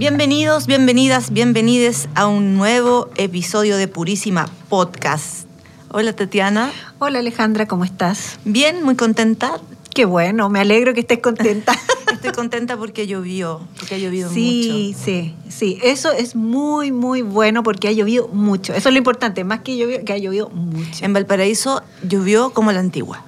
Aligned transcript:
Bienvenidos, 0.00 0.66
bienvenidas, 0.66 1.30
bienvenides 1.30 2.08
a 2.14 2.26
un 2.26 2.56
nuevo 2.56 3.10
episodio 3.18 3.76
de 3.76 3.86
Purísima 3.86 4.48
Podcast. 4.70 5.46
Hola 5.90 6.14
Tatiana. 6.14 6.72
Hola 6.98 7.18
Alejandra, 7.18 7.68
¿cómo 7.68 7.84
estás? 7.84 8.38
Bien, 8.46 8.82
muy 8.82 8.96
contenta. 8.96 9.60
Qué 9.94 10.06
bueno, 10.06 10.48
me 10.48 10.58
alegro 10.58 10.94
que 10.94 11.00
estés 11.00 11.18
contenta. 11.18 11.74
Estoy 12.14 12.32
contenta 12.32 12.78
porque 12.78 13.06
llovió, 13.06 13.60
porque 13.78 13.96
ha 13.96 13.98
llovido 13.98 14.30
sí, 14.30 14.88
mucho. 14.88 15.04
Sí, 15.04 15.34
sí, 15.50 15.78
eso 15.82 16.10
es 16.12 16.34
muy, 16.34 16.92
muy 16.92 17.20
bueno 17.20 17.62
porque 17.62 17.88
ha 17.88 17.92
llovido 17.92 18.28
mucho. 18.28 18.72
Eso 18.72 18.88
es 18.88 18.94
lo 18.94 18.98
importante, 18.98 19.44
más 19.44 19.60
que 19.60 19.76
llovió, 19.76 20.02
que 20.02 20.14
ha 20.14 20.18
llovido 20.18 20.48
mucho. 20.48 21.04
En 21.04 21.12
Valparaíso 21.12 21.82
llovió 22.02 22.54
como 22.54 22.72
la 22.72 22.80
antigua. 22.80 23.22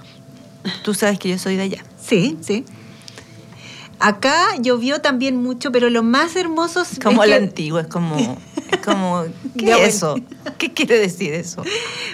Tú 0.82 0.94
sabes 0.94 1.18
que 1.18 1.28
yo 1.28 1.38
soy 1.38 1.56
de 1.56 1.64
allá. 1.64 1.84
Sí, 2.02 2.38
sí. 2.41 2.64
Acá 4.02 4.56
llovió 4.61 5.01
también 5.01 5.37
mucho, 5.37 5.70
pero 5.70 5.88
lo 5.88 6.02
más 6.02 6.34
hermoso 6.37 6.83
es 6.83 6.98
Como 7.02 7.23
es 7.23 7.30
la 7.30 7.38
que- 7.38 7.45
antigua, 7.45 7.80
es 7.83 7.87
como... 7.87 8.16
Es 8.70 8.78
como 8.84 9.25
¿Qué 9.59 9.70
es 9.70 9.94
eso? 9.97 10.17
¿Qué 10.59 10.72
quiere 10.72 10.98
decir 10.98 11.34
eso? 11.34 11.62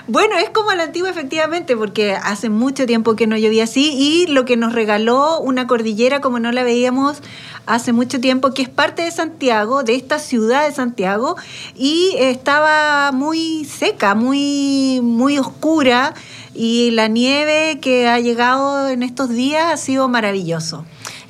Bueno, 0.06 0.36
es 0.36 0.50
como 0.50 0.72
la 0.72 0.82
antigua 0.82 1.08
efectivamente, 1.08 1.76
porque 1.76 2.12
hace 2.14 2.50
mucho 2.50 2.84
tiempo 2.84 3.14
que 3.16 3.26
no 3.26 3.36
llovía 3.38 3.64
así 3.64 3.92
y 3.96 4.26
lo 4.26 4.44
que 4.44 4.56
nos 4.56 4.72
regaló 4.74 5.38
una 5.40 5.66
cordillera 5.66 6.20
como 6.20 6.40
no 6.40 6.50
la 6.52 6.64
veíamos 6.64 7.22
hace 7.66 7.92
mucho 7.92 8.18
tiempo, 8.20 8.52
que 8.54 8.62
es 8.62 8.68
parte 8.68 9.02
de 9.02 9.10
Santiago, 9.10 9.82
de 9.82 9.94
esta 9.94 10.18
ciudad 10.18 10.66
de 10.66 10.74
Santiago, 10.74 11.36
y 11.76 12.12
estaba 12.18 13.12
muy 13.12 13.64
seca, 13.66 14.14
muy, 14.14 15.00
muy 15.02 15.38
oscura, 15.38 16.14
y 16.54 16.90
la 16.92 17.08
nieve 17.08 17.78
que 17.80 18.08
ha 18.08 18.18
llegado 18.20 18.88
en 18.88 19.02
estos 19.02 19.28
días 19.28 19.72
ha 19.72 19.76
sido 19.76 20.08
maravilloso. 20.08 20.84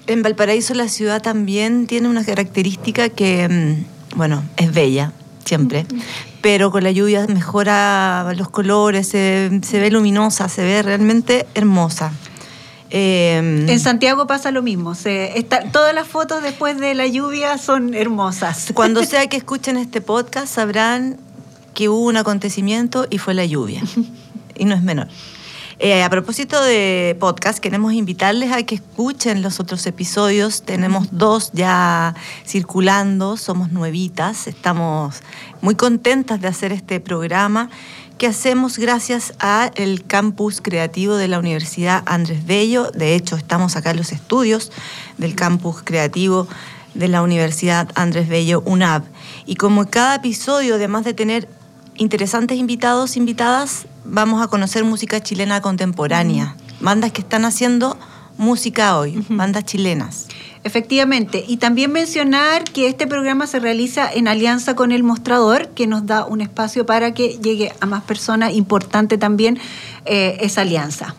En 0.09 0.23
Valparaíso 0.23 0.75
la 0.75 0.89
ciudad 0.89 1.23
también 1.23 1.87
tiene 1.87 2.09
una 2.09 2.25
característica 2.25 3.09
que, 3.11 3.49
mm, 3.49 4.17
bueno, 4.19 4.43
es 4.57 4.73
bella, 4.75 5.13
siempre, 5.45 5.87
pero 6.41 6.71
con 6.71 6.83
la 6.83 6.91
lluvia 6.91 7.27
mejora 7.27 8.33
los 8.37 8.49
colores, 8.51 9.07
se, 9.09 9.61
se 9.63 9.79
ve 9.81 9.91
luminosa, 9.91 10.49
se 10.49 10.63
ve 10.63 10.83
realmente 10.83 11.47
hermosa. 11.55 12.13
Eh, 12.91 13.67
En 13.69 13.81
Santiago 13.81 14.27
pasa 14.27 14.51
lo 14.51 14.63
mismo, 14.63 14.95
se, 14.95 15.39
está- 15.39 15.71
todas 15.73 15.95
las 15.95 16.09
fotos 16.09 16.43
después 16.43 16.79
de 16.81 16.95
la 16.95 17.07
lluvia 17.07 17.59
son 17.59 17.93
hermosas. 17.95 18.71
Cuando 18.75 19.05
sea 19.05 19.27
que 19.27 19.37
escuchen 19.37 19.77
este 19.77 20.01
podcast 20.01 20.53
sabrán 20.55 21.19
que 21.75 21.91
hubo 21.91 22.01
un 22.07 22.17
acontecimiento 22.17 23.07
y 23.11 23.19
fue 23.19 23.35
la 23.35 23.45
lluvia. 23.45 23.83
Y 24.57 24.65
no 24.65 24.75
es 24.75 24.83
menor. 24.83 25.09
Eh, 25.81 26.03
a 26.03 26.11
propósito 26.11 26.61
de 26.61 27.17
podcast, 27.21 27.61
queremos 27.61 27.93
invitarles 27.93 28.51
a 28.51 28.65
que 28.65 28.75
escuchen 28.75 29.43
los 29.43 29.61
otros 29.61 29.87
episodios. 29.87 30.63
Tenemos 30.63 31.07
dos 31.13 31.53
ya 31.53 32.17
circulando, 32.45 33.37
somos 33.37 33.71
nuevitas, 33.71 34.49
estamos 34.49 35.23
muy 35.61 35.77
contentas 35.77 36.41
de 36.41 36.49
hacer 36.49 36.73
este 36.73 36.99
programa 36.99 37.71
que 38.19 38.27
hacemos 38.27 38.77
gracias 38.77 39.35
al 39.39 40.03
campus 40.05 40.61
creativo 40.61 41.15
de 41.15 41.29
la 41.29 41.39
Universidad 41.39 42.03
Andrés 42.07 42.45
Bello. 42.45 42.91
De 42.91 43.15
hecho, 43.15 43.37
estamos 43.37 43.77
acá 43.77 43.93
en 43.93 43.99
los 43.99 44.11
estudios 44.11 44.73
del 45.17 45.37
campus 45.37 45.83
creativo 45.85 46.49
de 46.95 47.07
la 47.07 47.23
Universidad 47.23 47.89
Andrés 47.95 48.29
Bello, 48.29 48.65
UNAB. 48.67 49.05
Y 49.47 49.55
como 49.55 49.89
cada 49.89 50.17
episodio, 50.17 50.75
además 50.75 51.05
de 51.05 51.15
tener 51.15 51.49
interesantes 51.99 52.59
invitados, 52.59 53.17
invitadas, 53.17 53.87
vamos 54.05 54.43
a 54.43 54.49
conocer 54.49 54.85
música 54.85 55.21
chilena 55.21 55.61
contemporánea. 55.61 56.57
Bandas 56.81 57.13
que 57.13 57.21
están 57.21 57.45
haciendo 57.45 57.99
música 58.39 58.99
hoy, 58.99 59.23
bandas 59.29 59.65
chilenas. 59.65 60.29
Efectivamente, 60.65 61.45
y 61.47 61.59
también 61.59 61.93
mencionar 61.93 62.65
que 62.65 62.89
este 62.89 63.07
programa 63.07 63.47
se 63.47 63.61
realiza 63.61 64.11
en 64.13 64.29
alianza 64.29 64.75
con 64.75 64.93
el 64.93 65.03
mostrador, 65.03 65.69
que 65.69 65.87
nos 65.87 66.07
da 66.07 66.25
un 66.25 66.41
espacio 66.41 66.87
para 66.87 67.15
que 67.15 67.39
llegue 67.39 67.73
a 67.81 67.87
más 67.87 68.03
personas, 68.03 68.55
importante 68.55 69.19
también 69.19 69.59
eh, 70.05 70.39
esa 70.41 70.63
alianza. 70.63 71.15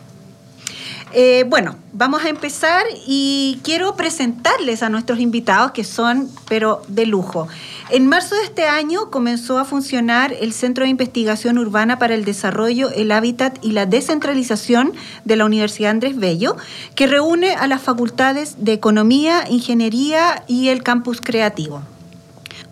Eh, 1.12 1.44
bueno, 1.48 1.76
vamos 1.92 2.24
a 2.24 2.28
empezar 2.28 2.84
y 3.04 3.58
quiero 3.64 3.96
presentarles 3.96 4.82
a 4.84 4.88
nuestros 4.88 5.18
invitados 5.18 5.72
que 5.72 5.82
son, 5.82 6.28
pero 6.48 6.82
de 6.86 7.04
lujo. 7.04 7.48
En 7.90 8.06
marzo 8.06 8.36
de 8.36 8.44
este 8.44 8.66
año 8.66 9.10
comenzó 9.10 9.58
a 9.58 9.64
funcionar 9.64 10.32
el 10.32 10.52
Centro 10.52 10.84
de 10.84 10.90
Investigación 10.90 11.58
Urbana 11.58 11.98
para 11.98 12.14
el 12.14 12.24
Desarrollo, 12.24 12.90
el 12.90 13.10
Hábitat 13.10 13.58
y 13.62 13.72
la 13.72 13.86
Descentralización 13.86 14.92
de 15.24 15.36
la 15.36 15.44
Universidad 15.44 15.90
Andrés 15.90 16.16
Bello, 16.16 16.56
que 16.94 17.08
reúne 17.08 17.54
a 17.54 17.66
las 17.66 17.82
facultades 17.82 18.64
de 18.64 18.72
Economía, 18.72 19.44
Ingeniería 19.50 20.44
y 20.46 20.68
el 20.68 20.84
Campus 20.84 21.20
Creativo. 21.20 21.82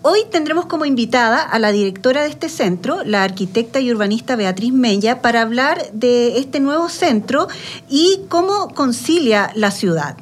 Hoy 0.02 0.20
tendremos 0.30 0.66
como 0.66 0.84
invitada 0.84 1.42
a 1.42 1.58
la 1.58 1.72
directora 1.72 2.22
de 2.22 2.28
este 2.28 2.48
centro, 2.48 3.02
la 3.04 3.24
arquitecta 3.24 3.80
y 3.80 3.90
urbanista 3.90 4.36
Beatriz 4.36 4.72
Mella, 4.72 5.20
para 5.20 5.42
hablar 5.42 5.90
de 5.92 6.38
este 6.38 6.60
nuevo 6.60 6.88
centro 6.88 7.48
y 7.88 8.20
cómo 8.28 8.68
concilia 8.74 9.50
la 9.56 9.72
ciudad. 9.72 10.16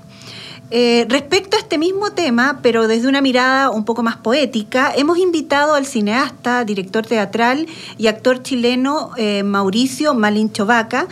Eh, 0.73 1.07
respecto 1.09 1.57
a 1.57 1.61
este 1.61 1.79
mismo 1.79 2.11
tema, 2.11 2.59
pero 2.61 2.89
desde 2.89 3.07
una 3.07 3.21
mirada 3.21 3.71
un 3.71 3.85
poco 3.85 4.03
más 4.03 4.17
poética, 4.17 4.93
hemos 4.97 5.17
invitado 5.19 5.75
al 5.75 5.87
cineasta, 5.87 6.65
director 6.65 7.07
teatral 7.07 7.69
y 7.99 8.09
actor 8.09 8.43
chileno 8.43 9.11
eh, 9.17 9.45
Mauricio 9.45 10.13
Malincho 10.15 10.67
Vaca, 10.67 11.07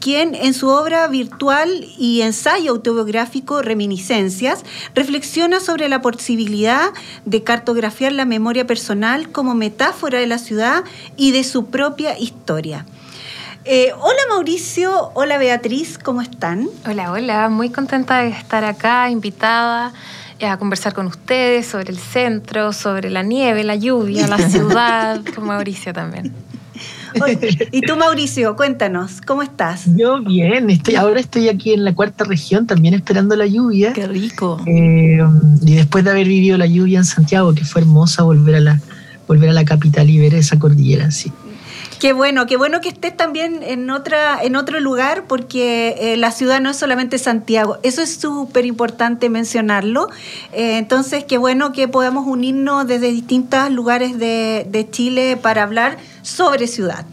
quien 0.00 0.34
en 0.34 0.54
su 0.54 0.68
obra 0.68 1.06
virtual 1.06 1.86
y 1.96 2.22
ensayo 2.22 2.72
autobiográfico 2.72 3.62
Reminiscencias 3.62 4.64
reflexiona 4.94 5.60
sobre 5.60 5.88
la 5.88 6.02
posibilidad 6.02 6.90
de 7.24 7.44
cartografiar 7.44 8.12
la 8.12 8.24
memoria 8.24 8.66
personal 8.66 9.30
como 9.30 9.54
metáfora 9.54 10.18
de 10.18 10.26
la 10.26 10.38
ciudad 10.38 10.82
y 11.16 11.30
de 11.30 11.44
su 11.44 11.66
propia 11.66 12.18
historia. 12.18 12.86
Eh, 13.68 13.90
hola 14.00 14.20
Mauricio, 14.28 15.10
hola 15.14 15.38
Beatriz, 15.38 15.98
¿cómo 15.98 16.22
están? 16.22 16.68
Hola, 16.88 17.10
hola, 17.10 17.48
muy 17.48 17.68
contenta 17.70 18.22
de 18.22 18.28
estar 18.28 18.62
acá, 18.62 19.10
invitada 19.10 19.92
eh, 20.38 20.46
a 20.46 20.56
conversar 20.56 20.94
con 20.94 21.06
ustedes 21.06 21.66
sobre 21.66 21.90
el 21.90 21.98
centro, 21.98 22.72
sobre 22.72 23.10
la 23.10 23.24
nieve, 23.24 23.64
la 23.64 23.74
lluvia, 23.74 24.28
la 24.28 24.38
ciudad, 24.50 25.20
con 25.34 25.46
Mauricio 25.46 25.92
también. 25.92 26.32
Oye, 27.20 27.68
Y 27.72 27.80
tú 27.80 27.96
Mauricio, 27.96 28.54
cuéntanos, 28.54 29.20
¿cómo 29.20 29.42
estás? 29.42 29.82
Yo 29.96 30.22
bien, 30.22 30.70
estoy, 30.70 30.94
ahora 30.94 31.18
estoy 31.18 31.48
aquí 31.48 31.72
en 31.72 31.82
la 31.82 31.92
cuarta 31.92 32.22
región, 32.22 32.68
también 32.68 32.94
esperando 32.94 33.34
la 33.34 33.46
lluvia. 33.46 33.92
Qué 33.94 34.06
rico. 34.06 34.60
Eh, 34.64 35.18
y 35.62 35.74
después 35.74 36.04
de 36.04 36.12
haber 36.12 36.28
vivido 36.28 36.56
la 36.56 36.66
lluvia 36.66 36.98
en 36.98 37.04
Santiago, 37.04 37.52
que 37.52 37.64
fue 37.64 37.80
hermosa 37.80 38.22
volver 38.22 38.54
a 38.54 38.60
la, 38.60 38.80
volver 39.26 39.50
a 39.50 39.52
la 39.52 39.64
capital 39.64 40.08
y 40.08 40.20
ver 40.20 40.34
esa 40.34 40.56
cordillera, 40.56 41.10
sí. 41.10 41.32
Qué 42.00 42.12
bueno, 42.12 42.46
qué 42.46 42.58
bueno 42.58 42.82
que 42.82 42.90
estés 42.90 43.16
también 43.16 43.62
en 43.62 43.88
otra, 43.88 44.42
en 44.42 44.56
otro 44.56 44.80
lugar, 44.80 45.24
porque 45.26 45.94
eh, 45.98 46.16
la 46.18 46.30
ciudad 46.30 46.60
no 46.60 46.70
es 46.70 46.76
solamente 46.76 47.16
Santiago. 47.16 47.78
Eso 47.82 48.02
es 48.02 48.16
súper 48.16 48.66
importante 48.66 49.30
mencionarlo. 49.30 50.08
Eh, 50.52 50.76
entonces, 50.76 51.24
qué 51.24 51.38
bueno 51.38 51.72
que 51.72 51.88
podamos 51.88 52.26
unirnos 52.26 52.86
desde 52.86 53.10
distintos 53.12 53.70
lugares 53.70 54.18
de, 54.18 54.66
de 54.68 54.90
Chile 54.90 55.38
para 55.40 55.62
hablar 55.62 55.96
sobre 56.20 56.66
ciudad. 56.66 57.06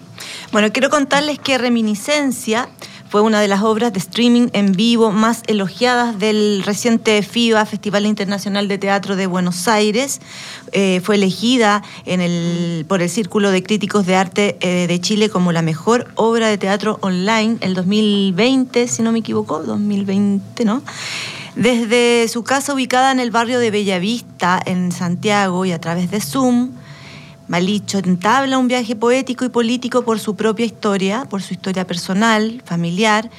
Bueno, 0.51 0.71
quiero 0.73 0.89
contarles 0.89 1.39
que 1.39 1.57
Reminiscencia 1.57 2.67
fue 3.13 3.21
una 3.21 3.41
de 3.41 3.47
las 3.47 3.61
obras 3.61 3.93
de 3.93 3.99
streaming 3.99 4.47
en 4.53 4.71
vivo 4.71 5.11
más 5.11 5.43
elogiadas 5.45 6.17
del 6.17 6.63
reciente 6.65 7.21
FIBA, 7.21 7.63
Festival 7.67 8.07
Internacional 8.07 8.67
de 8.67 8.79
Teatro 8.79 9.15
de 9.15 9.27
Buenos 9.27 9.67
Aires. 9.67 10.19
Eh, 10.71 10.99
fue 11.03 11.13
elegida 11.13 11.83
por 12.87 13.03
el 13.03 13.09
Círculo 13.11 13.51
de 13.51 13.61
Críticos 13.61 14.07
de 14.07 14.15
Arte 14.15 14.57
eh, 14.61 14.87
de 14.87 14.99
Chile 14.99 15.29
como 15.29 15.51
la 15.51 15.61
mejor 15.61 16.07
obra 16.15 16.47
de 16.47 16.57
teatro 16.57 16.97
online 17.01 17.57
el 17.61 17.75
2020, 17.75 18.87
si 18.87 19.03
no 19.03 19.11
me 19.11 19.19
equivoco, 19.19 19.61
2020, 19.61 20.65
¿no? 20.65 20.81
Desde 21.55 22.27
su 22.29 22.43
casa 22.43 22.73
ubicada 22.73 23.11
en 23.11 23.19
el 23.19 23.29
barrio 23.29 23.59
de 23.59 23.69
Bellavista, 23.69 24.59
en 24.65 24.91
Santiago, 24.91 25.65
y 25.65 25.71
a 25.71 25.79
través 25.79 26.09
de 26.09 26.19
Zoom, 26.19 26.71
Malicho 27.47 27.97
entabla 27.97 28.57
un 28.57 28.67
viaje 28.67 28.95
poético 28.95 29.43
y 29.43 29.49
político 29.49 30.03
por 30.03 30.19
su 30.19 30.35
propia 30.35 30.65
historia, 30.65 31.25
por 31.29 31.41
su 31.41 31.53
historia 31.53 31.85
personal, 31.85 32.61
familiar 32.65 33.29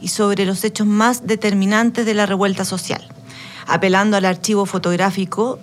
y 0.00 0.08
sobre 0.08 0.46
los 0.46 0.62
hechos 0.64 0.86
más 0.86 1.26
determinantes 1.26 2.06
de 2.06 2.14
la 2.14 2.26
revuelta 2.26 2.64
social. 2.64 3.06
apelando 3.66 4.16
al 4.16 4.24
archivo 4.24 4.66
fotográfico 4.66 5.60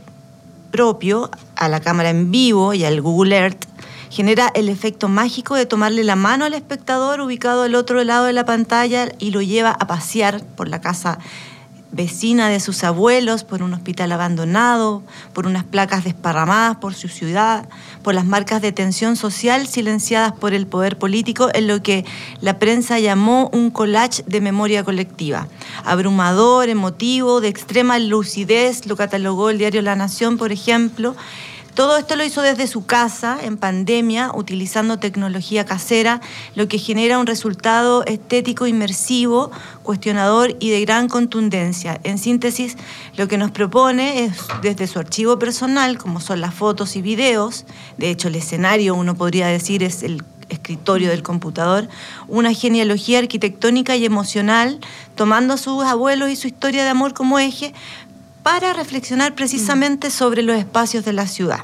propio, 0.71 1.29
a 1.57 1.67
la 1.67 1.81
cámara 1.81 2.09
en 2.09 2.31
vivo 2.31 2.73
y 2.73 2.85
al 2.85 3.01
Google 3.01 3.35
Earth, 3.35 3.65
genera 4.09 4.49
el 4.53 4.69
efecto 4.69 5.09
mágico 5.09 5.55
de 5.55 5.65
tomarle 5.65 6.03
la 6.03 6.15
mano 6.15 6.45
al 6.45 6.53
espectador 6.53 7.19
ubicado 7.19 7.63
al 7.63 7.75
otro 7.75 8.03
lado 8.03 8.25
de 8.25 8.33
la 8.33 8.45
pantalla 8.45 9.09
y 9.19 9.31
lo 9.31 9.41
lleva 9.41 9.71
a 9.71 9.87
pasear 9.87 10.41
por 10.55 10.69
la 10.69 10.79
casa 10.79 11.19
vecina 11.91 12.49
de 12.49 12.59
sus 12.59 12.83
abuelos, 12.83 13.43
por 13.43 13.63
un 13.63 13.73
hospital 13.73 14.11
abandonado, 14.11 15.03
por 15.33 15.47
unas 15.47 15.63
placas 15.63 16.03
desparramadas 16.03 16.77
por 16.77 16.93
su 16.93 17.07
ciudad, 17.07 17.67
por 18.03 18.13
las 18.13 18.25
marcas 18.25 18.61
de 18.61 18.71
tensión 18.71 19.15
social 19.15 19.67
silenciadas 19.67 20.33
por 20.33 20.53
el 20.53 20.67
poder 20.67 20.97
político 20.97 21.49
en 21.53 21.67
lo 21.67 21.81
que 21.81 22.05
la 22.41 22.59
prensa 22.59 22.99
llamó 22.99 23.49
un 23.53 23.71
collage 23.71 24.23
de 24.27 24.41
memoria 24.41 24.83
colectiva. 24.83 25.47
Abrumador, 25.85 26.69
emotivo, 26.69 27.41
de 27.41 27.47
extrema 27.47 27.99
lucidez, 27.99 28.85
lo 28.85 28.95
catalogó 28.95 29.49
el 29.49 29.57
diario 29.57 29.81
La 29.81 29.95
Nación, 29.95 30.37
por 30.37 30.51
ejemplo, 30.51 31.15
todo 31.77 31.95
esto 31.95 32.15
lo 32.15 32.23
hizo 32.23 32.41
desde 32.41 32.65
su 32.65 32.87
casa, 32.87 33.37
en 33.39 33.55
pandemia, 33.55 34.31
utilizando 34.33 34.97
tecnología 34.97 35.63
casera, 35.63 36.21
lo 36.55 36.67
que 36.67 36.79
genera 36.79 37.19
un 37.19 37.27
resultado 37.27 38.03
estético 38.05 38.65
inmersivo, 38.65 39.51
cuestionador 39.83 40.55
y 40.59 40.71
de 40.71 40.81
gran 40.81 41.07
contundencia. 41.07 41.99
En 42.03 42.17
síntesis, 42.17 42.77
lo 43.15 43.27
que 43.27 43.37
nos 43.37 43.51
propone 43.51 44.23
es, 44.23 44.39
desde 44.63 44.87
su 44.87 44.97
archivo 44.97 45.37
personal, 45.37 45.99
como 45.99 46.19
son 46.19 46.41
las 46.41 46.55
fotos 46.55 46.95
y 46.95 47.03
videos, 47.03 47.67
de 47.97 48.09
hecho 48.09 48.29
el 48.29 48.35
escenario, 48.37 48.95
uno 48.95 49.13
podría 49.13 49.45
decir, 49.45 49.83
es 49.83 50.01
el 50.01 50.23
escritorio 50.49 51.09
del 51.09 51.23
computador, 51.23 51.89
una 52.27 52.53
genealogía 52.53 53.19
arquitectónica 53.19 53.95
y 53.95 54.05
emocional, 54.05 54.79
tomando 55.15 55.53
a 55.55 55.57
sus 55.57 55.83
abuelos 55.83 56.29
y 56.29 56.35
su 56.35 56.47
historia 56.47 56.83
de 56.83 56.89
amor 56.89 57.13
como 57.13 57.37
eje, 57.37 57.73
para 58.47 58.71
reflexionar 58.71 59.35
precisamente 59.35 60.09
sobre 60.09 60.41
los 60.41 60.55
espacios 60.55 61.03
de 61.03 61.11
la 61.11 61.27
ciudad. 61.27 61.59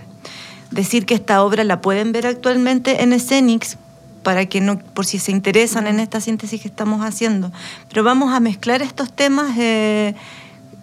Decir 0.69 1.05
que 1.05 1.13
esta 1.13 1.41
obra 1.41 1.63
la 1.63 1.79
pueden 1.79 2.11
ver 2.11 2.27
actualmente 2.27 3.01
en 3.01 3.13
Escenix, 3.13 3.77
para 4.21 4.47
que 4.47 4.59
no, 4.59 4.79
por 4.79 5.05
si 5.05 5.17
se 5.17 5.31
interesan 5.31 5.87
en 5.87 6.01
esta 6.01 6.19
síntesis 6.19 6.61
que 6.61 6.67
estamos 6.67 6.99
haciendo. 7.05 7.53
Pero 7.87 8.03
vamos 8.03 8.33
a 8.33 8.41
mezclar 8.41 8.81
estos 8.81 9.13
temas 9.13 9.57
eh, 9.57 10.13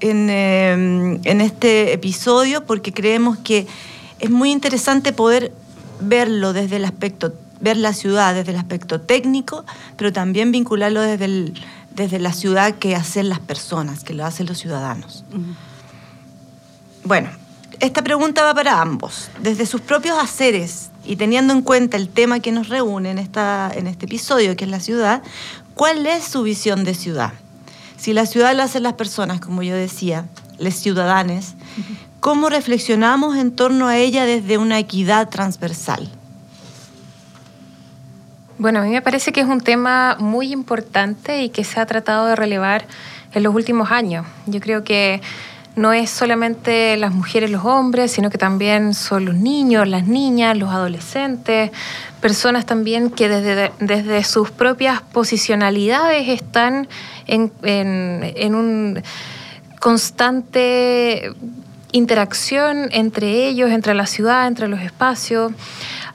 en, 0.00 0.30
eh, 0.30 1.20
en 1.22 1.40
este 1.42 1.92
episodio 1.92 2.64
porque 2.64 2.94
creemos 2.94 3.36
que 3.36 3.66
es 4.20 4.30
muy 4.30 4.52
interesante 4.52 5.12
poder 5.12 5.52
verlo 6.00 6.54
desde 6.54 6.76
el 6.76 6.86
aspecto, 6.86 7.34
ver 7.60 7.76
la 7.76 7.92
ciudad 7.92 8.34
desde 8.34 8.52
el 8.52 8.58
aspecto 8.58 9.02
técnico, 9.02 9.66
pero 9.98 10.14
también 10.14 10.50
vincularlo 10.50 11.02
desde, 11.02 11.26
el, 11.26 11.62
desde 11.94 12.18
la 12.18 12.32
ciudad 12.32 12.76
que 12.76 12.96
hacen 12.96 13.28
las 13.28 13.40
personas, 13.40 14.02
que 14.02 14.14
lo 14.14 14.24
hacen 14.24 14.46
los 14.46 14.56
ciudadanos. 14.56 15.26
Bueno, 17.04 17.30
esta 17.80 18.02
pregunta 18.02 18.44
va 18.44 18.54
para 18.54 18.80
ambos. 18.80 19.30
Desde 19.40 19.64
sus 19.66 19.80
propios 19.80 20.18
haceres 20.18 20.90
y 21.04 21.16
teniendo 21.16 21.52
en 21.52 21.62
cuenta 21.62 21.96
el 21.96 22.08
tema 22.08 22.40
que 22.40 22.52
nos 22.52 22.68
reúne 22.68 23.10
en, 23.10 23.18
esta, 23.18 23.70
en 23.74 23.86
este 23.86 24.06
episodio, 24.06 24.54
que 24.56 24.64
es 24.64 24.70
la 24.70 24.80
ciudad, 24.80 25.22
¿cuál 25.74 26.06
es 26.06 26.24
su 26.24 26.42
visión 26.42 26.84
de 26.84 26.94
ciudad? 26.94 27.32
Si 27.96 28.12
la 28.12 28.26
ciudad 28.26 28.54
la 28.54 28.64
hacen 28.64 28.82
las 28.82 28.94
personas, 28.94 29.40
como 29.40 29.62
yo 29.62 29.74
decía, 29.74 30.26
les 30.58 30.74
ciudadanes, 30.76 31.54
¿cómo 32.20 32.50
reflexionamos 32.50 33.36
en 33.36 33.52
torno 33.52 33.88
a 33.88 33.96
ella 33.96 34.26
desde 34.26 34.58
una 34.58 34.78
equidad 34.78 35.28
transversal? 35.30 36.10
Bueno, 38.58 38.80
a 38.80 38.82
mí 38.82 38.90
me 38.90 39.00
parece 39.00 39.32
que 39.32 39.40
es 39.40 39.46
un 39.46 39.62
tema 39.62 40.18
muy 40.20 40.52
importante 40.52 41.42
y 41.42 41.48
que 41.48 41.64
se 41.64 41.80
ha 41.80 41.86
tratado 41.86 42.26
de 42.26 42.36
relevar 42.36 42.86
en 43.32 43.42
los 43.42 43.54
últimos 43.54 43.90
años. 43.90 44.26
Yo 44.44 44.60
creo 44.60 44.84
que 44.84 45.22
no 45.76 45.92
es 45.92 46.10
solamente 46.10 46.96
las 46.96 47.12
mujeres, 47.12 47.50
los 47.50 47.64
hombres, 47.64 48.12
sino 48.12 48.30
que 48.30 48.38
también 48.38 48.94
son 48.94 49.24
los 49.24 49.34
niños, 49.34 49.86
las 49.88 50.06
niñas, 50.06 50.56
los 50.56 50.70
adolescentes, 50.70 51.70
personas 52.20 52.66
también 52.66 53.10
que 53.10 53.28
desde, 53.28 53.72
desde 53.80 54.24
sus 54.24 54.50
propias 54.50 55.00
posicionalidades 55.00 56.28
están 56.28 56.88
en, 57.26 57.52
en, 57.62 58.32
en 58.36 58.54
un 58.54 59.02
constante 59.78 61.32
interacción 61.92 62.88
entre 62.92 63.48
ellos, 63.48 63.70
entre 63.70 63.94
la 63.94 64.06
ciudad, 64.06 64.46
entre 64.46 64.68
los 64.68 64.80
espacios. 64.80 65.52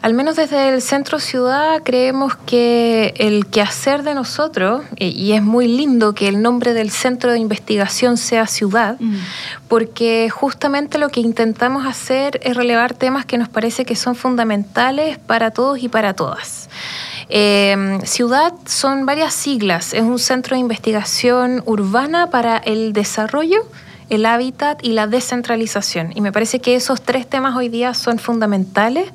Al 0.02 0.14
menos 0.14 0.36
desde 0.36 0.70
el 0.70 0.82
centro 0.82 1.20
ciudad 1.20 1.82
creemos 1.84 2.36
que 2.46 3.14
el 3.18 3.48
quehacer 3.48 4.04
de 4.04 4.14
nosotros, 4.14 4.84
y 4.98 5.32
es 5.32 5.42
muy 5.42 5.68
lindo 5.68 6.14
que 6.14 6.28
el 6.28 6.42
nombre 6.42 6.74
del 6.74 6.92
centro 6.92 7.32
de 7.32 7.40
investigación 7.40 8.18
sea 8.18 8.48
ciudad, 8.48 8.98
mm. 9.00 9.16
porque 9.68 10.30
justamente 10.30 10.98
lo 10.98 11.10
que 11.10 11.22
intentamos 11.22 11.86
hacer 11.86 12.40
es 12.44 12.56
relevar 12.56 12.94
temas 12.94 13.26
que 13.26 13.38
nos 13.38 13.50
parece 13.50 13.86
que 13.86 13.96
son 13.96 14.16
fundamentales 14.16 15.18
para 15.18 15.52
todos 15.52 15.82
y 15.82 15.90
para 15.90 16.14
todas. 16.14 16.70
Eh, 17.30 18.00
ciudad 18.04 18.54
son 18.66 19.06
varias 19.06 19.34
siglas, 19.34 19.94
es 19.94 20.04
un 20.04 20.20
centro 20.20 20.56
de 20.56 20.60
investigación 20.60 21.64
urbana 21.66 22.30
para 22.30 22.58
el 22.58 22.94
desarrollo 22.94 23.66
el 24.10 24.25
hábitat 24.25 24.84
y 24.84 24.94
la 24.94 25.07
descentralización. 25.07 26.12
Y 26.16 26.22
me 26.22 26.31
parece 26.31 26.60
que 26.60 26.75
esos 26.75 27.02
tres 27.02 27.28
temas 27.28 27.56
hoy 27.56 27.69
día 27.69 27.94
son 27.94 28.19
fundamentales, 28.19 29.10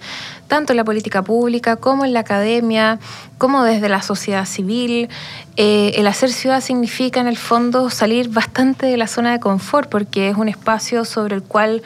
tanto 0.48 0.72
en 0.72 0.76
la 0.76 0.84
política 0.84 1.22
pública 1.22 1.76
como 1.76 2.04
en 2.04 2.12
la 2.12 2.20
academia, 2.20 2.98
como 3.38 3.62
desde 3.62 3.88
la 3.88 4.02
sociedad 4.02 4.44
civil. 4.46 5.08
Eh, 5.56 5.92
el 5.96 6.06
hacer 6.06 6.30
ciudad 6.30 6.60
significa 6.60 7.20
en 7.20 7.28
el 7.28 7.36
fondo 7.36 7.90
salir 7.90 8.28
bastante 8.28 8.86
de 8.86 8.96
la 8.96 9.06
zona 9.06 9.32
de 9.32 9.40
confort, 9.40 9.88
porque 9.88 10.28
es 10.28 10.36
un 10.36 10.48
espacio 10.48 11.04
sobre 11.04 11.36
el 11.36 11.42
cual... 11.42 11.82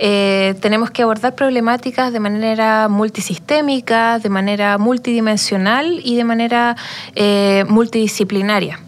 Eh, 0.00 0.54
tenemos 0.60 0.92
que 0.92 1.02
abordar 1.02 1.34
problemáticas 1.34 2.12
de 2.12 2.20
manera 2.20 2.86
multisistémica, 2.88 4.20
de 4.20 4.28
manera 4.28 4.78
multidimensional 4.78 6.00
y 6.04 6.14
de 6.14 6.22
manera 6.22 6.76
eh, 7.16 7.64
multidisciplinaria. 7.68 8.78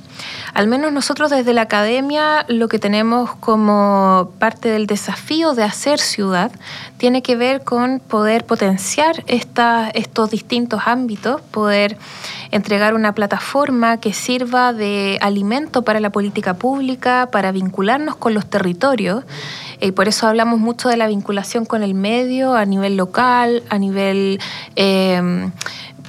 Al 0.54 0.66
menos 0.66 0.92
nosotros 0.92 1.30
desde 1.30 1.52
la 1.52 1.62
academia 1.62 2.44
lo 2.48 2.68
que 2.68 2.78
tenemos 2.78 3.34
como 3.36 4.32
parte 4.38 4.68
del 4.68 4.86
desafío 4.86 5.54
de 5.54 5.62
hacer 5.62 5.98
ciudad 5.98 6.50
tiene 6.96 7.22
que 7.22 7.36
ver 7.36 7.62
con 7.62 8.00
poder 8.00 8.44
potenciar 8.44 9.24
estos 9.26 10.30
distintos 10.30 10.82
ámbitos, 10.86 11.40
poder 11.40 11.96
entregar 12.50 12.94
una 12.94 13.14
plataforma 13.14 13.98
que 13.98 14.12
sirva 14.12 14.72
de 14.72 15.18
alimento 15.20 15.82
para 15.82 16.00
la 16.00 16.10
política 16.10 16.54
pública, 16.54 17.28
para 17.30 17.52
vincularnos 17.52 18.16
con 18.16 18.34
los 18.34 18.46
territorios. 18.46 19.24
Y 19.80 19.92
por 19.92 20.08
eso 20.08 20.26
hablamos 20.26 20.58
mucho 20.58 20.88
de 20.88 20.96
la 20.96 21.06
vinculación 21.06 21.64
con 21.64 21.82
el 21.82 21.94
medio 21.94 22.54
a 22.54 22.64
nivel 22.64 22.96
local, 22.96 23.62
a 23.70 23.78
nivel... 23.78 24.40
Eh, 24.76 25.50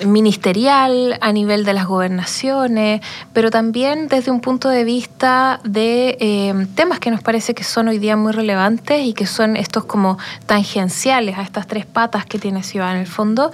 ministerial, 0.06 1.18
a 1.22 1.32
nivel 1.32 1.66
de 1.66 1.74
las 1.74 1.86
gobernaciones, 1.86 3.02
pero 3.34 3.52
también 3.52 4.08
desde 4.08 4.32
un 4.32 4.42
punto 4.42 4.70
de 4.70 4.84
vista 4.84 5.60
de 5.64 6.18
eh, 6.20 6.68
temas 6.76 7.00
que 7.00 7.12
nos 7.12 7.22
parece 7.22 7.54
que 7.54 7.64
son 7.64 7.88
hoy 7.88 8.00
día 8.00 8.16
muy 8.16 8.32
relevantes 8.32 9.06
y 9.06 9.14
que 9.14 9.26
son 9.26 9.56
estos 9.56 9.86
como 9.86 10.18
tangenciales 10.46 11.38
a 11.38 11.42
estas 11.42 11.68
tres 11.68 11.86
patas 11.86 12.26
que 12.26 12.40
tiene 12.40 12.64
Ciudad 12.64 12.92
en 12.92 12.98
el 12.98 13.08
fondo, 13.08 13.52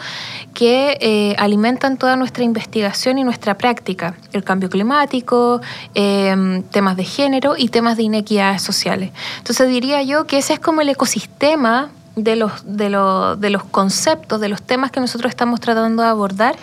que 0.54 0.98
eh, 1.02 1.36
alimentan 1.38 1.98
toda 1.98 2.16
nuestra 2.16 2.44
investigación 2.44 3.18
y 3.18 3.24
nuestra 3.24 3.58
práctica, 3.58 4.16
el 4.34 4.44
cambio 4.44 4.70
climático, 4.70 5.62
eh, 5.96 6.64
temas 6.72 6.98
de 6.98 7.04
género 7.04 7.56
y 7.58 7.70
temas 7.70 7.98
de 7.98 8.04
inequidades 8.04 8.62
sociales. 8.62 9.12
Entonces 9.38 9.70
diría 9.70 10.02
yo 10.04 10.28
que 10.28 10.38
ese 10.40 10.54
es 10.54 10.60
como 10.60 10.82
el 10.82 10.90
ecosistema 10.90 11.90
de 12.18 12.36
los, 12.36 12.52
de, 12.66 12.90
de 13.38 13.50
los 13.50 13.64
conceptos, 13.64 14.42
de 14.42 14.50
los 14.50 14.62
temas 14.62 14.92
que 14.92 15.00
nosotros 15.00 15.30
estamos 15.30 15.60
tratando 15.60 16.02
de 16.02 16.10
abordar 16.10 16.56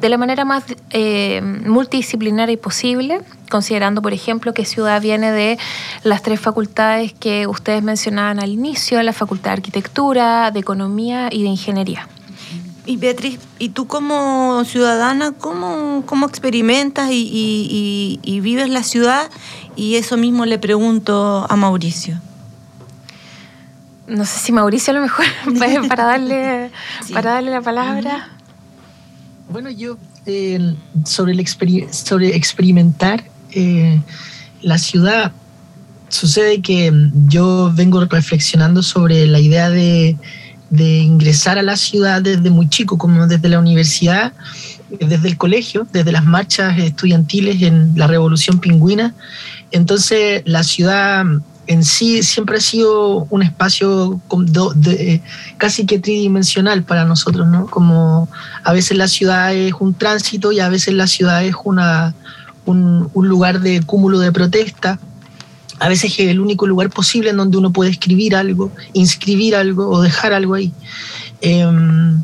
de 0.00 0.08
la 0.08 0.16
manera 0.16 0.44
más 0.44 0.62
eh, 0.90 1.42
multidisciplinaria 1.42 2.56
posible, 2.56 3.20
considerando, 3.50 4.00
por 4.00 4.12
ejemplo, 4.12 4.54
que 4.54 4.64
Ciudad 4.64 5.02
viene 5.02 5.32
de 5.32 5.58
las 6.04 6.22
tres 6.22 6.40
facultades 6.40 7.12
que 7.12 7.48
ustedes 7.48 7.82
mencionaban 7.82 8.38
al 8.38 8.50
inicio, 8.50 9.02
la 9.02 9.12
Facultad 9.12 9.50
de 9.50 9.54
Arquitectura, 9.54 10.50
de 10.52 10.60
Economía 10.60 11.28
y 11.32 11.42
de 11.42 11.48
Ingeniería. 11.48 12.08
Y 12.86 12.96
Beatriz, 12.96 13.40
¿y 13.58 13.70
tú 13.70 13.86
como 13.86 14.64
ciudadana, 14.64 15.32
cómo, 15.32 16.04
cómo 16.06 16.26
experimentas 16.26 17.10
y, 17.12 18.20
y 18.22 18.40
vives 18.40 18.68
la 18.70 18.82
ciudad? 18.82 19.30
Y 19.74 19.96
eso 19.96 20.16
mismo 20.16 20.46
le 20.46 20.58
pregunto 20.58 21.46
a 21.48 21.56
Mauricio 21.56 22.20
no 24.06 24.24
sé 24.24 24.38
si 24.38 24.52
Mauricio 24.52 24.92
a 24.92 24.96
lo 24.96 25.02
mejor 25.02 25.26
para 25.88 26.04
darle, 26.04 26.70
para 27.12 27.32
darle 27.32 27.50
la 27.50 27.62
palabra. 27.62 28.28
Bueno, 29.48 29.70
yo 29.70 29.98
eh, 30.26 30.74
sobre, 31.04 31.32
el 31.32 31.92
sobre 31.92 32.36
experimentar 32.36 33.24
eh, 33.50 34.00
la 34.62 34.78
ciudad, 34.78 35.32
sucede 36.08 36.62
que 36.62 36.92
yo 37.26 37.72
vengo 37.74 38.04
reflexionando 38.04 38.82
sobre 38.82 39.26
la 39.26 39.40
idea 39.40 39.70
de, 39.70 40.16
de 40.70 40.98
ingresar 40.98 41.58
a 41.58 41.62
la 41.62 41.76
ciudad 41.76 42.22
desde 42.22 42.50
muy 42.50 42.68
chico, 42.68 42.98
como 42.98 43.26
desde 43.26 43.48
la 43.48 43.58
universidad, 43.58 44.32
desde 45.00 45.28
el 45.28 45.36
colegio, 45.36 45.86
desde 45.92 46.12
las 46.12 46.24
marchas 46.24 46.78
estudiantiles 46.78 47.62
en 47.62 47.92
la 47.96 48.06
Revolución 48.06 48.60
Pingüina. 48.60 49.14
Entonces 49.70 50.42
la 50.44 50.62
ciudad 50.62 51.24
en 51.66 51.84
sí 51.84 52.22
siempre 52.22 52.56
ha 52.56 52.60
sido 52.60 53.26
un 53.30 53.42
espacio 53.42 54.20
casi 55.58 55.86
que 55.86 55.98
tridimensional 55.98 56.82
para 56.82 57.04
nosotros, 57.04 57.46
¿no? 57.46 57.66
Como 57.66 58.28
a 58.64 58.72
veces 58.72 58.96
la 58.96 59.08
ciudad 59.08 59.54
es 59.54 59.72
un 59.78 59.94
tránsito 59.94 60.50
y 60.52 60.60
a 60.60 60.68
veces 60.68 60.94
la 60.94 61.06
ciudad 61.06 61.44
es 61.44 61.54
una, 61.64 62.14
un, 62.64 63.10
lugar 63.14 63.60
de 63.60 63.80
cúmulo 63.82 64.18
de 64.18 64.32
protesta. 64.32 64.98
A 65.78 65.88
veces 65.88 66.12
es 66.18 66.28
el 66.28 66.40
único 66.40 66.66
lugar 66.66 66.90
posible 66.90 67.30
en 67.30 67.36
donde 67.36 67.58
uno 67.58 67.72
puede 67.72 67.90
escribir 67.90 68.34
algo, 68.36 68.72
inscribir 68.92 69.54
algo 69.54 69.88
o 69.88 70.02
dejar 70.02 70.32
algo 70.32 70.54
ahí. 70.54 70.72
Em, 71.40 72.22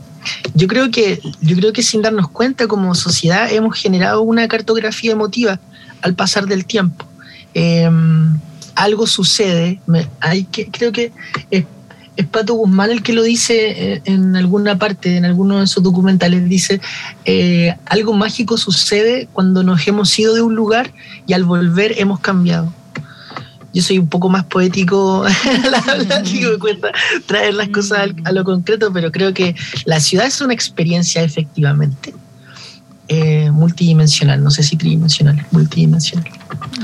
yo 0.55 0.67
creo 0.67 0.91
que 0.91 1.21
yo 1.41 1.57
creo 1.57 1.73
que 1.73 1.83
sin 1.83 2.03
darnos 2.03 2.29
cuenta 2.29 2.67
como 2.67 2.95
sociedad 2.95 3.51
hemos 3.51 3.77
generado 3.77 4.23
una 4.23 4.47
cartografía 4.49 5.13
emotiva 5.13 5.59
al 6.03 6.15
pasar 6.15 6.47
del 6.47 6.67
tiempo. 6.67 7.07
Em, 7.55 8.39
algo 8.79 9.09
sucede, 9.09 9.81
hay 10.21 10.45
que, 10.45 10.71
creo 10.71 10.93
que 10.93 11.13
es, 11.51 11.65
Pato 12.31 12.55
Guzmán 12.55 12.91
el 12.91 13.03
que 13.03 13.13
lo 13.13 13.23
dice 13.23 13.95
eh, 13.95 14.03
en 14.05 14.35
alguna 14.35 14.79
parte, 14.79 15.17
en 15.17 15.25
alguno 15.25 15.61
de 15.61 15.67
sus 15.67 15.83
documentales, 15.83 16.49
dice, 16.49 16.81
eh, 17.25 17.77
algo 17.87 18.13
mágico 18.13 18.57
sucede 18.57 19.29
cuando 19.33 19.63
nos 19.63 19.87
hemos 19.87 20.17
ido 20.19 20.35
de 20.35 20.43
un 20.43 20.55
lugar 20.55 20.93
y 21.27 21.33
al 21.33 21.45
volver 21.45 21.95
hemos 21.99 22.21
cambiado. 22.21 22.73
Yo 23.73 23.83
soy 23.83 23.99
un 23.99 24.09
poco 24.09 24.29
más 24.29 24.45
poético, 24.45 25.25
me 26.41 26.59
cuesta 26.59 26.93
traer 27.27 27.55
las 27.55 27.69
cosas 27.69 28.11
a 28.25 28.33
lo 28.33 28.45
concreto, 28.45 28.93
pero 28.93 29.13
creo 29.13 29.35
que 29.35 29.55
la 29.85 30.01
ciudad 30.01 30.27
es 30.27 30.41
una 30.41 30.55
experiencia 30.55 31.23
efectivamente. 31.23 32.15
Eh, 33.11 33.51
multidimensional, 33.51 34.45
no 34.45 34.51
sé 34.51 34.63
si 34.63 34.77
tridimensional, 34.77 35.47
multidimensional. 35.51 36.31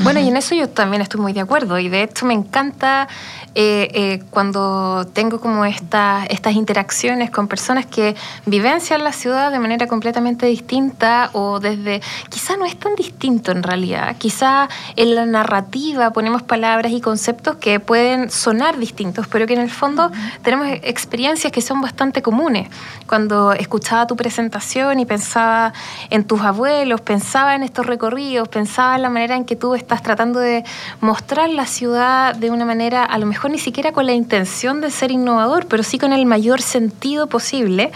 Bueno, 0.03 0.21
y 0.21 0.29
en 0.29 0.39
eso 0.39 0.55
yo 0.55 0.71
también 0.71 1.03
estoy 1.03 1.21
muy 1.21 1.35
de 1.35 1.41
acuerdo 1.41 1.79
y 1.79 1.91
de 1.91 2.03
hecho 2.03 2.25
me 2.25 2.33
encanta 2.33 3.09
eh, 3.55 3.91
eh, 3.95 4.23
cuando 4.31 5.07
tengo 5.13 5.41
como 5.41 5.65
estas 5.65 6.27
estas 6.31 6.55
interacciones 6.55 7.31
con 7.31 7.47
personas 7.47 7.87
que 7.87 8.17
vivencian 8.47 9.05
la 9.05 9.13
ciudad 9.13 9.53
de 9.53 9.59
manera 9.59 9.87
completamente 9.87 10.47
distinta 10.47 11.31
o 11.35 11.61
desde, 11.61 12.01
quizá 12.31 12.57
no 12.57 12.65
es 12.65 12.77
tan 12.79 12.95
distinto 12.97 13.53
en 13.53 13.63
realidad, 13.63 14.17
quizá 14.17 14.69
en 14.97 15.15
la 15.15 15.27
narrativa 15.27 16.11
ponemos 16.13 16.43
palabras 16.43 16.91
y 16.93 17.01
conceptos 17.01 17.57
que 17.57 17.81
pueden 17.81 18.31
sonar 18.31 18.79
distintos, 18.79 19.27
pero 19.29 19.47
que 19.47 19.55
en 19.55 19.61
el 19.61 19.71
fondo 19.71 20.11
tenemos 20.43 20.67
experiencias 20.83 21.53
que 21.53 21.61
son 21.61 21.81
bastante 21.81 22.23
comunes. 22.23 22.69
Cuando 23.07 23.53
escuchaba 23.53 24.07
tu 24.07 24.17
presentación 24.17 24.99
y 24.99 25.07
pensaba 25.07 25.73
en 26.15 26.23
tus 26.23 26.43
abuelos, 26.43 27.01
pensaba 27.01 27.57
en 27.57 27.65
estos 27.65 27.87
recorridos, 27.87 28.49
pensaba 28.49 28.95
en 28.95 29.03
la 29.03 29.11
manera 29.11 29.35
en 29.35 29.45
que 29.45 29.57
tú 29.57 29.75
estás 29.75 30.01
tratando 30.01 30.39
de 30.39 30.63
mostrar 31.01 31.51
la 31.51 31.67
ciudad 31.67 32.37
de 32.37 32.53
una 32.53 32.65
manera 32.65 33.05
a 33.05 33.19
lo 33.19 33.27
mejor 33.27 33.51
ni 33.51 33.59
siquiera 33.59 33.91
con 33.91 34.07
la 34.07 34.13
intención 34.13 34.81
de 34.81 34.93
ser 34.93 35.11
innovador, 35.11 35.67
pero 35.67 35.83
sí 35.83 35.99
con 35.99 36.13
el 36.13 36.25
mayor 36.25 36.63
sentido 36.63 37.27
posible. 37.27 37.91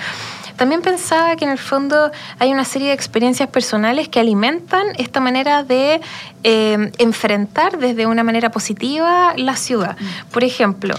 También 0.57 0.83
pensaba 0.83 1.37
que 1.37 1.45
en 1.45 1.53
el 1.53 1.59
fondo 1.59 2.11
hay 2.41 2.51
una 2.51 2.65
serie 2.65 2.89
de 2.89 2.95
experiencias 2.95 3.49
personales 3.49 4.09
que 4.09 4.19
alimentan 4.19 4.89
esta 4.97 5.21
manera 5.21 5.63
de 5.63 6.01
eh, 6.43 6.91
enfrentar 6.99 7.79
desde 7.79 8.07
una 8.07 8.25
manera 8.25 8.51
positiva 8.51 9.35
la 9.37 9.55
ciudad. 9.55 9.97
Mm. 9.97 10.33
Por 10.33 10.43
ejemplo, 10.43 10.97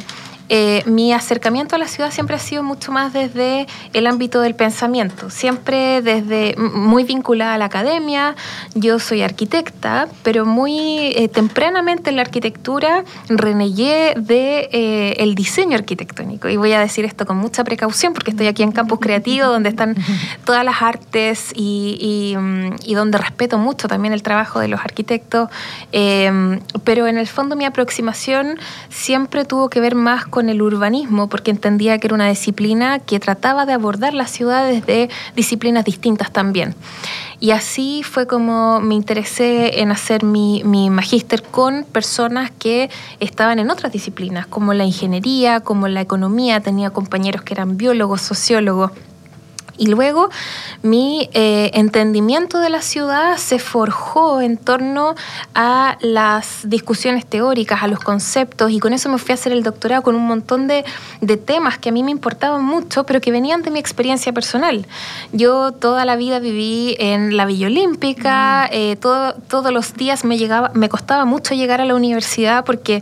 eh, 0.51 0.81
mi 0.87 1.13
acercamiento 1.13 1.75
a 1.75 1.79
la 1.79 1.87
ciudad 1.87 2.11
siempre 2.11 2.35
ha 2.35 2.39
sido 2.39 2.63
mucho 2.63 2.91
más 2.91 3.13
desde 3.13 3.67
el 3.93 4.07
ámbito 4.07 4.41
del 4.41 4.55
pensamiento, 4.55 5.29
siempre 5.29 6.01
desde 6.01 6.55
muy 6.57 7.03
vinculada 7.03 7.53
a 7.53 7.57
la 7.59 7.65
academia. 7.65 8.35
Yo 8.73 8.97
soy 8.97 9.21
arquitecta, 9.21 10.07
pero 10.23 10.47
muy 10.47 11.13
eh, 11.15 11.29
tempranamente 11.31 12.09
en 12.09 12.15
la 12.15 12.23
arquitectura 12.23 13.03
renegué 13.29 14.15
de 14.17 14.69
eh, 14.71 15.15
el 15.19 15.35
diseño 15.35 15.77
arquitectónico 15.77 16.49
y 16.49 16.57
voy 16.57 16.73
a 16.73 16.79
decir 16.79 17.05
esto 17.05 17.27
con 17.27 17.37
mucha 17.37 17.63
precaución 17.63 18.13
porque 18.13 18.31
estoy 18.31 18.47
aquí 18.47 18.63
en 18.63 18.71
Campus 18.71 18.99
Creativo 18.99 19.45
donde 19.49 19.69
están 19.69 19.95
todas 20.45 20.65
las 20.65 20.81
artes 20.81 21.51
y, 21.55 22.33
mm, 22.35 22.75
y, 22.85 22.95
donde 22.95 23.19
respeto 23.19 23.59
mucho 23.59 23.87
también 23.87 24.13
el 24.15 24.23
trabajo 24.23 24.59
de 24.59 24.67
los 24.67 24.79
arquitectos, 24.81 25.49
pero 25.91 27.07
en 27.07 27.17
el 27.17 27.27
fondo 27.27 27.55
mi 27.55 27.65
aproximación 27.65 28.59
siempre 28.89 29.45
tuvo 29.45 29.69
que 29.69 29.79
ver 29.79 29.95
más 29.95 30.25
con 30.25 30.38
el 30.47 30.61
urbanismo 30.61 31.27
porque 31.27 31.51
entendía 31.51 31.97
que 31.97 32.07
era 32.07 32.15
una 32.15 32.29
disciplina 32.29 32.99
que 32.99 33.19
trataba 33.19 33.65
de 33.65 33.73
abordar 33.73 34.13
las 34.13 34.31
ciudades 34.31 34.85
de 34.85 35.09
disciplinas 35.35 35.83
distintas 35.83 36.31
también. 36.31 36.75
Y 37.41 37.51
así 37.51 38.03
fue 38.03 38.27
como 38.27 38.79
me 38.79 38.95
interesé 38.95 39.81
en 39.81 39.91
hacer 39.91 40.23
mi, 40.23 40.61
mi 40.63 40.89
magíster 40.89 41.41
con 41.43 41.83
personas 41.83 42.51
que 42.51 42.89
estaban 43.19 43.59
en 43.59 43.69
otras 43.69 43.91
disciplinas, 43.91 44.45
como 44.47 44.73
la 44.73 44.85
ingeniería, 44.85 45.61
como 45.61 45.87
la 45.87 46.01
economía, 46.01 46.61
tenía 46.61 46.89
compañeros 46.91 47.41
que 47.41 47.53
eran 47.53 47.75
biólogos, 47.75 48.21
sociólogos. 48.21 48.91
Y 49.79 49.87
luego 49.87 50.29
mi 50.83 51.29
eh, 51.33 51.71
entendimiento 51.73 52.59
de 52.59 52.69
la 52.69 52.81
ciudad 52.81 53.37
se 53.37 53.59
forjó 53.59 54.41
en 54.41 54.57
torno 54.57 55.15
a 55.55 55.97
las 56.01 56.69
discusiones 56.69 57.25
teóricas, 57.25 57.81
a 57.81 57.87
los 57.87 57.99
conceptos, 57.99 58.71
y 58.71 58.79
con 58.79 58.91
eso 58.91 59.09
me 59.09 59.17
fui 59.17 59.31
a 59.31 59.35
hacer 59.35 59.53
el 59.53 59.63
doctorado 59.63 60.03
con 60.03 60.15
un 60.15 60.27
montón 60.27 60.67
de, 60.67 60.83
temas 61.45 61.77
que 61.77 61.89
a 61.89 61.91
mí 61.91 62.03
me 62.03 62.11
importaban 62.11 62.63
mucho, 62.63 63.05
pero 63.05 63.21
que 63.21 63.31
venían 63.31 63.61
de 63.61 63.71
mi 63.71 63.79
experiencia 63.79 64.33
personal. 64.33 64.85
Yo 65.31 65.71
toda 65.71 66.03
la 66.03 66.17
vida 66.17 66.39
viví 66.39 66.97
en 66.99 67.37
la 67.37 67.45
Villa 67.45 67.67
Olímpica, 67.67 68.67
mm. 68.69 68.75
eh, 68.75 68.97
todos 68.97 69.71
los 69.71 69.93
días 69.93 70.25
me, 70.25 70.37
llegaba, 70.37 70.71
me 70.73 70.89
costaba 70.89 71.23
mucho 71.23 71.55
llegar 71.55 71.79
a 71.79 71.85
la 71.85 71.95
universidad 71.95 72.65
porque 72.65 73.01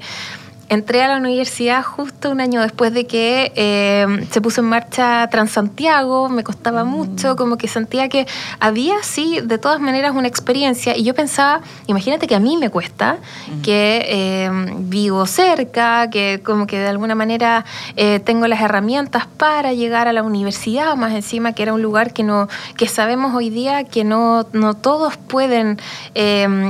entré 0.69 1.01
a 1.01 1.07
la 1.07 1.17
universidad 1.17 1.83
justo 1.83 2.29
un 2.29 2.41
año 2.41 2.61
después 2.61 2.93
de 2.93 3.05
que 3.07 3.51
eh, 3.55 4.27
se 4.31 4.41
puso 4.41 4.61
en 4.61 4.67
marcha 4.67 5.27
Transantiago, 5.29 6.29
me 6.29 6.43
costaba 6.43 6.83
mm. 6.83 6.87
mucho, 6.87 7.35
como 7.35 7.57
que 7.57 7.67
sentía 7.67 8.09
que 8.09 8.27
había, 8.59 8.95
sí, 9.01 9.39
de 9.43 9.57
todas 9.57 9.79
maneras 9.79 10.13
una 10.15 10.27
experiencia 10.27 10.95
y 10.97 11.03
yo 11.03 11.13
pensaba, 11.13 11.61
imagínate 11.87 12.27
que 12.27 12.35
a 12.35 12.39
mí 12.39 12.57
me 12.57 12.69
cuesta, 12.69 13.17
mm. 13.47 13.61
que 13.61 14.05
eh, 14.07 14.49
vivo 14.79 15.25
cerca, 15.25 16.09
que 16.09 16.41
como 16.43 16.67
que 16.67 16.79
de 16.79 16.87
alguna 16.87 17.15
manera 17.15 17.65
eh, 17.95 18.19
tengo 18.19 18.47
las 18.47 18.61
herramientas 18.61 19.25
para 19.25 19.73
llegar 19.73 20.07
a 20.07 20.13
la 20.13 20.23
universidad, 20.23 20.95
más 20.95 21.13
encima 21.13 21.53
que 21.53 21.63
era 21.63 21.73
un 21.73 21.81
lugar 21.81 22.11
que, 22.13 22.23
no, 22.23 22.47
que 22.75 22.87
sabemos 22.87 23.33
hoy 23.33 23.49
día 23.49 23.85
que 23.85 24.03
no, 24.03 24.47
no 24.51 24.73
todos 24.73 25.17
pueden 25.17 25.79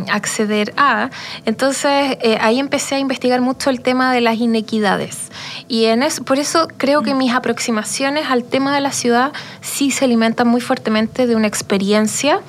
acceder 0.09 0.73
a. 0.77 1.09
Entonces 1.45 2.17
ahí 2.41 2.59
empecé 2.59 2.95
a 2.95 2.99
investigar 2.99 3.41
mucho 3.41 3.69
el 3.69 3.81
tema 3.87 4.11
de 4.11 4.19
las 4.19 4.37
inequidades. 4.37 5.31
Y 5.69 5.85
en 5.85 6.03
eso, 6.03 6.21
por 6.25 6.39
eso 6.39 6.67
creo 6.75 7.03
que 7.03 7.13
mis 7.13 7.33
aproximaciones 7.33 8.25
al 8.29 8.43
tema 8.43 8.75
de 8.75 8.81
la 8.81 8.91
ciudad 8.91 9.31
sí 9.61 9.91
se 9.91 10.03
alimentan 10.03 10.45
muy 10.45 10.59
fuertemente 10.59 11.25
de 11.25 11.37
una 11.37 11.47
experiencia, 11.47 12.41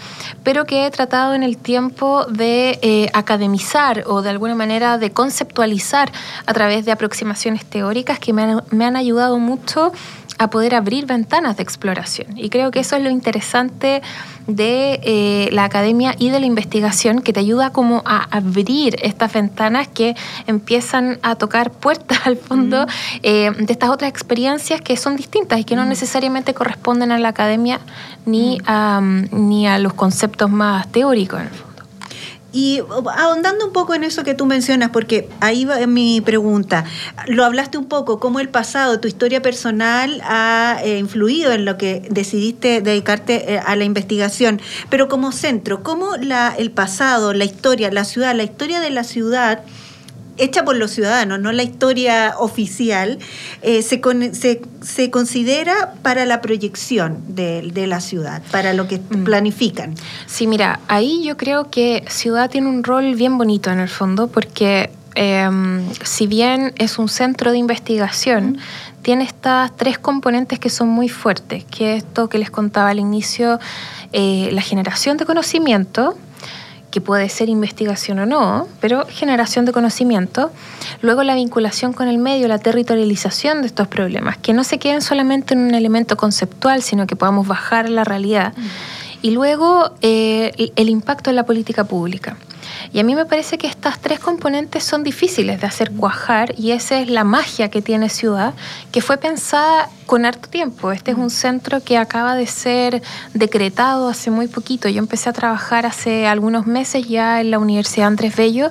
pero 0.43 0.65
que 0.65 0.85
he 0.85 0.91
tratado 0.91 1.37
en 1.37 1.45
el 1.45 1.57
tiempo 1.57 2.25
de 2.25 2.81
eh, 2.83 3.09
academizar 3.13 4.03
o 4.09 4.21
de 4.21 4.31
alguna 4.31 4.57
manera 4.57 4.99
de 4.99 5.13
conceptualizar 5.13 6.11
a 6.45 6.53
través 6.55 6.85
de 6.85 6.91
aproximaciones 6.91 7.65
teóricas 7.65 8.19
que 8.19 8.33
me 8.33 8.43
han, 8.43 8.65
me 8.73 8.85
han 8.85 8.97
ayudado 8.97 9.39
mucho 9.39 9.93
a 10.39 10.51
poder 10.51 10.75
abrir 10.75 11.07
ventanas 11.07 11.57
de 11.57 11.63
exploración. 11.63 12.39
Y 12.39 12.49
creo 12.49 12.71
que 12.71 12.81
eso 12.81 12.97
es 12.97 13.03
lo 13.03 13.11
interesante 13.11 14.03
de 14.47 15.01
eh, 15.03 15.49
la 15.53 15.65
academia 15.65 16.15
y 16.19 16.31
de 16.31 16.41
la 16.41 16.47
investigación 16.47 17.21
que 17.21 17.33
te 17.33 17.41
ayuda 17.41 17.71
como 17.71 18.03
a 18.07 18.25
abrir 18.35 18.97
estas 19.03 19.33
ventanas 19.33 19.89
que 19.89 20.17
empiezan 20.47 21.19
a 21.23 21.35
tocar 21.35 21.71
puertas 21.71 22.21
al 22.25 22.37
fondo 22.37 22.87
mm. 22.87 22.91
eh, 23.23 23.51
de 23.59 23.73
estas 23.73 23.91
otras 23.91 24.11
experiencias 24.11 24.81
que 24.81 24.97
son 24.97 25.17
distintas 25.17 25.61
y 25.61 25.65
que 25.65 25.77
no 25.77 25.85
mm. 25.85 25.89
necesariamente 25.89 26.55
corresponden 26.55 27.13
a 27.13 27.19
la 27.19 27.29
academia 27.29 27.81
ni, 28.25 28.59
mm. 28.59 28.63
a, 28.67 29.01
ni 29.33 29.67
a 29.67 29.79
los 29.79 29.93
conceptos 29.93 30.51
más 30.51 30.91
teóricos. 30.91 31.43
Y 32.51 32.81
ahondando 33.15 33.67
un 33.67 33.73
poco 33.75 33.95
en 33.95 34.05
eso 34.05 34.25
que 34.25 34.33
tú 34.33 34.47
mencionas, 34.47 34.89
porque 34.89 35.29
ahí 35.41 35.67
va 35.67 35.87
mi 35.87 36.23
pregunta, 36.23 36.85
lo 37.27 37.45
hablaste 37.45 37.77
un 37.77 37.85
poco, 37.87 38.19
cómo 38.21 38.41
el 38.41 38.49
pasado, 38.49 39.01
tu 39.01 39.07
historia 39.07 39.43
personal 39.43 40.23
ha 40.25 40.81
eh, 40.83 40.99
influido 40.99 41.53
en 41.53 41.67
lo 41.67 41.77
que 41.77 42.09
decidiste 42.11 42.81
dedicarte 42.81 43.55
eh, 43.55 43.59
a 43.59 43.77
la 43.77 43.85
investigación, 43.85 44.63
pero 44.89 45.09
como 45.09 45.31
centro, 45.31 45.83
¿cómo 45.83 46.17
la, 46.17 46.55
el 46.57 46.71
pasado, 46.71 47.35
la 47.35 47.45
historia, 47.45 47.91
la 47.91 48.07
ciudad, 48.07 48.35
la 48.35 48.45
historia 48.45 48.81
de 48.81 48.91
la 48.91 49.05
ciudad 49.05 49.63
hecha 50.39 50.65
por 50.65 50.77
los 50.77 50.91
ciudadanos, 50.91 51.41
no 51.41 51.53
la 51.53 51.63
historia 51.63 52.35
oficial, 52.39 53.19
eh, 53.63 53.83
se, 53.83 54.01
se, 54.81 55.11
considera 55.11 55.95
para 56.03 56.25
la 56.25 56.41
proyección 56.41 57.23
de, 57.29 57.87
la 57.87 58.01
ciudad, 58.01 58.43
para 58.51 58.73
lo 58.73 58.89
que 58.89 58.99
mm. 58.99 59.25
planifican. 59.25 59.95
Sí, 60.27 60.47
mira, 60.47 60.81
ahí 60.89 61.23
yo 61.25 61.37
creo 61.37 61.71
que 61.71 62.05
ciudad 62.09 62.51
tiene 62.51 62.69
un 62.69 62.85
rol 62.85 63.15
bien 63.15 63.39
bonito 63.39 63.71
en 63.71 63.81
el 63.81 63.89
fondo, 63.89 64.29
porque 64.29 64.91
em, 65.15 65.85
si 66.03 66.27
bien 66.27 66.73
es 66.77 66.99
un 66.99 67.09
centro 67.09 67.53
de 67.53 67.59
investigación, 67.59 68.59
tiene 69.03 69.25
estas 69.25 69.77
tres 69.77 69.99
componentes 69.99 70.59
que 70.59 70.71
son 70.71 70.89
muy 70.89 71.09
fuertes, 71.09 71.65
que 71.65 71.97
es 71.97 72.05
esto 72.05 72.29
que 72.29 72.39
les 72.39 72.51
contaba 72.51 72.91
al 72.91 72.99
inicio, 72.99 73.59
eh, 74.13 74.51
la 74.53 74.63
generación 74.63 75.17
de 75.17 75.25
conocimiento, 75.25 76.17
que 76.91 77.01
puede 77.01 77.29
ser 77.29 77.49
investigación 77.49 78.19
o 78.19 78.27
no, 78.27 78.67
pero 78.81 79.07
generación 79.09 79.65
de 79.65 79.73
conocimiento. 79.73 80.51
Luego 81.03 81.23
la 81.23 81.35
vinculación 81.35 81.93
con 81.93 82.09
el 82.09 82.19
medio, 82.19 82.49
la 82.49 82.59
territorialización 82.59 83.61
de 83.61 83.69
estos 83.69 83.89
problemas, 83.89 84.39
que 84.39 84.53
no 84.53 84.65
se 84.65 84.79
queden 84.79 85.03
solamente 85.03 85.55
en 85.55 85.61
un 85.61 85.75
elemento 85.75 86.17
conceptual, 86.17 86.83
sino 86.83 87.07
que 87.07 87.17
podamos 87.17 87.47
bajar 87.47 87.87
a 87.87 87.91
la 87.91 88.05
realidad. 88.05 88.55
Mm. 88.57 88.63
Y 89.21 89.31
luego 89.33 89.93
eh, 90.01 90.73
el 90.77 90.89
impacto 90.89 91.31
en 91.31 91.37
la 91.37 91.45
política 91.45 91.85
pública. 91.85 92.37
Y 92.93 93.01
a 93.01 93.05
mí 93.05 93.15
me 93.15 93.25
parece 93.25 93.59
que 93.59 93.67
estas 93.67 93.99
tres 93.99 94.21
componentes 94.21 94.85
son 94.85 95.03
difíciles 95.03 95.61
de 95.61 95.67
hacer 95.67 95.91
cuajar 95.93 96.55
y 96.57 96.73
esa 96.73 97.01
es 97.01 97.09
la 97.09 97.25
magia 97.25 97.71
que 97.71 97.83
tiene 97.83 98.09
Ciudad, 98.09 98.55
que 98.93 99.01
fue 99.01 99.19
pensada 99.19 99.89
con 100.07 100.25
harto 100.25 100.49
tiempo. 100.49 100.91
Este 100.91 101.11
es 101.11 101.19
un 101.19 101.29
centro 101.29 101.83
que 101.85 101.99
acaba 101.99 102.35
de 102.35 102.47
ser 102.47 103.03
decretado 103.35 104.09
hace 104.09 104.31
muy 104.31 104.49
poquito. 104.49 104.89
Yo 104.89 104.99
empecé 105.01 105.29
a 105.29 105.33
trabajar 105.33 105.85
hace 105.85 106.27
algunos 106.27 106.67
meses 106.67 107.07
ya 107.07 107.41
en 107.41 107.51
la 107.51 107.59
Universidad 107.59 108.07
Andrés 108.07 108.35
Bello, 108.35 108.71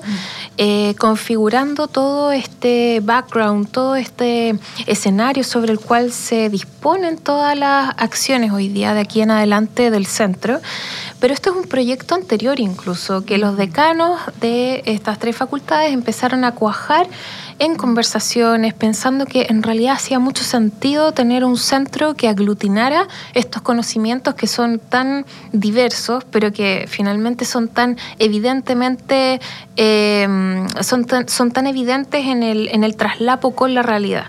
eh, 0.57 0.95
configurando 0.97 1.87
todo 1.87 2.31
este 2.31 3.01
background, 3.03 3.69
todo 3.69 3.95
este 3.95 4.59
escenario 4.87 5.43
sobre 5.43 5.71
el 5.71 5.79
cual 5.79 6.11
se 6.11 6.49
disponen 6.49 7.17
todas 7.17 7.55
las 7.57 7.93
acciones 7.97 8.51
hoy 8.51 8.69
día 8.69 8.95
de 8.95 9.01
aquí 9.01 9.21
en 9.21 9.29
adelante 9.29 9.91
del 9.91 10.07
centro. 10.07 10.59
Pero 11.19 11.33
esto 11.33 11.51
es 11.51 11.55
un 11.55 11.63
proyecto 11.63 12.15
anterior 12.15 12.59
incluso, 12.59 13.25
que 13.25 13.37
los 13.37 13.57
decanos 13.57 13.96
de 14.39 14.83
estas 14.85 15.19
tres 15.19 15.35
facultades 15.35 15.91
empezaron 15.91 16.43
a 16.43 16.53
cuajar 16.53 17.07
en 17.59 17.75
conversaciones, 17.75 18.73
pensando 18.73 19.25
que 19.25 19.47
en 19.49 19.63
realidad 19.63 19.95
hacía 19.95 20.19
mucho 20.19 20.43
sentido 20.43 21.11
tener 21.11 21.43
un 21.43 21.57
centro 21.57 22.13
que 22.13 22.27
aglutinara 22.27 23.07
estos 23.33 23.61
conocimientos 23.61 24.35
que 24.35 24.47
son 24.47 24.79
tan 24.79 25.25
diversos, 25.51 26.23
pero 26.31 26.51
que 26.51 26.85
finalmente 26.87 27.45
son 27.45 27.67
tan 27.67 27.97
evidentemente, 28.19 29.39
eh, 29.75 30.65
son, 30.81 31.05
son 31.27 31.51
tan 31.51 31.67
evidentes 31.67 32.25
en 32.25 32.43
el, 32.43 32.69
en 32.69 32.83
el 32.83 32.95
traslapo 32.95 33.55
con 33.55 33.73
la 33.73 33.81
realidad. 33.81 34.25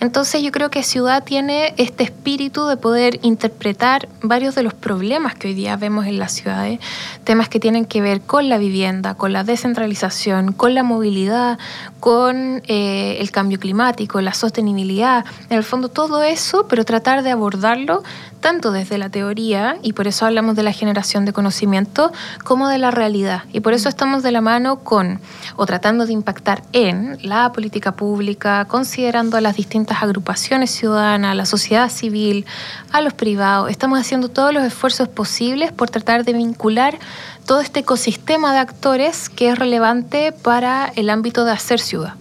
Entonces 0.00 0.42
yo 0.42 0.50
creo 0.50 0.68
que 0.68 0.82
Ciudad 0.82 1.22
tiene 1.22 1.74
este 1.76 2.02
espíritu 2.02 2.66
de 2.66 2.76
poder 2.76 3.20
interpretar 3.22 4.08
varios 4.20 4.56
de 4.56 4.64
los 4.64 4.74
problemas 4.74 5.36
que 5.36 5.48
hoy 5.48 5.54
día 5.54 5.76
vemos 5.76 6.06
en 6.06 6.18
las 6.18 6.32
ciudades, 6.32 6.80
temas 7.22 7.48
que 7.48 7.60
tienen 7.60 7.84
que 7.84 8.00
ver 8.00 8.20
con 8.20 8.48
la 8.48 8.58
vivienda, 8.58 9.14
con 9.14 9.32
la 9.32 9.44
descentralización, 9.44 10.52
con 10.52 10.74
la 10.74 10.82
movilidad, 10.82 11.58
con 12.00 12.62
eh, 12.74 13.20
el 13.20 13.30
cambio 13.30 13.60
climático, 13.60 14.18
la 14.22 14.32
sostenibilidad, 14.32 15.26
en 15.50 15.58
el 15.58 15.62
fondo 15.62 15.90
todo 15.90 16.22
eso, 16.22 16.66
pero 16.68 16.86
tratar 16.86 17.22
de 17.22 17.30
abordarlo 17.30 18.02
tanto 18.40 18.72
desde 18.72 18.96
la 18.96 19.10
teoría, 19.10 19.76
y 19.82 19.92
por 19.92 20.06
eso 20.08 20.24
hablamos 20.24 20.56
de 20.56 20.62
la 20.62 20.72
generación 20.72 21.26
de 21.26 21.34
conocimiento, 21.34 22.12
como 22.44 22.68
de 22.68 22.78
la 22.78 22.90
realidad. 22.90 23.42
Y 23.52 23.60
por 23.60 23.74
eso 23.74 23.90
estamos 23.90 24.22
de 24.22 24.32
la 24.32 24.40
mano 24.40 24.80
con, 24.80 25.20
o 25.56 25.66
tratando 25.66 26.06
de 26.06 26.14
impactar 26.14 26.62
en 26.72 27.18
la 27.22 27.52
política 27.52 27.92
pública, 27.92 28.64
considerando 28.64 29.36
a 29.36 29.42
las 29.42 29.54
distintas 29.54 30.02
agrupaciones 30.02 30.70
ciudadanas, 30.70 31.32
a 31.32 31.34
la 31.34 31.44
sociedad 31.44 31.90
civil, 31.90 32.46
a 32.90 33.02
los 33.02 33.12
privados. 33.12 33.70
Estamos 33.70 34.00
haciendo 34.00 34.30
todos 34.30 34.54
los 34.54 34.64
esfuerzos 34.64 35.08
posibles 35.08 35.72
por 35.72 35.90
tratar 35.90 36.24
de 36.24 36.32
vincular 36.32 36.98
todo 37.46 37.60
este 37.60 37.80
ecosistema 37.80 38.52
de 38.52 38.58
actores 38.58 39.28
que 39.28 39.50
es 39.50 39.58
relevante 39.58 40.32
para 40.32 40.86
el 40.96 41.10
ámbito 41.10 41.44
de 41.44 41.52
hacer 41.52 41.80
ciudad. 41.80 42.14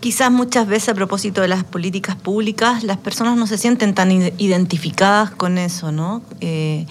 Quizás 0.00 0.30
muchas 0.30 0.66
veces 0.66 0.90
a 0.90 0.94
propósito 0.94 1.40
de 1.40 1.48
las 1.48 1.64
políticas 1.64 2.16
públicas, 2.16 2.84
las 2.84 2.98
personas 2.98 3.36
no 3.36 3.46
se 3.46 3.58
sienten 3.58 3.94
tan 3.94 4.10
identificadas 4.12 5.30
con 5.30 5.58
eso, 5.58 5.90
¿no? 5.90 6.22
Eh, 6.40 6.86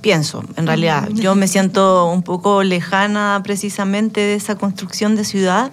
pienso, 0.00 0.44
en 0.56 0.66
realidad. 0.66 1.08
Yo 1.12 1.34
me 1.34 1.48
siento 1.48 2.06
un 2.06 2.22
poco 2.22 2.62
lejana 2.62 3.40
precisamente 3.42 4.20
de 4.20 4.34
esa 4.34 4.56
construcción 4.56 5.16
de 5.16 5.24
ciudad. 5.24 5.72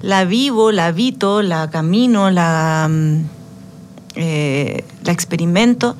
La 0.00 0.24
vivo, 0.24 0.72
la 0.72 0.86
habito, 0.86 1.42
la 1.42 1.68
camino, 1.68 2.30
la, 2.30 2.88
mm, 2.88 3.24
eh, 4.14 4.84
la 5.02 5.12
experimento, 5.12 5.96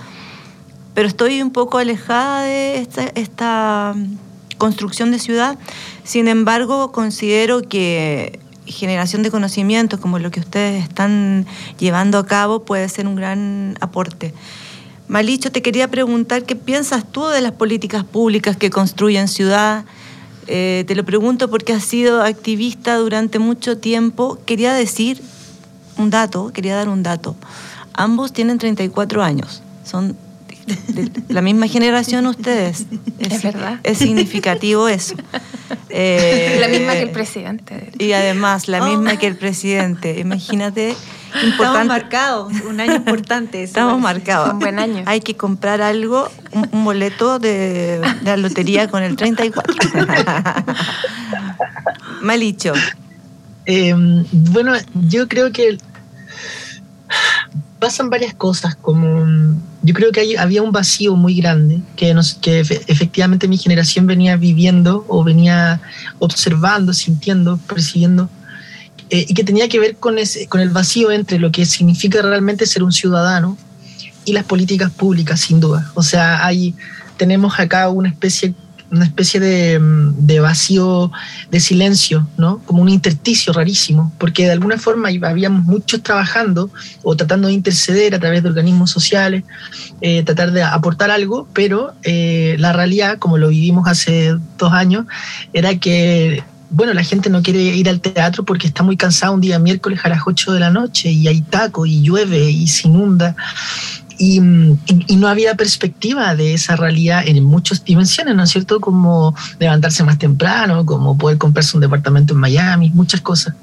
pero 0.96 1.08
estoy 1.08 1.42
un 1.42 1.50
poco 1.50 1.76
alejada 1.76 2.44
de 2.44 2.78
esta, 2.78 3.02
esta 3.14 3.94
construcción 4.56 5.10
de 5.10 5.18
ciudad. 5.18 5.58
Sin 6.04 6.26
embargo, 6.26 6.90
considero 6.90 7.60
que 7.60 8.40
generación 8.64 9.22
de 9.22 9.30
conocimientos, 9.30 10.00
como 10.00 10.18
lo 10.18 10.30
que 10.30 10.40
ustedes 10.40 10.82
están 10.82 11.44
llevando 11.78 12.16
a 12.16 12.24
cabo, 12.24 12.64
puede 12.64 12.88
ser 12.88 13.06
un 13.06 13.14
gran 13.14 13.76
aporte. 13.82 14.32
Malicho, 15.06 15.52
te 15.52 15.60
quería 15.60 15.86
preguntar 15.88 16.44
qué 16.44 16.56
piensas 16.56 17.04
tú 17.04 17.26
de 17.26 17.42
las 17.42 17.52
políticas 17.52 18.02
públicas 18.02 18.56
que 18.56 18.70
construyen 18.70 19.28
ciudad. 19.28 19.84
Eh, 20.46 20.84
te 20.86 20.94
lo 20.94 21.04
pregunto 21.04 21.50
porque 21.50 21.74
has 21.74 21.84
sido 21.84 22.22
activista 22.22 22.96
durante 22.96 23.38
mucho 23.38 23.76
tiempo. 23.76 24.38
Quería 24.46 24.72
decir 24.72 25.20
un 25.98 26.08
dato, 26.08 26.54
quería 26.54 26.74
dar 26.74 26.88
un 26.88 27.02
dato. 27.02 27.36
Ambos 27.92 28.32
tienen 28.32 28.56
34 28.56 29.22
años, 29.22 29.62
son 29.84 30.16
de 30.66 31.10
la 31.28 31.42
misma 31.42 31.68
generación 31.68 32.26
ustedes. 32.26 32.86
Es, 33.18 33.42
verdad. 33.42 33.80
Es 33.82 33.98
significativo 33.98 34.88
eso. 34.88 35.14
la 35.90 36.68
misma 36.68 36.92
que 36.92 37.02
el 37.02 37.10
presidente. 37.10 37.92
Y 37.98 38.12
además, 38.12 38.68
la 38.68 38.84
misma 38.84 39.12
oh. 39.14 39.18
que 39.18 39.26
el 39.26 39.36
presidente. 39.36 40.18
Imagínate. 40.18 40.96
Importante. 41.34 41.50
Estamos 41.50 41.86
marcados, 41.86 42.52
un 42.68 42.80
año 42.80 42.94
importante. 42.94 43.62
Estamos 43.62 44.00
marcados. 44.00 44.52
Un 44.54 44.58
buen 44.58 44.78
año. 44.78 45.02
Hay 45.06 45.20
que 45.20 45.36
comprar 45.36 45.82
algo, 45.82 46.30
un, 46.72 46.84
boleto 46.84 47.38
de, 47.38 48.00
la 48.22 48.36
lotería 48.36 48.88
con 48.88 49.02
el 49.02 49.16
34. 49.16 49.74
Malicho. 52.22 52.72
Eh, 53.66 53.94
bueno, 54.32 54.72
yo 54.94 55.28
creo 55.28 55.52
que 55.52 55.78
pasan 57.78 58.10
varias 58.10 58.34
cosas, 58.34 58.74
como 58.76 59.26
yo 59.82 59.94
creo 59.94 60.10
que 60.12 60.38
había 60.38 60.62
un 60.62 60.72
vacío 60.72 61.14
muy 61.14 61.36
grande 61.36 61.80
que, 61.94 62.14
nos, 62.14 62.34
que 62.34 62.60
efectivamente 62.60 63.48
mi 63.48 63.58
generación 63.58 64.06
venía 64.06 64.36
viviendo 64.36 65.04
o 65.08 65.22
venía 65.22 65.80
observando, 66.18 66.92
sintiendo, 66.92 67.58
percibiendo, 67.68 68.28
eh, 69.10 69.26
y 69.28 69.34
que 69.34 69.44
tenía 69.44 69.68
que 69.68 69.78
ver 69.78 69.96
con, 69.96 70.18
ese, 70.18 70.48
con 70.48 70.60
el 70.60 70.70
vacío 70.70 71.12
entre 71.12 71.38
lo 71.38 71.52
que 71.52 71.66
significa 71.66 72.22
realmente 72.22 72.66
ser 72.66 72.82
un 72.82 72.92
ciudadano 72.92 73.56
y 74.24 74.32
las 74.32 74.44
políticas 74.44 74.90
públicas, 74.90 75.40
sin 75.40 75.60
duda. 75.60 75.92
O 75.94 76.02
sea, 76.02 76.44
hay, 76.44 76.74
tenemos 77.16 77.60
acá 77.60 77.88
una 77.88 78.08
especie 78.08 78.54
una 78.90 79.04
especie 79.04 79.40
de, 79.40 79.80
de, 80.18 80.40
vacío 80.40 81.10
de 81.50 81.60
silencio, 81.60 82.26
¿no? 82.36 82.58
Como 82.64 82.82
un 82.82 82.88
intersticio 82.88 83.52
rarísimo, 83.52 84.12
porque 84.18 84.44
de 84.44 84.52
alguna 84.52 84.78
forma 84.78 85.08
habíamos 85.08 85.64
muchos 85.64 86.02
trabajando 86.02 86.70
o 87.02 87.16
tratando 87.16 87.48
de 87.48 87.54
interceder 87.54 88.14
a 88.14 88.20
través 88.20 88.42
de 88.42 88.48
organismos 88.48 88.90
sociales, 88.90 89.44
eh, 90.00 90.22
tratar 90.22 90.52
de 90.52 90.62
aportar 90.62 91.10
algo, 91.10 91.48
pero 91.52 91.94
eh, 92.02 92.56
la 92.58 92.72
realidad, 92.72 93.18
como 93.18 93.38
lo 93.38 93.48
vivimos 93.48 93.88
hace 93.88 94.36
dos 94.58 94.72
años, 94.72 95.06
era 95.52 95.76
que 95.78 96.44
bueno, 96.70 96.92
la 96.94 97.04
gente 97.04 97.30
no 97.30 97.42
quiere 97.42 97.60
ir 97.60 97.88
al 97.88 98.00
teatro 98.00 98.44
porque 98.44 98.66
está 98.66 98.82
muy 98.82 98.96
cansado 98.96 99.34
un 99.34 99.40
día 99.40 99.58
miércoles 99.58 100.00
a 100.02 100.08
las 100.08 100.22
8 100.26 100.52
de 100.52 100.60
la 100.60 100.70
noche 100.70 101.10
y 101.10 101.28
hay 101.28 101.40
taco 101.40 101.86
y 101.86 102.02
llueve 102.02 102.50
y 102.50 102.66
se 102.66 102.88
inunda. 102.88 103.36
Y, 104.18 104.40
no 104.40 105.28
había 105.28 105.54
perspectiva 105.54 106.34
de 106.34 106.54
esa 106.54 106.76
realidad 106.76 107.22
en 107.26 107.42
muchas 107.44 107.84
dimensiones, 107.84 108.34
¿no 108.34 108.42
es 108.42 108.50
cierto? 108.50 108.80
Como 108.80 109.34
levantarse 109.58 110.04
más 110.04 110.18
temprano, 110.18 110.86
como 110.86 111.16
poder 111.16 111.38
comprarse 111.38 111.76
un 111.76 111.82
departamento 111.82 112.34
en 112.34 112.40
Miami, 112.40 112.90
muchas 112.90 113.20
cosas. 113.20 113.54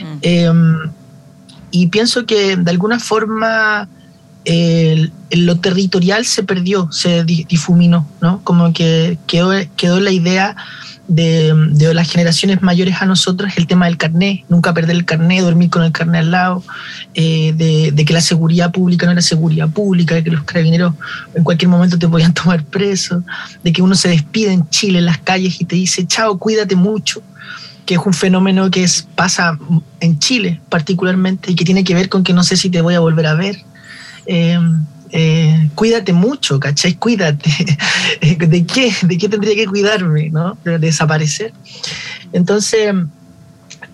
Mm. 0.00 0.18
Em, 0.22 0.76
y 1.70 1.88
pienso 1.88 2.26
que 2.26 2.56
de 2.56 2.70
alguna 2.70 2.98
forma 2.98 3.88
lo 5.32 5.58
territorial 5.58 6.24
se 6.24 6.44
perdió, 6.44 6.90
se 6.92 7.24
difuminó, 7.24 8.08
¿no? 8.20 8.40
Como 8.44 8.72
que 8.72 9.18
quedó, 9.26 9.50
quedó 9.76 9.98
la 9.98 10.12
idea 10.12 10.56
de, 11.08 11.92
las 11.94 12.10
generaciones 12.10 12.62
mayores 12.62 13.00
a 13.00 13.06
nosotros 13.06 13.52
el 13.56 13.66
tema 13.66 13.86
del 13.86 13.96
carné, 13.96 14.44
nunca 14.48 14.74
perder 14.74 14.96
el 14.96 15.04
carné, 15.04 15.40
dormir 15.40 15.70
con 15.70 15.82
el 15.82 15.92
carné 15.92 16.18
al 16.18 16.30
lado, 16.30 16.64
eh, 17.14 17.52
de, 17.54 18.04
que 18.04 18.12
la 18.12 18.20
seguridad 18.20 18.72
pública 18.72 19.06
no 19.06 19.12
era 19.12 19.22
seguridad 19.22 19.68
pública, 19.68 20.14
de 20.14 20.24
que 20.24 20.30
los 20.30 20.44
carabineros 20.44 20.94
en 21.34 21.44
cualquier 21.44 21.68
momento 21.68 21.98
te 21.98 22.08
podían 22.08 22.34
tomar 22.34 22.64
preso, 22.64 23.22
de 23.62 23.72
que 23.72 23.82
uno 23.82 23.94
se 23.94 24.08
despide 24.08 24.52
en 24.52 24.68
Chile 24.70 24.98
en 24.98 25.06
las 25.06 25.18
calles 25.18 25.60
y 25.60 25.64
te 25.64 25.76
dice, 25.76 26.06
chao, 26.06 26.38
cuídate 26.38 26.76
mucho 26.76 27.22
que 27.84 27.94
es 27.94 28.00
un 28.04 28.12
fenómeno 28.12 28.68
que 28.68 28.82
es, 28.82 29.06
pasa 29.14 29.56
en 30.00 30.18
Chile 30.18 30.60
particularmente 30.68 31.52
y 31.52 31.54
que 31.54 31.64
tiene 31.64 31.84
que 31.84 31.94
ver 31.94 32.08
con 32.08 32.24
que 32.24 32.32
no 32.32 32.42
sé 32.42 32.56
si 32.56 32.68
te 32.68 32.80
voy 32.80 32.94
a 32.94 33.00
volver 33.00 33.28
a 33.28 33.34
ver. 33.34 33.62
Eh, 34.26 34.58
eh, 35.10 35.70
cuídate 35.74 36.12
mucho, 36.12 36.58
¿cachai? 36.60 36.94
Cuídate. 36.94 37.50
¿De 38.20 38.66
qué? 38.66 38.94
¿De 39.02 39.18
qué 39.18 39.28
tendría 39.28 39.54
que 39.54 39.66
cuidarme? 39.66 40.30
¿no? 40.30 40.56
De 40.64 40.78
desaparecer. 40.78 41.52
Entonces, 42.32 42.94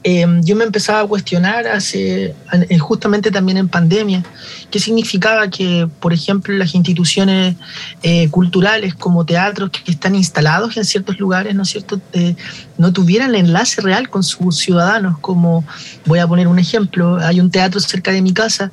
Em, 0.04 0.42
yo 0.42 0.56
me 0.56 0.64
empezaba 0.64 1.00
a 1.00 1.06
cuestionar 1.06 1.68
hace, 1.68 2.34
eh, 2.52 2.78
justamente 2.78 3.30
también 3.30 3.56
en 3.56 3.68
pandemia, 3.68 4.24
qué 4.68 4.80
significaba 4.80 5.48
que, 5.48 5.88
por 6.00 6.12
ejemplo, 6.12 6.52
las 6.54 6.74
instituciones 6.74 7.54
eh, 8.02 8.28
culturales 8.28 8.94
como 8.96 9.24
teatros 9.24 9.70
que 9.70 9.92
están 9.92 10.16
instalados 10.16 10.76
en 10.76 10.84
ciertos 10.84 11.20
lugares, 11.20 11.54
¿no 11.54 11.62
es 11.62 11.68
cierto?, 11.68 12.00
eh, 12.14 12.34
no 12.78 12.92
tuvieran 12.92 13.36
enlace 13.36 13.80
real 13.80 14.08
con 14.08 14.24
sus 14.24 14.58
ciudadanos, 14.58 15.18
como, 15.20 15.64
voy 16.04 16.18
a 16.18 16.26
poner 16.26 16.48
un 16.48 16.58
ejemplo, 16.58 17.18
hay 17.18 17.38
un 17.38 17.52
teatro 17.52 17.78
cerca 17.78 18.10
de 18.10 18.22
mi 18.22 18.32
casa 18.32 18.72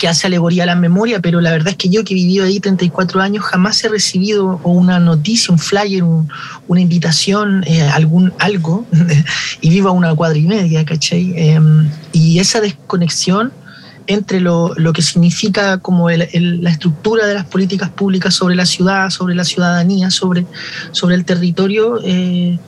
que 0.00 0.08
hace 0.08 0.26
alegoría 0.26 0.62
a 0.62 0.66
la 0.66 0.74
memoria, 0.74 1.20
pero 1.20 1.42
la 1.42 1.50
verdad 1.50 1.68
es 1.68 1.76
que 1.76 1.90
yo 1.90 2.02
que 2.02 2.14
he 2.14 2.16
vivido 2.16 2.46
ahí 2.46 2.58
34 2.58 3.20
años 3.20 3.44
jamás 3.44 3.84
he 3.84 3.88
recibido 3.88 4.58
una 4.64 4.98
noticia, 4.98 5.52
un 5.52 5.58
flyer, 5.58 6.02
una 6.02 6.80
invitación, 6.80 7.62
eh, 7.66 7.82
algún 7.82 8.32
algo, 8.38 8.86
y 9.60 9.68
vivo 9.68 9.90
a 9.90 9.92
una 9.92 10.14
cuadra 10.14 10.38
y 10.38 10.46
media, 10.46 10.84
¿cachai? 10.86 11.34
Em, 11.36 11.90
y 12.12 12.38
esa 12.38 12.62
desconexión 12.62 13.52
entre 14.06 14.40
lo, 14.40 14.74
lo 14.74 14.92
que 14.94 15.02
significa 15.02 15.78
como 15.78 16.08
la 16.10 16.24
estructura 16.70 17.26
de 17.26 17.34
las 17.34 17.44
políticas 17.44 17.90
públicas 17.90 18.34
sobre 18.34 18.56
la 18.56 18.64
ciudad, 18.64 19.10
sobre 19.10 19.34
la 19.34 19.44
ciudadanía, 19.44 20.10
sobre, 20.10 20.46
sobre 20.92 21.14
el 21.14 21.24
territorio, 21.26 22.00
eh, 22.02 22.58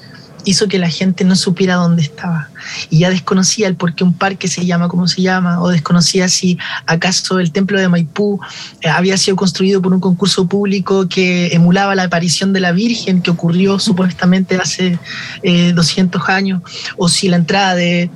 hizo 0.44 0.68
que 0.68 0.78
la 0.78 0.88
gente 0.88 1.24
no 1.24 1.36
supiera 1.36 1.76
dónde 1.76 2.02
estaba 2.02 2.48
y 2.90 3.00
ya 3.00 3.10
desconocía 3.10 3.68
el 3.68 3.76
por 3.76 3.94
qué 3.94 4.04
un 4.04 4.14
parque 4.14 4.48
se 4.48 4.64
llama 4.64 4.88
como 4.88 5.08
se 5.08 5.22
llama 5.22 5.60
o 5.60 5.68
desconocía 5.68 6.28
si 6.28 6.58
acaso 6.86 7.38
el 7.38 7.52
templo 7.52 7.78
de 7.78 7.88
Maipú 7.88 8.40
eh, 8.80 8.88
había 8.88 9.16
sido 9.16 9.36
construido 9.36 9.82
por 9.82 9.92
un 9.92 10.00
concurso 10.00 10.46
público 10.46 11.08
que 11.08 11.48
emulaba 11.48 11.94
la 11.94 12.04
aparición 12.04 12.52
de 12.52 12.60
la 12.60 12.72
Virgen 12.72 13.22
que 13.22 13.30
ocurrió 13.30 13.78
supuestamente 13.78 14.56
hace 14.56 14.98
200 15.42 16.22
eh, 16.22 16.32
años 16.32 16.62
o 16.96 17.08
si 17.08 17.28
la 17.28 17.36
entrada 17.36 17.74
de, 17.74 18.10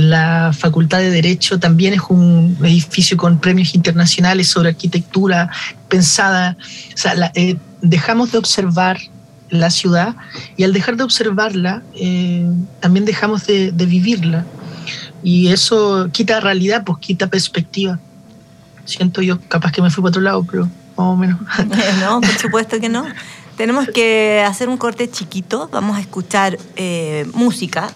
la 0.00 0.52
Facultad 0.56 0.98
de 0.98 1.10
Derecho 1.10 1.58
también 1.58 1.94
es 1.94 2.00
un 2.08 2.56
edificio 2.62 3.16
con 3.16 3.38
premios 3.38 3.74
internacionales 3.74 4.48
sobre 4.48 4.70
arquitectura 4.70 5.50
pensada. 5.88 6.56
O 6.94 6.96
sea, 6.96 7.32
eh, 7.34 7.56
dejamos 7.82 8.32
de 8.32 8.38
observar 8.38 8.98
la 9.50 9.70
ciudad 9.70 10.16
y 10.56 10.64
al 10.64 10.72
dejar 10.72 10.96
de 10.96 11.04
observarla, 11.04 11.82
eh, 11.94 12.46
también 12.80 13.04
dejamos 13.04 13.46
de, 13.46 13.70
vivirla. 13.72 14.44
Y 15.22 15.48
eso 15.48 16.08
quita 16.12 16.40
realidad, 16.40 16.84
pues 16.84 16.98
quita 16.98 17.26
perspectiva. 17.26 17.98
Siento 18.84 19.20
yo, 19.20 19.40
capaz 19.48 19.72
que 19.72 19.82
me 19.82 19.90
fui 19.90 20.02
para 20.02 20.10
otro 20.10 20.22
lado, 20.22 20.44
pero 20.48 20.64
más 20.64 21.06
o 21.06 21.16
menos. 21.16 21.40
no, 22.00 22.20
por 22.20 22.38
supuesto 22.38 22.80
que 22.80 22.88
no. 22.88 23.06
Tenemos 23.56 23.88
que 23.88 24.44
hacer 24.46 24.68
un 24.68 24.76
corte 24.76 25.10
chiquito, 25.10 25.68
vamos 25.72 25.96
a 25.96 26.00
escuchar 26.00 26.56
eh, 26.76 27.26
música, 27.34 27.90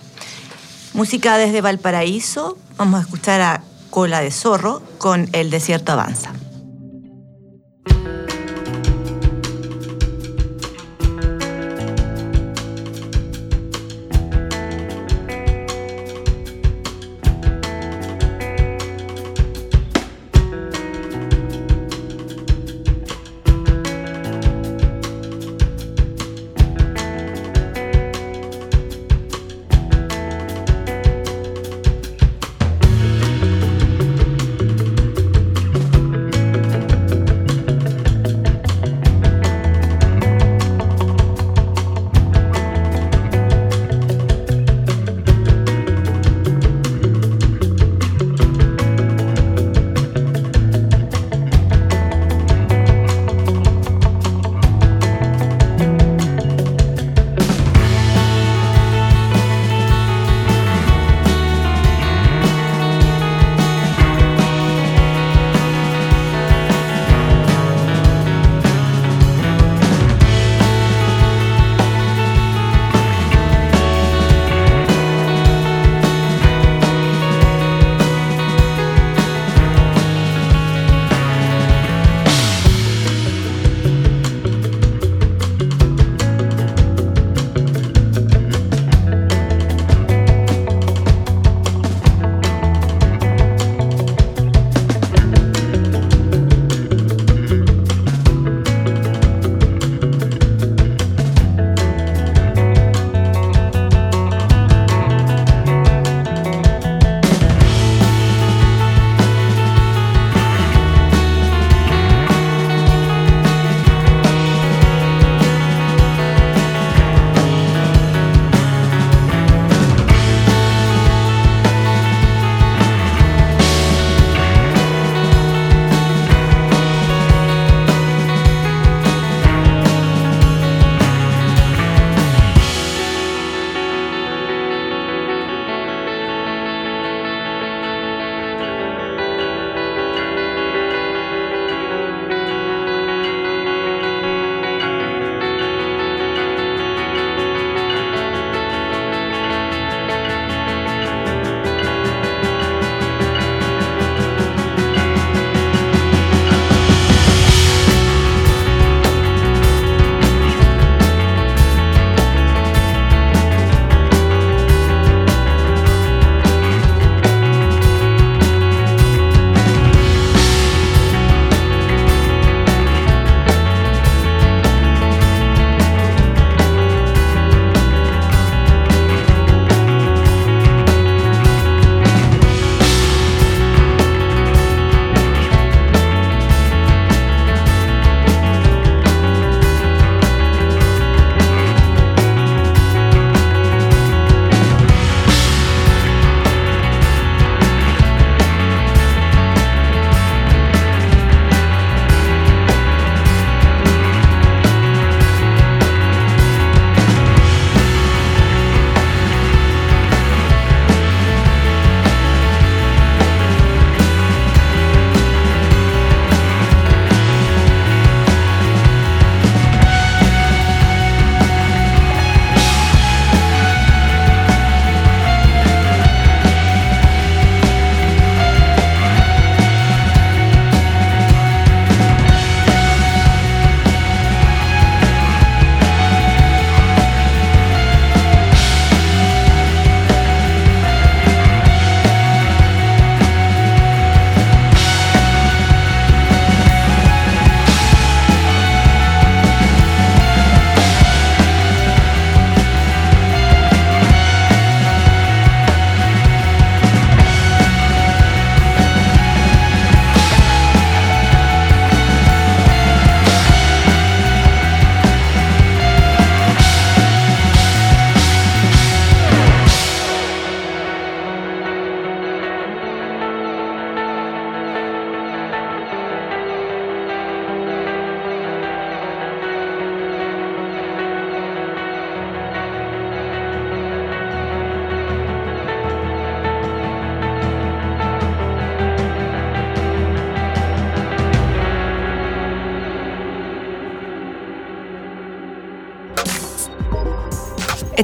música 0.93 1.39
desde 1.39 1.61
Valparaíso, 1.61 2.59
vamos 2.77 2.99
a 2.99 3.03
escuchar 3.03 3.41
a 3.41 3.63
Cola 3.91 4.21
de 4.21 4.33
Zorro 4.33 4.83
con 4.99 5.29
El 5.33 5.51
Desierto 5.51 5.93
Avanza. 5.93 6.33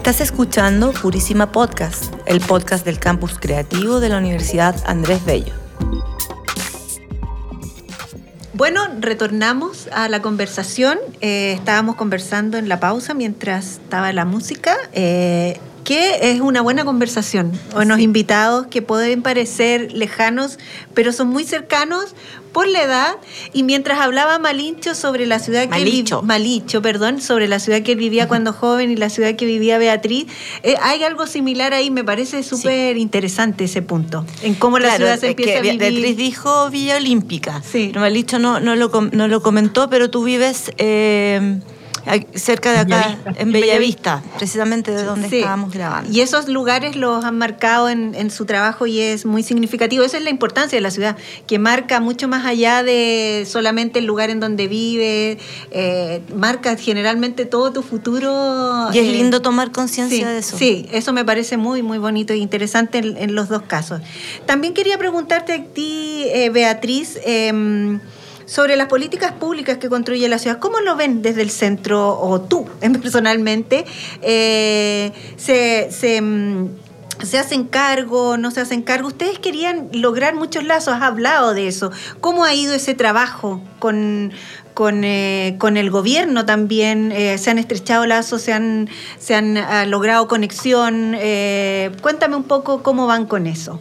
Estás 0.09 0.23
escuchando 0.23 0.93
Purísima 0.93 1.53
Podcast, 1.53 2.15
el 2.25 2.41
podcast 2.41 2.83
del 2.83 2.99
campus 2.99 3.39
creativo 3.39 4.01
de 4.01 4.09
la 4.09 4.17
Universidad 4.17 4.75
Andrés 4.87 5.23
Bello. 5.23 5.53
Bueno, 8.55 8.89
retornamos 9.01 9.87
a 9.93 10.09
la 10.09 10.23
conversación. 10.23 10.99
Eh, 11.21 11.53
estábamos 11.53 11.97
conversando 11.97 12.57
en 12.57 12.71
la 12.71 12.81
pausa 12.81 13.13
mientras 13.13 13.73
estaba 13.73 14.11
la 14.15 14.25
música. 14.25 14.79
Eh, 14.95 15.61
que 15.89 16.33
es 16.33 16.43
una 16.43 16.61
buena 16.61 16.85
conversación. 16.85 17.51
Unos 17.75 17.99
invitados 18.01 18.67
que 18.67 18.83
pueden 18.83 19.23
parecer 19.23 19.91
lejanos, 19.95 20.59
pero 20.93 21.15
son 21.15 21.29
muy 21.29 21.45
cercanos 21.45 22.15
por 22.53 22.69
la 22.69 22.83
edad. 22.83 23.17
Y 23.55 23.63
mientras 23.63 23.99
hablaba 23.99 24.39
Malincho 24.39 24.95
sobre 24.95 25.25
la 25.25 25.39
ciudad 25.39 25.63
que 25.63 25.69
Malicho. 25.69 26.21
Malicho, 26.21 26.83
perdón, 26.83 27.23
sobre 27.23 27.49
la 27.49 27.59
ciudad 27.59 27.81
que 27.81 27.93
él 27.93 27.99
vivía 27.99 28.29
cuando 28.29 28.53
joven 28.53 28.91
y 28.91 28.97
la 28.97 29.09
ciudad 29.09 29.35
que 29.35 29.47
vivía 29.47 29.79
Beatriz, 29.79 30.27
eh, 30.63 30.75
hay 30.83 31.05
algo 31.05 31.27
similar 31.27 31.73
ahí. 31.73 31.91
Me 31.91 32.05
parece 32.05 32.43
súper 32.43 32.99
interesante 32.99 33.65
ese 33.65 33.81
punto. 33.81 34.27
En 34.43 34.57
cómo 34.57 34.79
la 34.79 34.95
ciudad 34.95 35.19
se 35.19 35.29
empieza 35.29 35.61
a 35.61 35.63
vivir. 35.63 35.79
Beatriz 35.79 36.19
dijo 36.19 36.69
Villa 36.69 36.99
Olímpica. 36.99 37.63
Sí. 37.63 37.93
No, 37.95 38.01
Malicho 38.01 38.39
no, 38.39 38.61
no, 38.61 38.77
lo, 38.77 38.91
no 39.11 39.27
lo 39.27 39.41
comentó, 39.41 39.89
pero 39.89 40.11
tú 40.11 40.23
vives 40.23 40.71
eh, 40.77 41.61
cerca 42.35 42.73
de 42.73 42.79
acá, 42.79 42.97
Bellavista. 43.19 43.43
en 43.43 43.53
Bellavista, 43.53 44.23
precisamente 44.37 44.91
de 44.91 45.03
donde 45.05 45.29
Sí. 45.29 45.39
estábamos 45.39 45.73
grabando. 45.73 46.11
Y 46.13 46.21
esos 46.21 46.49
lugares 46.49 46.97
los 46.97 47.25
han 47.25 47.39
marcado 47.39 47.89
en, 47.89 48.15
en 48.15 48.31
su 48.31 48.45
trabajo 48.47 48.87
y 48.87 49.01
es 49.01 49.27
muy 49.27 49.43
significativo. 49.43 50.05
Esa 50.05 50.17
es 50.19 50.25
la 50.25 50.31
importancia 50.31 50.77
de 50.77 50.81
la 50.81 50.91
ciudad, 50.91 51.17
que 51.47 51.59
marca 51.59 52.01
mucho 52.01 52.29
más 52.29 52.45
allá 52.47 52.83
de 52.83 53.47
solamente 53.49 53.99
el 53.99 54.07
lugar 54.07 54.31
en 54.31 54.41
donde 54.41 54.69
vive, 54.69 55.39
eh, 55.71 56.23
marca 56.35 56.77
generalmente 56.77 57.45
todo 57.45 57.73
tu 57.73 57.83
futuro. 57.83 58.89
Y 58.93 58.99
es 58.99 59.07
eh, 59.09 59.13
lindo 59.13 59.43
tomar 59.43 59.73
conciencia 59.73 60.19
sí, 60.19 60.25
de 60.25 60.39
eso. 60.39 60.57
Sí, 60.59 60.87
eso 60.93 61.13
me 61.13 61.25
parece 61.25 61.57
muy, 61.57 61.83
muy 61.83 61.99
bonito 61.99 62.33
e 62.33 62.37
interesante 62.37 62.99
en, 62.99 63.17
en 63.17 63.35
los 63.35 63.49
dos 63.49 63.63
casos. 63.63 64.01
También 64.47 64.75
quería 64.75 64.99
preguntarte 64.99 65.53
a 65.53 65.65
ti, 65.65 66.25
eh, 66.33 66.51
Beatriz, 66.51 67.19
em, 67.25 68.01
sobre 68.49 68.77
las 68.77 68.89
políticas 68.89 69.33
públicas 69.33 69.77
que 69.77 69.89
construye 69.91 70.27
la 70.27 70.39
ciudad. 70.39 70.59
¿Cómo 70.59 70.81
lo 70.81 70.97
ven 70.97 71.21
desde 71.21 71.43
el 71.43 71.51
centro 71.51 72.19
o 72.19 72.41
tú 72.41 72.67
personalmente? 73.03 73.85
Eh, 74.23 75.13
se... 75.37 75.91
se 75.93 76.21
mm, 76.21 76.69
¿Se 77.21 77.37
hacen 77.37 77.65
cargo? 77.65 78.37
¿No 78.37 78.53
se 78.53 78.61
hacen 78.61 78.83
cargo? 78.83 79.09
Ustedes 79.09 79.41
querían 79.41 79.89
lograr 79.93 80.37
muchos 80.37 80.63
lazos, 80.63 80.95
has 80.95 81.03
hablado 81.03 81.53
de 81.53 81.67
eso. 81.67 81.91
¿Cómo 82.21 82.45
ha 82.45 82.55
ido 82.55 82.75
ese 82.75 82.95
trabajo 82.95 83.61
con, 83.81 84.31
con, 84.73 85.03
eh, 85.03 85.57
con 85.59 85.77
el 85.77 85.91
gobierno 85.91 86.47
también? 86.47 87.11
Eh, 87.11 87.37
¿Se 87.39 87.51
han 87.51 87.59
estrechado 87.59 88.07
lazos? 88.07 88.43
¿Se 88.43 88.53
han, 88.53 88.89
se 89.19 89.35
han 89.35 89.57
ah, 89.57 89.85
logrado 89.85 90.29
conexión? 90.29 91.17
Cuéntame 92.03 92.37
un 92.37 92.45
poco 92.45 92.85
cómo 92.85 93.09
van 93.09 93.27
con 93.27 93.49
eso. 93.49 93.81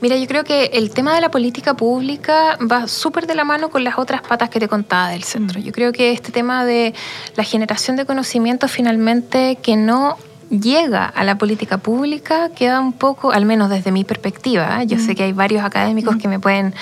Mira, 0.00 0.16
yo 0.16 0.26
creo 0.26 0.44
que 0.44 0.70
el 0.72 0.90
tema 0.90 1.14
de 1.14 1.20
la 1.20 1.30
política 1.30 1.74
pública 1.74 2.56
va 2.60 2.88
súper 2.88 3.26
de 3.26 3.34
la 3.34 3.44
mano 3.44 3.68
con 3.68 3.84
las 3.84 3.98
otras 3.98 4.22
patas 4.22 4.48
que 4.48 4.58
te 4.58 4.66
contaba 4.66 5.10
del 5.10 5.24
centro. 5.24 5.60
Yo 5.60 5.72
creo 5.72 5.92
que 5.92 6.12
este 6.12 6.32
tema 6.32 6.64
de 6.64 6.94
la 7.36 7.44
generación 7.44 7.96
de 7.96 8.06
conocimiento 8.06 8.66
finalmente 8.66 9.58
que 9.62 9.76
no 9.76 10.16
llega 10.50 11.04
a 11.06 11.22
la 11.22 11.38
política 11.38 11.78
pública 11.78 12.50
queda 12.56 12.80
un 12.80 12.92
poco, 12.92 13.30
al 13.30 13.44
menos 13.46 13.70
desde 13.70 13.92
mi 13.92 14.02
perspectiva, 14.02 14.82
¿eh? 14.82 14.86
yo 14.88 14.98
sé 14.98 15.14
que 15.14 15.22
hay 15.22 15.32
varios 15.32 15.64
académicos 15.64 16.16
que 16.16 16.26
me 16.26 16.40
pueden 16.40 16.74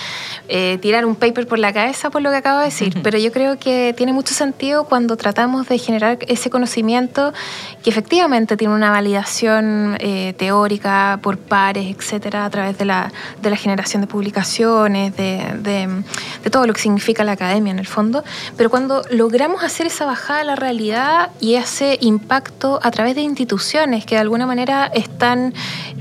eh, 0.48 0.78
tirar 0.81 1.04
un 1.04 1.14
paper 1.14 1.46
por 1.46 1.59
la 1.59 1.70
cabeza 1.74 2.09
por 2.09 2.22
lo 2.22 2.31
que 2.31 2.37
acabo 2.37 2.61
de 2.61 2.64
decir, 2.64 2.98
pero 3.02 3.18
yo 3.18 3.31
creo 3.31 3.59
que 3.59 3.92
tiene 3.94 4.14
mucho 4.14 4.33
sentido 4.33 4.85
cuando 4.85 5.18
tratamos 5.18 5.68
de 5.68 5.76
generar 5.76 6.16
ese 6.28 6.48
conocimiento 6.48 7.35
que 7.83 7.90
efectivamente 7.90 8.57
tiene 8.57 8.72
una 8.74 8.90
validación 8.90 9.98
eh, 10.00 10.35
teórica 10.38 11.18
por 11.22 11.37
pares, 11.37 11.94
etcétera, 11.94 12.46
a 12.46 12.50
través 12.50 12.78
de 12.78 12.87
la, 12.87 13.12
de 13.42 13.50
la 13.50 13.57
generación 13.57 14.00
de 14.00 14.07
publicaciones, 14.09 15.14
de, 15.14 15.44
de- 15.59 16.02
de 16.42 16.50
todo 16.50 16.66
lo 16.66 16.72
que 16.72 16.81
significa 16.81 17.22
la 17.22 17.33
academia 17.33 17.70
en 17.70 17.78
el 17.78 17.87
fondo, 17.87 18.24
pero 18.57 18.70
cuando 18.70 19.02
logramos 19.11 19.62
hacer 19.62 19.87
esa 19.87 20.07
bajada 20.07 20.40
a 20.40 20.44
la 20.44 20.57
realidad 20.57 21.31
y 21.40 21.57
ese 21.57 21.98
impacto 22.00 22.81
a 22.83 22.90
través 22.90 23.14
de 23.14 23.20
instituciones 23.20 23.58
que 24.07 24.14
de 24.14 24.21
alguna 24.21 24.47
manera 24.47 24.87
están 24.94 25.53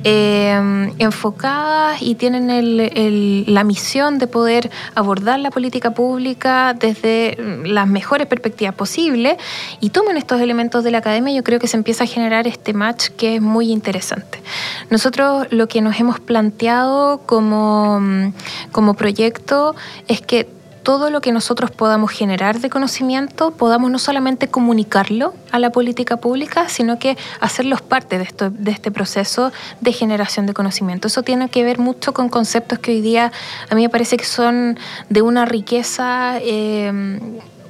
eh, 0.03 0.91
enfocadas 0.99 2.01
y 2.01 2.15
tienen 2.15 2.47
la 3.47 3.63
misión 3.63 4.19
de 4.19 4.27
poder 4.27 4.69
abordar 4.95 5.39
la 5.39 5.49
política 5.49 5.91
pública 5.91 6.73
desde 6.73 7.37
mm, 7.37 7.65
las 7.65 7.87
mejores 7.87 8.27
perspectivas 8.27 8.75
posibles 8.75 9.37
y 9.81 9.89
toman 9.89 10.17
estos 10.17 10.39
elementos 10.39 10.83
de 10.83 10.91
la 10.91 10.99
academia, 10.99 11.33
yo 11.33 11.43
creo 11.43 11.59
que 11.59 11.67
se 11.67 11.77
empieza 11.77 12.03
a 12.03 12.07
generar 12.07 12.47
este 12.47 12.73
match 12.73 13.09
que 13.17 13.35
es 13.35 13.41
muy 13.41 13.71
interesante. 13.71 14.41
Nosotros 14.89 15.47
lo 15.49 15.67
que 15.67 15.81
nos 15.81 15.99
hemos 15.99 16.19
planteado 16.19 17.19
como, 17.25 17.99
mm, 17.99 18.33
como 18.71 18.93
proyecto 18.93 19.75
es 20.07 20.21
que 20.21 20.56
todo 20.87 21.09
lo 21.09 21.19
que 21.19 21.33
nosotros 21.33 21.69
podamos 21.69 22.11
generar 22.11 22.61
de 22.61 22.69
conocimiento, 22.69 23.51
podamos 23.51 23.91
no 23.91 23.99
solamente 23.99 24.47
comunicarlo 24.47 25.33
a 25.51 25.59
la 25.59 25.69
política 25.69 26.15
pública, 26.15 26.69
sino 26.69 26.97
que 26.97 27.17
hacerlos 27.41 27.81
parte 27.81 28.17
de, 28.17 28.23
esto, 28.23 28.51
de 28.51 28.71
este 28.71 28.89
proceso 28.89 29.51
de 29.81 29.91
generación 29.91 30.45
de 30.45 30.53
conocimiento. 30.53 31.09
Eso 31.09 31.23
tiene 31.23 31.49
que 31.49 31.65
ver 31.65 31.77
mucho 31.77 32.13
con 32.13 32.29
conceptos 32.29 32.79
que 32.79 32.91
hoy 32.91 33.01
día 33.01 33.33
a 33.69 33.75
mí 33.75 33.81
me 33.81 33.89
parece 33.89 34.15
que 34.15 34.23
son 34.23 34.79
de 35.09 35.21
una 35.21 35.43
riqueza 35.43 36.37
eh, 36.39 37.19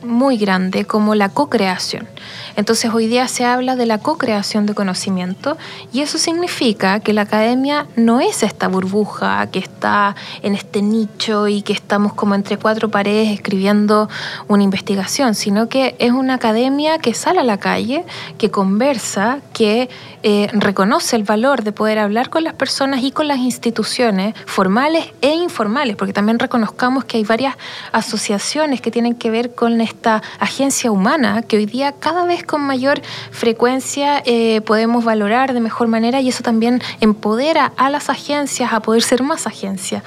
muy 0.03 0.37
grande, 0.37 0.85
como 0.85 1.15
la 1.15 1.29
co-creación. 1.29 2.07
Entonces 2.57 2.91
hoy 2.91 3.05
día 3.05 3.27
se 3.27 3.45
habla 3.45 3.75
de 3.75 3.85
la 3.85 3.99
co-creación 3.99 4.65
de 4.65 4.73
conocimiento 4.73 5.57
y 5.93 6.01
eso 6.01 6.17
significa 6.17 6.99
que 6.99 7.13
la 7.13 7.21
academia 7.21 7.85
no 7.95 8.19
es 8.19 8.41
esta 8.41 8.67
burbuja 8.67 9.45
que 9.51 9.59
está 9.59 10.15
en 10.41 10.55
este 10.55 10.81
nicho 10.81 11.47
y 11.47 11.61
que 11.61 11.71
estamos 11.71 12.15
como 12.15 12.33
entre 12.33 12.57
cuatro 12.57 12.89
paredes 12.89 13.29
escribiendo 13.29 14.09
una 14.47 14.63
investigación, 14.63 15.35
sino 15.35 15.69
que 15.69 15.95
es 15.99 16.11
una 16.11 16.33
academia 16.33 16.97
que 16.97 17.13
sale 17.13 17.41
a 17.41 17.43
la 17.43 17.59
calle, 17.59 18.05
que 18.39 18.49
conversa, 18.49 19.37
que 19.53 19.87
eh, 20.23 20.49
reconoce 20.51 21.15
el 21.15 21.23
valor 21.23 21.63
de 21.63 21.71
poder 21.71 21.99
hablar 21.99 22.31
con 22.31 22.43
las 22.43 22.55
personas 22.55 23.03
y 23.03 23.11
con 23.11 23.27
las 23.27 23.37
instituciones 23.37 24.33
formales 24.47 25.05
e 25.21 25.29
informales, 25.29 25.95
porque 25.95 26.11
también 26.11 26.39
reconozcamos 26.39 27.05
que 27.05 27.17
hay 27.17 27.23
varias 27.23 27.55
asociaciones 27.91 28.81
que 28.81 28.89
tienen 28.89 29.13
que 29.13 29.29
ver 29.29 29.53
con 29.53 29.79
esta 29.79 30.23
agencia 30.39 30.91
humana 30.91 31.43
que 31.43 31.57
hoy 31.57 31.67
día 31.67 31.91
cada 31.91 32.25
vez 32.25 32.46
con 32.47 32.61
mayor 32.61 33.01
frecuencia 33.29 34.23
eh, 34.25 34.61
podemos 34.61 35.05
valorar 35.05 35.53
de 35.53 35.59
mejor 35.59 35.87
manera 35.87 36.19
y 36.21 36.29
eso 36.29 36.41
también 36.41 36.81
empodera 37.01 37.73
a 37.77 37.91
las 37.91 38.09
agencias 38.09 38.73
a 38.73 38.79
poder 38.79 39.03
ser 39.03 39.21
más 39.21 39.45
agencias. 39.45 40.01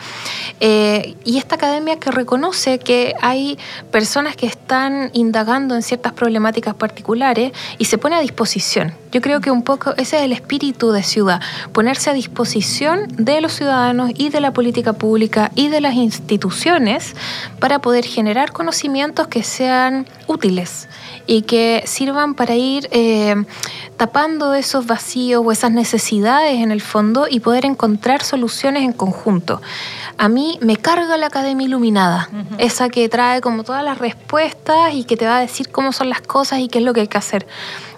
Eh, 0.58 1.16
y 1.24 1.38
esta 1.38 1.54
academia 1.54 1.98
que 2.00 2.10
reconoce 2.10 2.78
que 2.78 3.14
hay 3.20 3.58
personas 3.92 4.36
que 4.36 4.46
están 4.46 5.10
indagando 5.12 5.74
en 5.74 5.82
ciertas 5.82 6.12
problemáticas 6.12 6.74
particulares 6.74 7.52
y 7.78 7.84
se 7.84 7.98
pone 7.98 8.16
a 8.16 8.20
disposición. 8.20 8.94
Yo 9.12 9.20
creo 9.20 9.40
que 9.40 9.50
un 9.50 9.62
poco 9.62 9.94
ese 9.96 10.18
es 10.18 10.22
el 10.22 10.32
espíritu 10.32 10.92
de 10.92 11.02
ciudad, 11.02 11.40
ponerse 11.72 12.10
a 12.10 12.12
disposición 12.12 13.08
de 13.16 13.40
los 13.40 13.52
ciudadanos 13.52 14.10
y 14.16 14.30
de 14.30 14.40
la 14.40 14.52
política 14.52 14.92
pública 14.92 15.50
y 15.54 15.68
de 15.68 15.80
las 15.80 15.94
instituciones 15.94 17.14
para 17.58 17.80
poder 17.80 18.04
generar 18.04 18.52
conocimientos 18.52 19.28
que 19.28 19.42
sean 19.42 20.06
útiles 20.26 20.88
y 21.26 21.42
que 21.42 21.82
sirvan 21.86 22.34
para 22.34 22.54
ir 22.54 22.88
eh, 22.90 23.34
tapando 23.96 24.54
esos 24.54 24.86
vacíos 24.86 25.42
o 25.44 25.52
esas 25.52 25.72
necesidades 25.72 26.54
en 26.54 26.70
el 26.70 26.80
fondo 26.80 27.26
y 27.30 27.40
poder 27.40 27.64
encontrar 27.64 28.22
soluciones 28.22 28.82
en 28.82 28.92
conjunto. 28.92 29.60
A 30.18 30.28
mí 30.28 30.58
me 30.60 30.76
carga 30.76 31.16
la 31.16 31.26
Academia 31.26 31.66
Iluminada, 31.66 32.28
esa 32.58 32.88
que 32.88 33.08
trae 33.08 33.40
como 33.40 33.64
todas 33.64 33.84
las 33.84 33.98
respuestas 33.98 34.92
y 34.92 35.04
que 35.04 35.16
te 35.16 35.26
va 35.26 35.38
a 35.38 35.40
decir 35.40 35.70
cómo 35.70 35.92
son 35.92 36.08
las 36.08 36.20
cosas 36.20 36.58
y 36.60 36.68
qué 36.68 36.78
es 36.78 36.84
lo 36.84 36.92
que 36.92 37.00
hay 37.00 37.08
que 37.08 37.18
hacer. 37.18 37.46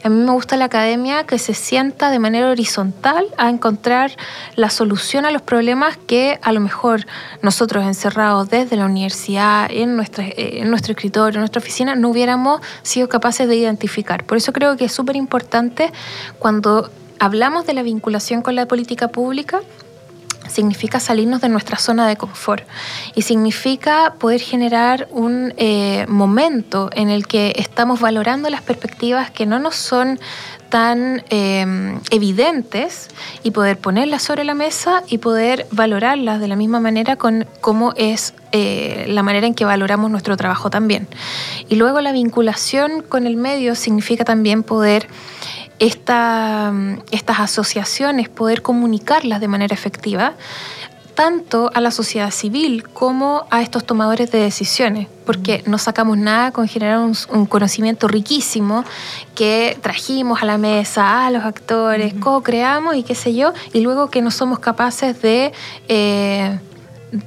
A 0.05 0.09
mí 0.09 0.17
me 0.25 0.33
gusta 0.33 0.57
la 0.57 0.65
academia 0.65 1.25
que 1.25 1.39
se 1.39 1.55
sienta 1.55 2.11
de 2.11 2.19
manera 2.19 2.51
horizontal 2.51 3.27
a 3.37 3.49
encontrar 3.49 4.11
la 4.57 4.69
solución 4.69 5.25
a 5.27 5.31
los 5.31 5.43
problemas 5.43 5.97
que 5.97 6.41
a 6.43 6.53
lo 6.53 6.59
mejor 6.59 7.07
nosotros 7.41 7.85
encerrados 7.85 8.51
desde 8.51 8.77
la 8.77 8.87
universidad, 8.87 9.71
en, 9.71 9.91
eh, 10.19 10.65
nuestro 10.65 10.93
escritorio, 10.93 11.37
en 11.37 11.43
nuestra 11.43 11.61
oficina, 11.61 11.95
no 11.95 12.09
hubiéramos 12.09 12.61
sido 12.83 13.09
capaces 13.09 13.47
de 13.47 13.55
identificar. 13.55 14.25
Por 14.25 14.39
eso 14.39 14.53
creo 14.53 14.77
que 14.77 14.87
es 14.87 14.93
súper 14.93 15.15
importante 15.15 15.93
cuando 16.41 16.91
hablamos 17.21 17.65
de 17.67 17.75
la 17.75 17.85
vinculación 17.85 18.43
con 18.43 18.57
la 18.57 18.67
política 18.67 19.07
pública, 19.07 19.61
significa 20.49 21.01
salirnos 21.01 21.41
de 21.41 21.49
nuestra 21.49 21.79
zona 21.79 22.07
de 22.07 22.17
confort 22.17 22.65
y 23.15 23.23
significa 23.23 24.15
poder 24.19 24.41
generar 24.41 25.09
un 25.11 25.55
eh, 25.57 26.07
momento 26.09 26.91
en 26.93 27.11
el 27.11 27.27
que 27.27 27.55
estamos 27.57 28.01
valorando 28.01 28.51
las 28.51 28.63
perspectivas 28.63 29.31
que 29.31 29.47
no 29.47 29.59
nos 29.59 29.77
son 29.77 30.19
tan 30.73 31.23
eh, 31.29 31.99
evidentes 32.11 33.09
y 33.43 33.51
poder 33.51 33.77
ponerlas 33.77 34.23
sobre 34.23 34.43
la 34.45 34.55
mesa 34.55 35.03
y 35.07 35.19
poder 35.19 35.67
valorarlas 35.71 36.41
de 36.41 36.49
la 36.49 36.57
misma 36.57 36.81
manera 36.81 37.17
con 37.17 37.47
cómo 37.61 37.93
es 37.95 38.33
eh, 38.53 39.05
la 39.09 39.23
manera 39.23 39.47
en 39.47 39.55
que 39.55 39.67
valoramos 39.67 40.11
nuestro 40.11 40.35
trabajo 40.39 40.71
también. 40.71 41.09
Y 41.69 41.77
luego 41.77 42.01
la 42.01 42.13
vinculación 42.13 43.03
con 43.03 43.27
el 43.27 43.37
medio 43.37 43.75
significa 43.75 44.25
también 44.25 44.63
poder 44.63 45.09
estas 45.79 47.41
asociaciones, 47.41 48.29
poder 48.29 48.63
comunicarlas 48.63 49.41
de 49.41 49.49
manera 49.49 49.75
efectiva, 49.75 50.35
tanto 51.15 51.71
a 51.75 51.81
la 51.81 51.91
sociedad 51.91 52.31
civil 52.31 52.85
como 52.85 53.45
a 53.51 53.63
estos 53.63 53.85
tomadores 53.85 54.31
de 54.31 54.39
decisiones, 54.39 55.09
porque 55.27 55.63
no 55.67 55.79
sacamos 55.79 56.17
nada 56.17 56.53
con 56.53 56.69
generar 56.69 57.01
un, 57.01 57.47
conocimiento 57.47 58.09
riquísimo 58.09 58.85
que 59.35 59.79
trajimos 59.83 60.43
a 60.43 60.47
la 60.47 60.59
mesa 60.59 61.27
a 61.27 61.31
los 61.31 61.45
actores, 61.45 62.15
co-creamos 62.15 62.97
y 62.97 63.03
qué 63.03 63.15
sé 63.15 63.35
yo, 63.35 63.53
y 63.73 63.81
luego 63.81 64.11
que 64.11 64.23
no 64.23 64.31
somos 64.31 64.59
capaces 64.59 65.21
de 65.21 65.53
eh, 65.89 66.59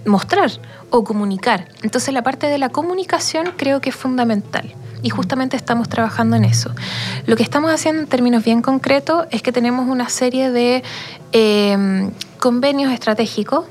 mostrar 0.05 0.51
o 0.89 1.03
comunicar. 1.03 1.69
Entonces 1.83 2.13
la 2.13 2.23
parte 2.23 2.47
de 2.47 2.57
la 2.57 2.69
comunicación 2.69 3.53
creo 3.57 3.81
que 3.81 3.89
es 3.89 3.95
fundamental 3.95 4.73
y 5.01 5.09
justamente 5.09 5.55
estamos 5.55 5.87
trabajando 5.87 6.35
en 6.35 6.45
eso. 6.45 6.71
Lo 7.27 7.35
que 7.35 7.43
estamos 7.43 7.71
haciendo 7.71 8.01
en 8.01 8.07
términos 8.07 8.43
bien 8.43 8.61
concretos 8.61 9.27
es 9.31 9.41
que 9.41 9.51
tenemos 9.51 9.87
una 9.87 10.09
serie 10.09 10.49
de 10.49 10.83
eh, 11.31 12.09
convenios 12.39 12.91
estratégicos 12.91 13.65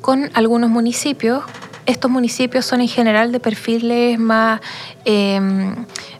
con 0.00 0.30
algunos 0.34 0.70
municipios. 0.70 1.42
Estos 1.86 2.10
municipios 2.10 2.66
son 2.66 2.80
en 2.80 2.88
general 2.88 3.32
de 3.32 3.40
perfiles 3.40 4.18
más... 4.18 4.60
Eh, 5.04 5.40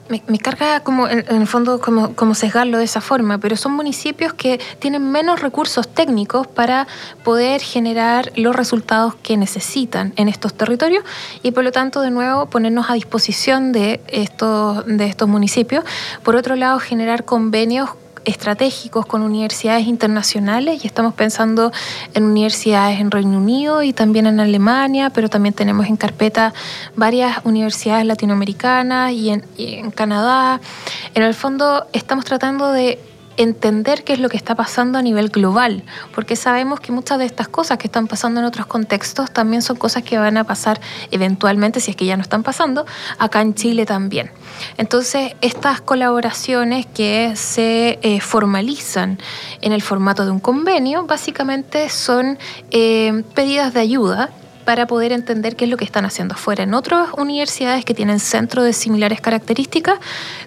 me, 0.09 0.39
carga 0.39 0.81
como 0.81 1.09
en, 1.09 1.25
el 1.29 1.47
fondo 1.47 1.81
como, 1.81 2.15
como, 2.15 2.35
sesgarlo 2.35 2.79
de 2.79 2.85
esa 2.85 3.01
forma, 3.01 3.39
pero 3.39 3.57
son 3.57 3.73
municipios 3.73 4.33
que 4.35 4.61
tienen 4.79 5.11
menos 5.11 5.41
recursos 5.41 5.89
técnicos 5.89 6.47
para 6.47 6.87
poder 7.25 7.61
generar 7.61 8.33
los 8.37 8.55
resultados 8.55 9.15
que 9.17 9.37
necesitan 9.37 10.13
en 10.17 10.29
estos 10.29 10.55
territorios 10.55 11.05
y 11.43 11.51
por 11.51 11.65
lo 11.65 11.73
tanto 11.73 12.01
de 12.01 12.11
nuevo 12.11 12.47
ponernos 12.47 12.91
a 12.91 12.95
disposición 12.95 13.73
de 13.73 14.01
estos, 14.09 14.87
de 14.87 15.07
estos 15.07 15.29
municipios. 15.29 15.85
Por 16.23 16.37
otro 16.37 16.57
lado, 16.57 16.79
generar 16.79 17.25
convenios 17.25 17.91
estratégicos 18.27 19.07
con 19.07 19.23
universidades 19.23 19.87
internacionales 19.87 20.85
y 20.85 20.87
estamos 20.87 21.15
pensando 21.15 21.73
en 22.12 22.25
universidades 22.25 23.01
en 23.01 23.11
Reino 23.11 23.39
Unido 23.39 23.83
y 23.83 23.93
también 23.93 24.27
en 24.27 24.41
Alemania, 24.41 25.11
pero 25.11 25.31
también 25.31 25.55
tenemos 25.55 25.87
en 25.87 25.97
carpeta 25.97 26.53
varias 26.97 27.39
universidades 27.45 28.05
latinoamericanas 28.05 29.12
y 29.12 29.31
en, 29.31 29.45
y 29.57 29.75
en 29.77 29.91
Canadá. 29.91 30.61
En 31.15 31.23
el 31.23 31.35
fondo 31.35 31.87
estamos 31.93 32.25
tratando 32.25 32.73
de 32.73 32.99
entender 33.37 34.05
qué 34.05 34.12
es 34.14 34.20
lo 34.20 34.29
que 34.29 34.37
está 34.37 34.55
pasando 34.55 34.99
a 34.99 35.03
nivel 35.03 35.29
global, 35.29 35.83
porque 36.14 36.37
sabemos 36.37 36.81
que 36.81 36.92
muchas 36.92 37.18
de 37.18 37.25
estas 37.25 37.49
cosas 37.49 37.79
que 37.79 37.87
están 37.87 38.07
pasando 38.07 38.40
en 38.40 38.46
otros 38.46 38.66
contextos 38.66 39.31
también 39.31 39.62
son 39.62 39.77
cosas 39.77 40.03
que 40.03 40.18
van 40.18 40.37
a 40.37 40.44
pasar 40.44 40.81
eventualmente, 41.11 41.81
si 41.81 41.90
es 41.90 41.96
que 41.96 42.07
ya 42.07 42.16
no 42.16 42.22
están 42.22 42.42
pasando, 42.42 42.87
acá 43.18 43.40
en 43.40 43.55
Chile 43.55 43.87
también. 43.87 44.31
Entonces, 44.79 45.35
estas 45.40 45.81
colaboraciones 45.81 46.87
que 46.87 47.35
se 47.37 47.99
eh, 48.03 48.20
formalizan 48.20 49.18
en 49.61 49.72
el 49.72 49.83
formato 49.83 50.25
de 50.25 50.31
un 50.31 50.40
convenio, 50.40 51.07
básicamente 51.07 51.88
son 51.88 52.38
eh, 52.70 53.22
pedidas 53.35 53.75
de 53.75 53.81
ayuda 53.81 54.31
para 54.67 54.87
poder 54.87 55.13
entender 55.13 55.55
qué 55.55 55.65
es 55.65 55.71
lo 55.71 55.77
que 55.77 55.85
están 55.85 56.05
haciendo 56.05 56.35
afuera 56.35 56.65
en 56.65 56.75
otras 56.75 57.11
universidades 57.17 57.85
que 57.85 57.95
tienen 57.95 58.19
centros 58.19 58.65
de 58.65 58.73
similares 58.73 59.21
características, 59.21 59.99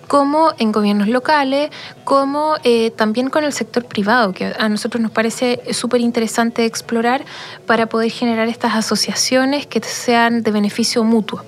como 0.07 0.51
en 0.59 0.73
gobiernos 0.73 1.07
locales, 1.07 1.71
como 2.03 2.55
eh, 2.65 2.91
también 2.91 3.29
con 3.29 3.45
el 3.45 3.53
sector 3.53 3.85
privado, 3.85 4.33
que 4.33 4.53
a 4.59 4.67
nosotros 4.67 5.01
nos 5.01 5.11
parece 5.11 5.61
súper 5.71 6.01
interesante 6.01 6.65
explorar 6.65 7.23
para 7.65 7.87
poder 7.87 8.11
generar 8.11 8.49
estas 8.49 8.75
asociaciones 8.75 9.65
que 9.65 9.79
sean 9.79 10.43
de 10.43 10.51
beneficio 10.51 11.03
mutuo. 11.05 11.41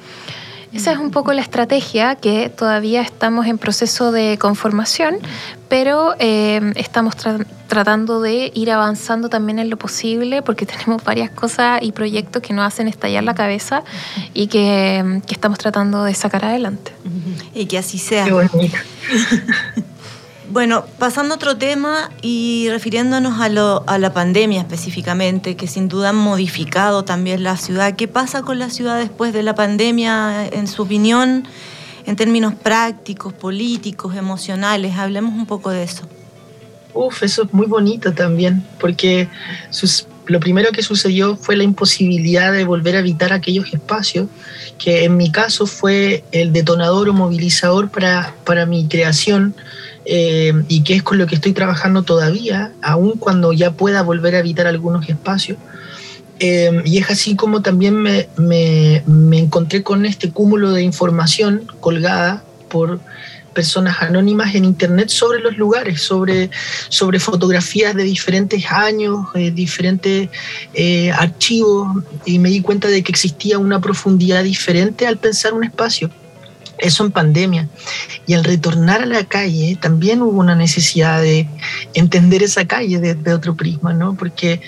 Esa 0.74 0.94
es 0.94 1.00
un 1.00 1.12
poco 1.12 1.34
la 1.34 1.42
estrategia 1.42 2.16
que 2.16 2.50
todavía 2.50 3.02
estamos 3.02 3.46
en 3.46 3.58
proceso 3.58 4.12
de 4.12 4.38
conformación, 4.40 5.18
pero 5.68 6.16
eh, 6.20 6.74
estamos 6.76 7.16
tratando 7.68 8.22
de 8.22 8.52
ir 8.54 8.72
avanzando 8.72 9.28
también 9.30 9.60
en 9.60 9.70
lo 9.70 9.78
posible 9.78 10.42
porque 10.42 10.66
tenemos 10.78 11.04
varias 11.04 11.30
cosas 11.30 11.82
y 11.82 11.92
proyectos 11.92 12.42
que 12.42 12.54
nos 12.54 12.66
hacen 12.66 12.88
estallar 12.88 13.24
la 13.24 13.36
cabeza 13.36 13.84
y 14.34 14.48
que, 14.48 15.22
que 15.28 15.34
estamos 15.34 15.58
tratando 15.58 16.04
de 16.04 16.14
sacar 16.14 16.46
adelante. 16.46 16.94
Y 17.54 17.66
que 17.66 17.78
así 17.78 17.98
sea. 17.98 18.26
Bueno, 20.52 20.84
pasando 21.00 21.34
a 21.34 21.38
otro 21.38 21.56
tema 21.56 22.12
y 22.22 22.68
refiriéndonos 22.70 23.40
a, 23.40 23.48
la 23.48 24.14
pandemia 24.14 24.60
específicamente, 24.60 25.56
que 25.56 25.66
sin 25.66 25.88
duda 25.88 26.10
han 26.10 26.18
modificado 26.18 27.06
también 27.06 27.42
la 27.42 27.56
ciudad. 27.56 27.96
¿Qué 27.96 28.10
pasa 28.10 28.42
con 28.42 28.60
la 28.60 28.70
ciudad 28.70 29.00
después 29.00 29.32
de 29.32 29.44
la 29.44 29.56
pandemia, 29.56 30.46
en 30.48 30.68
su 30.68 30.82
opinión, 30.82 31.48
en 32.06 32.16
términos 32.18 32.54
prácticos, 32.54 33.32
políticos, 33.32 34.18
emocionales? 34.18 34.98
Hablemos 34.98 35.36
un 35.36 35.46
poco 35.46 35.70
de 35.70 35.84
eso. 35.84 36.10
Uf, 36.94 37.24
eso 37.24 37.44
es 37.44 37.54
muy 37.54 37.68
bonito 37.68 38.12
también, 38.12 38.62
porque 38.78 39.30
lo 40.26 40.42
primero 40.42 40.74
que 40.74 40.84
sucedió 40.84 41.38
fue 41.38 41.56
la 41.56 41.64
imposibilidad 41.64 42.52
de 42.52 42.66
volver 42.66 42.98
a 42.98 43.00
habitar 43.00 43.32
aquellos 43.32 43.74
espacios, 43.74 44.28
que 44.78 45.06
en 45.06 45.16
mi 45.16 45.32
caso 45.32 45.66
fue 45.66 46.26
el 46.34 46.52
detonador 46.52 47.08
o 47.08 47.14
movilizador 47.14 47.90
para, 47.90 48.36
para 48.44 48.66
mi 48.66 48.90
creación 48.90 49.56
eh, 50.06 50.54
y 50.68 50.84
que 50.84 50.96
es 50.96 51.04
con 51.04 51.18
lo 51.18 51.28
que 51.28 51.36
estoy 51.36 51.54
trabajando 51.54 52.04
todavía, 52.04 52.72
aun 52.82 53.14
cuando 53.20 53.54
ya 53.54 53.72
pueda 53.72 54.02
volver 54.02 54.36
a 54.36 54.40
habitar 54.40 54.68
algunos 54.68 55.08
espacios. 55.08 55.58
Eh, 56.40 56.82
y 56.86 56.98
es 56.98 57.10
así 57.12 57.36
como 57.36 57.62
también 57.62 57.96
me, 57.96 58.28
me, 58.36 59.04
me, 59.06 59.38
encontré 59.38 59.84
con 59.84 60.08
este 60.08 60.32
cúmulo 60.32 60.72
de 60.72 60.82
información 60.82 61.68
colgada 61.80 62.44
por 62.68 63.00
personas 63.54 64.02
anónimas 64.02 64.56
en 64.56 64.66
internet 64.66 65.10
sobre 65.10 65.40
los 65.40 65.58
lugares, 65.58 66.02
sobre, 66.02 66.50
sobre 66.90 67.20
fotografías 67.20 67.94
de 67.94 68.04
diferentes 68.04 68.66
años, 68.72 69.28
eh, 69.36 69.52
diferentes 69.52 70.30
archivos, 71.16 72.04
y 72.26 72.40
me 72.40 72.50
di 72.50 72.62
cuenta 72.62 72.88
de 72.88 73.04
que 73.04 73.12
existía 73.12 73.60
una 73.60 73.80
profundidad 73.80 74.44
diferente 74.44 75.06
al 75.06 75.18
pensar 75.18 75.54
un 75.54 75.64
espacio 75.64 76.10
eso 76.82 77.06
en 77.06 77.12
pandemia. 77.12 77.70
Y 78.28 78.34
al 78.34 78.44
retornar 78.44 79.02
a 79.02 79.06
la 79.06 79.24
calle 79.24 79.78
también 79.80 80.22
hubo 80.22 80.40
una 80.40 80.56
necesidad 80.56 81.22
de 81.22 81.48
entender 81.94 82.44
esa 82.44 82.66
calle 82.66 83.00
desde 83.00 83.34
otro 83.34 83.56
prisma, 83.56 83.94
¿no? 83.94 84.16
Porque 84.16 84.62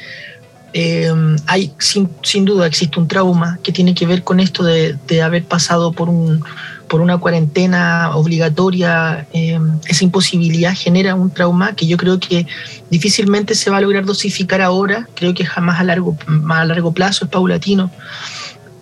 eh, 0.73 1.11
hay, 1.45 1.71
sin, 1.77 2.09
sin, 2.23 2.45
duda, 2.45 2.65
existe 2.65 2.99
un 2.99 3.07
trauma 3.07 3.59
que 3.61 3.71
tiene 3.71 3.93
que 3.93 4.07
ver 4.07 4.23
con 4.23 4.39
esto 4.39 4.63
de, 4.63 4.97
de 5.07 5.21
haber 5.21 5.43
pasado 5.43 5.91
por, 5.91 6.09
un, 6.09 6.43
por 6.87 7.01
una 7.01 7.17
cuarentena 7.19 8.15
obligatoria. 8.15 9.27
Eh, 9.33 9.59
esa 9.87 10.03
imposibilidad 10.03 10.73
genera 10.75 11.13
un 11.15 11.29
trauma 11.29 11.75
que 11.75 11.85
yo 11.85 11.97
creo 11.97 12.19
que 12.19 12.47
difícilmente 12.89 13.53
se 13.53 13.69
va 13.69 13.77
a 13.77 13.81
lograr 13.81 14.05
dosificar 14.05 14.61
ahora. 14.61 15.07
Creo 15.13 15.33
que 15.33 15.45
jamás 15.45 15.79
a 15.79 15.83
largo, 15.83 16.17
a 16.49 16.65
largo 16.65 16.91
plazo 16.91 17.25
es 17.25 17.31
paulatino 17.31 17.91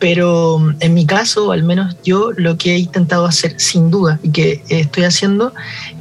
pero 0.02 0.60
en 0.80 0.96
mi 0.96 1.06
caso, 1.06 1.52
al 1.52 1.62
menos 1.62 1.96
yo 2.04 2.32
lo 2.36 2.58
que 2.58 2.74
he 2.74 2.80
intentado 2.80 3.28
hacer 3.28 3.54
sin 3.60 3.92
duda 3.92 4.20
y 4.24 4.32
que 4.32 4.64
estoy 4.68 5.04
haciendo 5.04 5.54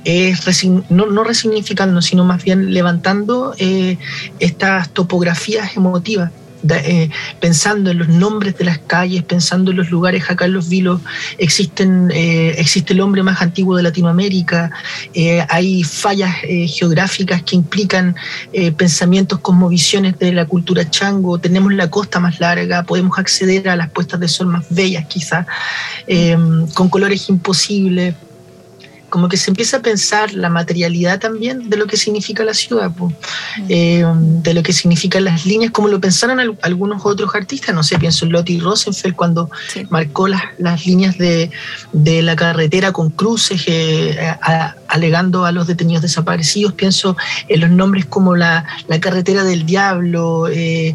es 0.04 0.40
no, 0.88 1.04
no 1.04 1.22
resignificando, 1.22 2.00
sino 2.00 2.24
más 2.24 2.42
bien 2.42 2.72
levantando 2.72 3.54
eh, 3.58 3.98
estas 4.38 4.88
topografías 4.88 5.76
emotivas 5.76 6.32
eh, 6.68 7.10
pensando 7.40 7.90
en 7.90 7.98
los 7.98 8.08
nombres 8.08 8.56
de 8.58 8.64
las 8.64 8.78
calles, 8.78 9.22
pensando 9.22 9.70
en 9.70 9.78
los 9.78 9.90
lugares, 9.90 10.28
acá 10.28 10.44
en 10.44 10.52
Los 10.52 10.68
Vilos 10.68 11.00
existen, 11.38 12.10
eh, 12.12 12.54
existe 12.58 12.92
el 12.92 13.00
hombre 13.00 13.22
más 13.22 13.40
antiguo 13.40 13.76
de 13.76 13.82
Latinoamérica, 13.82 14.70
eh, 15.14 15.44
hay 15.48 15.82
fallas 15.84 16.34
geográficas 16.66 17.42
que 17.42 17.56
implican 17.56 18.14
pensamientos 18.76 19.40
visiones 19.70 20.18
de 20.18 20.32
la 20.32 20.46
cultura 20.46 20.88
chango, 20.88 21.38
tenemos 21.38 21.72
la 21.72 21.90
costa 21.90 22.20
más 22.20 22.40
larga, 22.40 22.82
podemos 22.84 23.18
acceder 23.18 23.68
a 23.68 23.76
las 23.76 23.90
puestas 23.90 24.20
de 24.20 24.28
sol 24.28 24.48
más 24.48 24.64
bellas 24.70 25.06
quizás, 25.06 25.46
con 26.74 26.88
colores 26.88 27.28
imposibles 27.28 28.14
como 29.10 29.28
que 29.28 29.36
se 29.36 29.50
empieza 29.50 29.78
a 29.78 29.80
pensar 29.80 30.32
la 30.32 30.48
materialidad 30.48 31.18
también 31.18 31.68
de 31.68 31.76
lo 31.76 31.86
que 31.86 31.96
significa 31.96 32.44
la 32.44 32.54
ciudad, 32.54 32.90
eh, 33.68 34.04
de 34.06 34.54
lo 34.54 34.62
que 34.62 34.72
significan 34.72 35.24
las 35.24 35.44
líneas, 35.44 35.72
como 35.72 35.88
lo 35.88 36.00
pensaron 36.00 36.40
algunos 36.62 37.04
otros 37.04 37.34
artistas, 37.34 37.74
no 37.74 37.82
sé, 37.82 37.98
pienso 37.98 38.24
en 38.24 38.32
Lottie 38.32 38.60
Rosenfeld 38.60 39.14
cuando 39.14 39.50
marcó 39.90 40.28
las, 40.28 40.42
las 40.58 40.86
líneas 40.86 41.18
de, 41.18 41.50
de, 41.92 42.22
la 42.22 42.36
carretera 42.36 42.92
con 42.92 43.10
cruces, 43.10 43.62
eh, 43.66 44.16
alegando 44.86 45.44
a 45.44 45.52
los 45.52 45.66
detenidos 45.66 46.02
desaparecidos, 46.02 46.72
pienso 46.72 47.16
en 47.48 47.60
los 47.60 47.70
nombres 47.70 48.06
como 48.06 48.36
la, 48.36 48.64
la 48.88 49.00
carretera 49.00 49.44
del 49.44 49.66
diablo, 49.66 50.48
eh, 50.48 50.94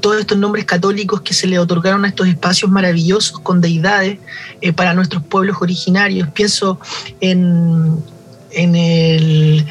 todos 0.00 0.20
estos 0.20 0.38
nombres 0.38 0.64
católicos 0.64 1.20
que 1.20 1.34
se 1.34 1.46
le 1.46 1.58
otorgaron 1.58 2.04
a 2.04 2.08
estos 2.08 2.28
espacios 2.28 2.70
maravillosos 2.70 3.38
con 3.40 3.60
deidades 3.60 4.18
para 4.74 4.94
nuestros 4.94 5.22
pueblos 5.22 5.56
originarios, 5.60 6.28
pienso 6.30 6.78
en, 7.20 8.02
en, 8.54 8.74
el, 8.74 9.64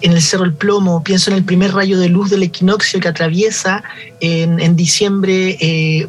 en 0.00 0.12
el 0.12 0.22
Cerro 0.22 0.44
El 0.44 0.54
Plomo, 0.54 1.02
pienso 1.02 1.30
en 1.30 1.36
el 1.36 1.44
primer 1.44 1.72
rayo 1.72 1.98
de 1.98 2.08
luz 2.08 2.30
del 2.30 2.42
equinoccio 2.42 3.00
que 3.00 3.08
atraviesa 3.08 3.82
en, 4.20 4.60
en 4.60 4.76
diciembre 4.76 5.56
eh, 5.60 6.06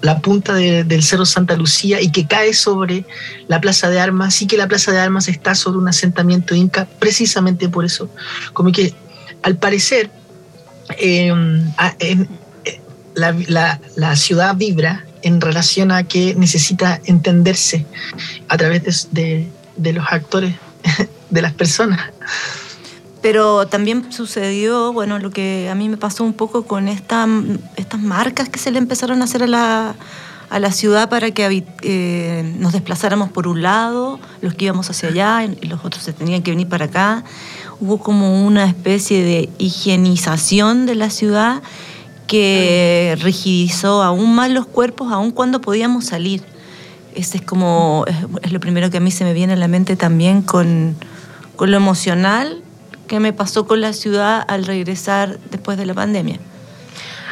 la 0.00 0.18
punta 0.18 0.54
del 0.54 1.02
Cerro 1.02 1.24
Santa 1.24 1.56
Lucía 1.56 2.00
y 2.00 2.10
que 2.10 2.26
cae 2.26 2.54
sobre 2.54 3.04
la 3.46 3.60
Plaza 3.60 3.88
de 3.88 4.00
Armas 4.00 4.42
y 4.42 4.46
que 4.46 4.56
la 4.56 4.66
Plaza 4.66 4.90
de 4.90 4.98
Armas 4.98 5.28
está 5.28 5.54
sobre 5.54 5.78
un 5.78 5.88
asentamiento 5.88 6.54
inca 6.54 6.88
precisamente 6.98 7.68
por 7.68 7.84
eso. 7.84 8.08
Como 8.52 8.72
que 8.72 8.94
al 9.42 9.56
parecer 9.56 10.10
eh, 10.98 11.32
la, 13.14 14.16
ciudad 14.16 14.56
vibra 14.56 15.04
en 15.22 15.40
relación 15.40 15.92
a 15.92 16.04
que 16.04 16.34
necesita 16.34 17.00
entenderse 17.04 17.86
a 18.48 18.56
través 18.56 19.08
de, 19.12 19.48
de 19.76 19.92
los 19.92 20.04
actores, 20.10 20.54
de 21.30 21.42
las 21.42 21.52
personas. 21.52 22.00
Pero 23.22 23.68
también 23.68 24.12
sucedió, 24.12 24.92
bueno, 24.92 25.20
lo 25.20 25.30
que 25.30 25.68
a 25.70 25.76
mí 25.76 25.88
me 25.88 25.96
pasó 25.96 26.24
un 26.24 26.32
poco 26.32 26.64
con 26.64 26.88
esta, 26.88 27.26
estas 27.76 28.00
marcas 28.00 28.48
que 28.48 28.58
se 28.58 28.72
le 28.72 28.78
empezaron 28.78 29.22
a 29.22 29.24
hacer 29.26 29.44
a 29.44 29.46
la, 29.46 29.94
a 30.50 30.58
la 30.58 30.72
ciudad 30.72 31.08
para 31.08 31.30
que 31.30 31.64
eh, 31.82 32.54
nos 32.58 32.72
desplazáramos 32.72 33.30
por 33.30 33.46
un 33.46 33.62
lado, 33.62 34.18
los 34.40 34.54
que 34.54 34.64
íbamos 34.64 34.90
hacia 34.90 35.08
allá 35.08 35.44
y 35.44 35.66
los 35.66 35.84
otros 35.84 36.02
se 36.02 36.12
tenían 36.12 36.42
que 36.42 36.50
venir 36.50 36.68
para 36.68 36.86
acá. 36.86 37.22
Hubo 37.82 37.98
como 37.98 38.46
una 38.46 38.64
especie 38.64 39.24
de 39.24 39.48
higienización 39.58 40.86
de 40.86 40.94
la 40.94 41.10
ciudad 41.10 41.62
que 42.28 43.18
rigidizó 43.20 44.04
aún 44.04 44.36
más 44.36 44.50
los 44.50 44.66
cuerpos, 44.66 45.10
aún 45.10 45.32
cuando 45.32 45.60
podíamos 45.60 46.04
salir. 46.04 46.44
Ese 47.16 47.38
es 47.38 47.42
como, 47.42 48.04
es, 48.42 48.52
lo 48.52 48.60
primero 48.60 48.88
que 48.88 48.98
a 48.98 49.00
mí 49.00 49.10
se 49.10 49.24
me 49.24 49.32
viene 49.32 49.54
a 49.54 49.56
la 49.56 49.66
mente 49.66 49.96
también 49.96 50.42
con, 50.42 50.94
con 51.56 51.72
lo 51.72 51.76
emocional 51.76 52.62
qué 53.08 53.18
me 53.18 53.32
pasó 53.32 53.66
con 53.66 53.80
la 53.80 53.92
ciudad 53.92 54.44
al 54.46 54.64
regresar 54.64 55.40
después 55.50 55.76
de 55.76 55.84
la 55.84 55.94
pandemia. 55.94 56.38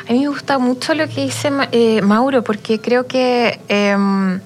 A 0.09 0.12
mí 0.12 0.18
me 0.18 0.26
gusta 0.26 0.59
mucho 0.59 0.94
lo 0.94 1.09
que 1.09 1.26
dice 1.26 1.53
eh, 1.70 2.03
Mauro, 2.03 2.42
porque 2.42 2.80
creo 2.80 3.07
que 3.07 3.61
em, 3.68 4.40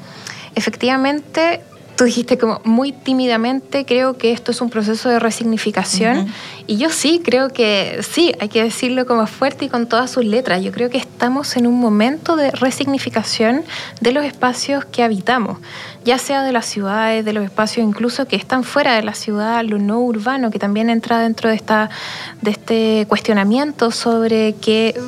efectivamente 0.55 1.63
tú 1.97 2.05
dijiste 2.05 2.39
como 2.39 2.61
muy 2.65 2.93
tímidamente, 2.93 3.85
creo 3.85 4.17
que 4.19 4.33
esto 4.33 4.51
es 4.51 4.61
un 4.61 4.71
proceso 4.71 5.09
de 5.09 5.19
resignificación. 5.19 6.29
Y 6.67 6.77
yo 6.77 6.91
sí, 6.91 7.21
creo 7.25 7.51
que 7.51 8.01
sí, 8.09 8.35
hay 8.41 8.49
que 8.49 8.63
decirlo 8.63 9.07
como 9.07 9.27
fuerte 9.27 9.67
y 9.67 9.69
con 9.69 9.87
todas 9.87 10.11
sus 10.11 10.25
letras. 10.25 10.63
Yo 10.63 10.73
creo 10.73 10.91
que 10.91 10.99
estamos 10.99 11.57
en 11.57 11.67
un 11.67 11.79
momento 11.79 12.37
de 12.37 12.51
resignificación 12.51 13.65
de 14.01 14.13
los 14.13 14.25
espacios 14.25 14.85
que 14.85 15.03
habitamos, 15.03 15.59
ya 16.05 16.19
sea 16.19 16.43
de 16.43 16.53
las 16.53 16.67
ciudades, 16.67 17.25
de 17.25 17.33
los 17.33 17.45
espacios 17.45 17.87
incluso 17.87 18.27
que 18.27 18.37
están 18.37 18.65
fuera 18.65 18.95
de 18.95 19.03
la 19.03 19.15
ciudad, 19.15 19.63
lo 19.65 19.79
no 19.79 20.01
urbano, 20.01 20.51
que 20.51 20.59
también 20.59 20.91
entra 20.91 21.21
dentro 21.21 21.49
de, 21.51 21.57
esta, 21.57 21.91
de 22.43 22.51
este 22.51 23.07
cuestionamiento 23.09 23.91
sobre, 23.91 24.55
que, 24.55 24.99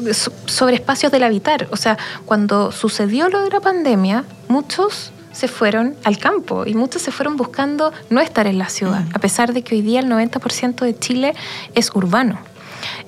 sobre 0.47 0.76
espacios 0.76 1.11
del 1.11 1.24
habitar. 1.24 1.68
O 1.70 1.76
sea, 1.76 1.99
cuando 2.26 2.70
sucedió 2.70 3.28
lo 3.28 3.43
de 3.43 3.51
la 3.51 3.61
pandemia, 3.61 4.24
muchos 4.49 5.12
se 5.37 5.49
fueron 5.49 5.95
al 6.05 6.16
campo 6.16 6.64
y 6.64 6.72
muchos 6.72 7.03
se 7.03 7.12
fueron 7.12 7.37
buscando 7.37 7.93
no 8.09 8.22
estar 8.22 8.47
en 8.47 8.59
la 8.59 8.70
ciudad, 8.70 9.05
a 9.12 9.18
pesar 9.18 9.53
de 9.53 9.62
que 9.62 9.74
hoy 9.74 9.82
día 9.82 10.01
el 10.01 10.07
90% 10.07 10.80
de 10.80 10.99
Chile 10.99 11.34
es 11.74 11.91
urbano. 11.95 12.39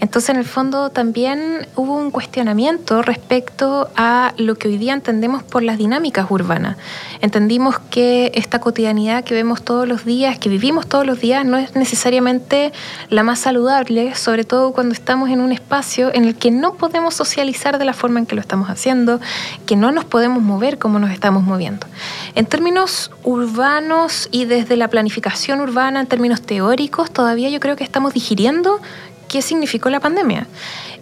Entonces, 0.01 0.31
en 0.31 0.37
el 0.37 0.45
fondo, 0.45 0.91
también 0.91 1.67
hubo 1.75 1.95
un 1.95 2.11
cuestionamiento 2.11 3.03
respecto 3.03 3.89
a 3.97 4.33
lo 4.37 4.55
que 4.55 4.69
hoy 4.69 4.79
día 4.79 4.93
entendemos 4.93 5.43
por 5.43 5.63
las 5.63 5.79
dinámicas 5.79 6.27
urbanas. 6.31 6.77
Entendimos 7.21 7.79
que 7.79 8.31
esta 8.35 8.61
cotidianidad 8.61 9.25
que 9.25 9.35
vemos 9.35 9.63
todos 9.63 9.89
los 9.89 10.05
días, 10.05 10.39
que 10.39 10.49
vivimos 10.49 10.87
todos 10.87 11.05
los 11.05 11.21
días, 11.21 11.45
no 11.45 11.57
es 11.57 11.75
necesariamente 11.75 12.73
la 13.11 13.23
más 13.23 13.41
saludable, 13.41 14.15
sobre 14.15 14.45
todo 14.45 14.73
cuando 14.73 14.95
estamos 14.95 15.31
en 15.31 15.41
un 15.41 15.53
espacio 15.53 16.15
en 16.15 16.25
el 16.25 16.37
que 16.37 16.51
no 16.51 16.75
podemos 16.75 17.15
socializar 17.15 17.79
de 17.79 17.85
la 17.85 17.93
forma 17.93 18.21
en 18.21 18.27
que 18.27 18.35
lo 18.35 18.41
estamos 18.41 18.71
haciendo, 18.71 19.21
que 19.67 19.77
no 19.77 19.93
nos 19.93 20.05
podemos 20.05 20.43
mover 20.43 20.79
como 20.79 20.99
nos 20.99 21.11
estamos 21.11 21.43
moviendo. 21.43 21.87
En 22.35 22.47
términos 22.47 23.11
urbanos 23.25 24.29
y 24.31 24.45
desde 24.45 24.77
la 24.77 24.89
planificación 24.89 25.61
urbana, 25.61 26.01
en 26.01 26.07
términos 26.07 26.43
teóricos, 26.43 27.11
todavía 27.11 27.49
yo 27.51 27.61
creo 27.61 27.77
que 27.77 27.85
estamos 27.85 28.15
digiriendo 28.15 28.81
qué 29.29 29.43
significó 29.43 29.91
la 29.91 30.01
pandemia. 30.01 30.47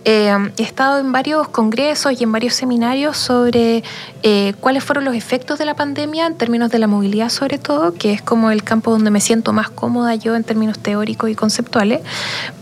Eh, 0.08 0.32
he 0.56 0.62
estado 0.62 1.00
en 1.00 1.10
varios 1.10 1.48
congresos 1.48 2.12
y 2.20 2.22
en 2.22 2.30
varios 2.30 2.54
seminarios 2.54 3.16
sobre 3.16 3.82
eh, 4.22 4.54
cuáles 4.60 4.84
fueron 4.84 5.04
los 5.04 5.16
efectos 5.16 5.58
de 5.58 5.64
la 5.64 5.74
pandemia 5.74 6.26
en 6.26 6.36
términos 6.36 6.70
de 6.70 6.78
la 6.78 6.86
movilidad 6.86 7.28
sobre 7.28 7.58
todo, 7.58 7.92
que 7.92 8.12
es 8.12 8.22
como 8.22 8.52
el 8.52 8.62
campo 8.62 8.92
donde 8.92 9.10
me 9.10 9.20
siento 9.20 9.52
más 9.52 9.68
cómoda 9.68 10.14
yo 10.14 10.36
en 10.36 10.44
términos 10.44 10.78
teóricos 10.78 11.28
y 11.28 11.34
conceptuales, 11.34 12.02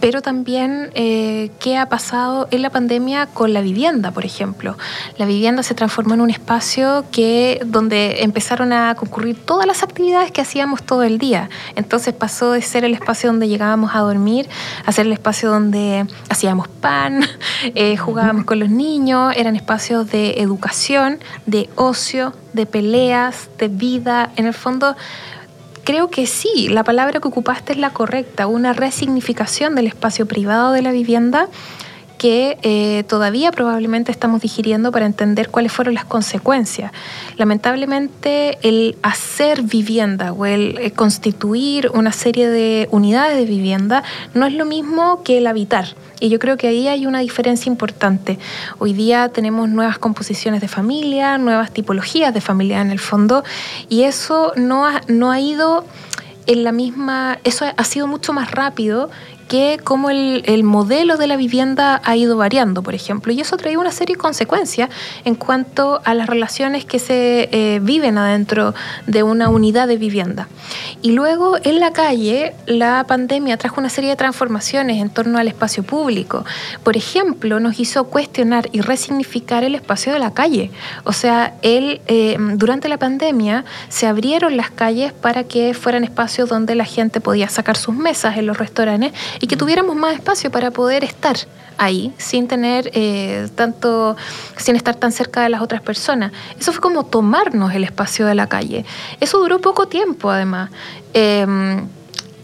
pero 0.01 0.23
también 0.23 0.91
eh, 0.95 1.51
qué 1.59 1.77
ha 1.77 1.91
pasado 1.91 2.49
en 2.51 2.63
la 2.63 2.71
pandemia 2.71 3.27
con 3.27 3.53
la 3.53 3.61
vivienda, 3.61 4.11
por 4.11 4.25
ejemplo. 4.25 4.79
La 5.19 5.27
vivienda 5.27 5.63
se 5.63 5.75
transformó 5.75 6.15
en 6.15 6.23
un 6.23 6.31
espacio 6.31 7.05
que 7.13 7.61
donde 7.67 8.23
empezaron 8.23 8.73
a 8.73 8.95
concurrir 8.95 9.37
todas 9.37 9.67
las 9.67 9.83
actividades 9.83 10.33
que 10.33 10.41
hacíamos 10.41 10.83
todo 10.83 11.03
el 11.03 11.19
día. 11.19 11.51
Entonces 11.77 12.15
pasó 12.15 12.53
de 12.53 12.63
ser 12.63 12.87
el 12.87 12.95
espacio 12.95 13.29
donde 13.29 13.49
llegábamos 13.49 13.95
a 13.95 13.99
dormir 13.99 14.49
a 14.87 14.93
ser 14.93 15.05
el 15.05 15.13
espacio 15.13 15.51
donde 15.51 16.07
hacíamos 16.31 16.69
pan, 16.69 17.21
eh, 17.75 17.97
jugábamos 17.97 18.45
con 18.45 18.59
los 18.59 18.71
niños, 18.71 19.35
eran 19.37 19.57
espacios 19.57 20.11
de 20.11 20.41
educación, 20.41 21.19
de 21.47 21.69
ocio, 21.75 22.33
de 22.53 22.67
peleas, 22.67 23.49
de 23.59 23.69
vida. 23.69 24.31
En 24.37 24.47
el 24.47 24.55
fondo, 24.55 24.97
creo 25.85 26.09
que 26.09 26.27
sí, 26.27 26.69
la 26.69 26.85
palabra 26.85 27.21
que 27.21 27.29
ocupaste 27.29 27.73
es 27.73 27.79
la 27.79 27.91
correcta, 27.91 28.47
una 28.47 28.73
resignificación 28.73 29.75
del 29.75 29.87
espacio 29.87 30.27
privado 30.27 30.73
de 30.73 30.83
la 30.83 30.91
vivienda 30.91 31.49
que 32.19 32.59
eh, 32.63 33.05
todavía 33.05 33.53
probablemente 33.53 34.11
estamos 34.11 34.41
digiriendo 34.41 34.93
para 34.93 35.07
entender 35.07 35.51
cuáles 35.51 35.73
fueron 35.73 35.95
las 35.95 36.05
consecuencias. 36.05 36.93
Lamentablemente 37.37 38.59
el 38.63 38.97
hacer 39.03 39.63
vivienda 39.63 40.33
o 40.33 40.47
el 40.47 40.79
eh, 40.79 40.91
constituir 40.93 41.91
una 41.93 42.13
serie 42.13 42.49
de 42.49 42.89
unidades 42.91 43.37
de 43.37 43.45
vivienda 43.45 44.03
no 44.35 44.47
es 44.47 44.55
lo 44.55 44.65
mismo 44.65 45.23
que 45.23 45.39
el 45.39 45.47
habitar. 45.47 45.95
Y 46.21 46.29
yo 46.29 46.39
creo 46.39 46.57
que 46.57 46.69
ahí 46.69 46.89
hay 46.89 47.07
una 47.07 47.19
diferencia 47.19 47.69
importante. 47.69 48.39
Hoy 48.79 48.93
día 48.93 49.29
tenemos 49.29 49.69
nuevas 49.69 49.99
composiciones 49.99 50.61
de 50.61 50.69
familia, 50.69 51.39
nuevas 51.39 51.73
tipologías 51.73 52.33
de 52.33 52.41
familia 52.41 52.81
en 52.81 52.91
el 52.91 53.01
fondo, 53.01 53.45
y 53.89 54.05
eso 54.05 54.53
no 54.57 54.85
no 55.09 55.31
ha 55.33 55.41
ido 55.41 55.85
en 56.47 56.65
la 56.65 56.73
misma, 56.73 57.39
eso 57.45 57.65
ha 57.77 57.85
sido 57.85 58.07
mucho 58.07 58.33
más 58.33 58.51
rápido 58.51 59.11
que 59.49 59.79
cómo 59.83 60.11
el, 60.11 60.65
modelo 60.65 61.17
de 61.17 61.27
la 61.27 61.37
vivienda 61.37 62.01
ha 62.05 62.17
ido 62.17 62.37
variando, 62.37 62.83
por 62.83 62.95
ejemplo, 62.95 63.33
y 63.33 63.41
eso 63.41 63.57
trae 63.57 63.77
una 63.77 63.91
serie 63.91 64.17
de 64.17 64.21
consecuencias 64.21 64.89
en 65.25 65.35
cuanto 65.35 66.01
a 66.05 66.15
las 66.15 66.27
relaciones 66.29 66.85
que 66.85 66.99
se 66.99 67.49
eh, 67.53 67.81
viven 67.83 68.17
adentro 68.17 68.75
de 69.07 69.23
una 69.23 69.49
unidad 69.49 69.89
de 69.89 69.97
vivienda. 69.97 70.49
Y 71.03 71.13
luego 71.13 71.59
en 71.63 71.81
la 71.81 71.93
calle, 71.93 72.55
la 72.67 73.05
pandemia 73.07 73.57
trajo 73.57 73.81
una 73.81 73.91
serie 73.91 74.11
de 74.11 74.17
transformaciones 74.17 75.01
en 75.03 75.11
torno 75.11 75.39
al 75.39 75.49
espacio 75.49 75.83
público. 75.83 76.45
Por 76.83 76.97
ejemplo, 76.97 77.61
nos 77.61 77.79
hizo 77.79 78.05
cuestionar 78.05 78.69
y 78.73 78.81
resignificar 78.81 79.65
el 79.65 79.75
espacio 79.75 80.13
de 80.13 80.19
la 80.19 80.33
calle. 80.33 80.71
O 81.05 81.13
sea, 81.13 81.55
él, 81.63 82.01
eh, 82.07 82.37
durante 82.55 82.89
la 82.89 82.99
pandemia 82.99 83.65
se 83.89 84.07
abrieron 84.07 84.57
las 84.57 84.71
calles 84.71 85.13
para 85.13 85.45
que 85.45 85.75
fueran 85.75 86.05
espacios 86.05 86.49
donde 86.49 86.75
la 86.75 86.85
gente 86.85 87.21
podía 87.21 87.49
sacar 87.49 87.77
sus 87.77 87.95
mesas 87.95 88.39
en 88.39 88.47
los 88.47 88.57
restaurantes 88.57 88.85
y 89.41 89.47
que 89.47 89.57
tuviéramos 89.57 89.97
más 89.97 90.15
espacio 90.15 90.51
para 90.51 90.71
poder 90.71 91.05
estar 91.05 91.37
ahí 91.77 92.13
sin 92.19 92.47
tener 92.49 92.91
eh, 92.95 93.49
tanto, 93.55 94.17
sin 94.57 94.77
estar 94.77 94.95
tan 94.95 95.13
cerca 95.13 95.43
de 95.43 95.49
las 95.49 95.61
otras 95.61 95.81
personas. 95.81 96.33
Eso 96.59 96.73
fue 96.73 96.81
como 96.81 97.05
tomarnos 97.05 97.75
el 97.75 97.85
espacio 97.85 98.27
de 98.27 98.35
la 98.35 98.47
calle. 98.47 98.85
Eso 99.21 99.39
duró 99.39 99.61
poco 99.61 99.87
tiempo 99.87 100.31
además. 100.31 100.71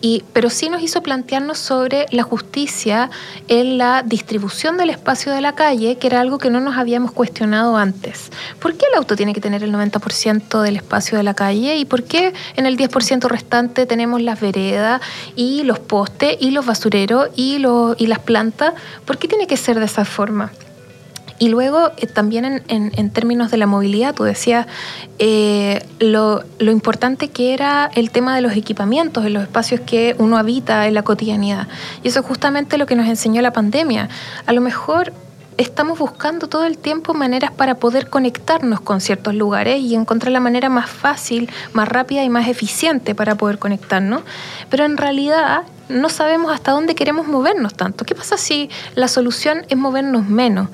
Em, 0.02 0.20
pero 0.32 0.50
sí 0.50 0.68
nos 0.68 0.82
hizo 0.82 1.02
plantearnos 1.02 1.58
sobre 1.58 2.06
la 2.10 2.22
justicia 2.22 3.10
en 3.48 3.78
la 3.78 4.02
distribución 4.02 4.76
del 4.76 4.90
espacio 4.90 5.32
de 5.32 5.40
la 5.40 5.54
calle, 5.54 5.96
que 5.96 6.06
era 6.06 6.20
algo 6.20 6.38
que 6.38 6.50
no 6.50 6.60
nos 6.60 6.76
habíamos 6.76 7.12
cuestionado 7.12 7.76
antes. 7.76 8.30
¿Por 8.60 8.74
qué 8.74 8.86
el 8.90 8.98
auto 8.98 9.16
tiene 9.16 9.34
que 9.34 9.40
tener 9.40 9.62
el 9.62 9.72
90% 9.72 10.62
del 10.62 10.76
espacio 10.76 11.18
de 11.18 11.24
la 11.24 11.34
calle 11.34 11.76
y 11.76 11.84
por 11.84 12.04
qué 12.04 12.32
en 12.56 12.66
el 12.66 12.76
10% 12.76 13.28
restante 13.28 13.86
tenemos 13.86 14.20
las 14.22 14.40
veredas 14.40 15.00
y 15.36 15.62
los 15.64 15.78
postes 15.78 16.36
y 16.40 16.50
los 16.50 16.66
basureros 16.66 17.28
y, 17.36 17.58
los, 17.58 18.00
y 18.00 18.06
las 18.06 18.20
plantas? 18.20 18.74
¿Por 19.04 19.18
qué 19.18 19.28
tiene 19.28 19.46
que 19.46 19.56
ser 19.56 19.78
de 19.78 19.86
esa 19.86 20.04
forma? 20.04 20.52
Y 21.40 21.48
luego 21.48 21.90
eh, 21.96 22.06
también 22.06 22.62
en, 22.68 23.10
términos 23.10 23.50
de 23.50 23.56
la 23.56 23.66
movilidad, 23.66 24.14
tú 24.14 24.24
decías 24.24 24.66
eh, 25.18 25.82
lo, 25.98 26.44
importante 26.60 27.28
que 27.28 27.54
era 27.54 27.90
el 27.94 28.10
tema 28.10 28.36
de 28.36 28.42
los 28.42 28.52
equipamientos 28.52 29.24
en 29.24 29.32
los 29.32 29.44
espacios 29.44 29.80
que 29.80 30.14
uno 30.18 30.36
habita 30.36 30.86
en 30.86 30.92
la 30.92 31.02
cotidianidad. 31.02 31.66
Y 32.04 32.08
eso 32.08 32.20
es 32.20 32.26
justamente 32.26 32.76
lo 32.76 32.84
que 32.84 32.94
nos 32.94 33.08
enseñó 33.08 33.40
la 33.40 33.54
pandemia. 33.54 34.10
A 34.44 34.52
lo 34.52 34.60
mejor 34.60 35.14
estamos 35.56 35.98
buscando 35.98 36.46
todo 36.46 36.66
el 36.66 36.76
tiempo 36.76 37.14
maneras 37.14 37.52
para 37.52 37.76
poder 37.76 38.10
conectarnos 38.10 38.82
con 38.82 39.00
ciertos 39.00 39.34
lugares 39.34 39.80
y 39.80 39.94
encontrar 39.94 40.32
la 40.32 40.40
manera 40.40 40.68
más 40.68 40.90
fácil, 40.90 41.50
más 41.72 41.88
rápida 41.88 42.22
y 42.22 42.28
más 42.28 42.48
eficiente 42.48 43.14
para 43.14 43.36
poder 43.36 43.58
conectarnos. 43.58 44.24
Pero 44.68 44.84
en 44.84 44.98
realidad 44.98 45.62
no 45.90 46.08
sabemos 46.08 46.52
hasta 46.52 46.72
dónde 46.72 46.94
queremos 46.94 47.26
movernos 47.26 47.74
tanto. 47.74 48.04
¿Qué 48.04 48.14
pasa 48.14 48.36
si 48.36 48.70
la 48.94 49.08
solución 49.08 49.64
es 49.68 49.76
movernos 49.76 50.28
menos? 50.28 50.68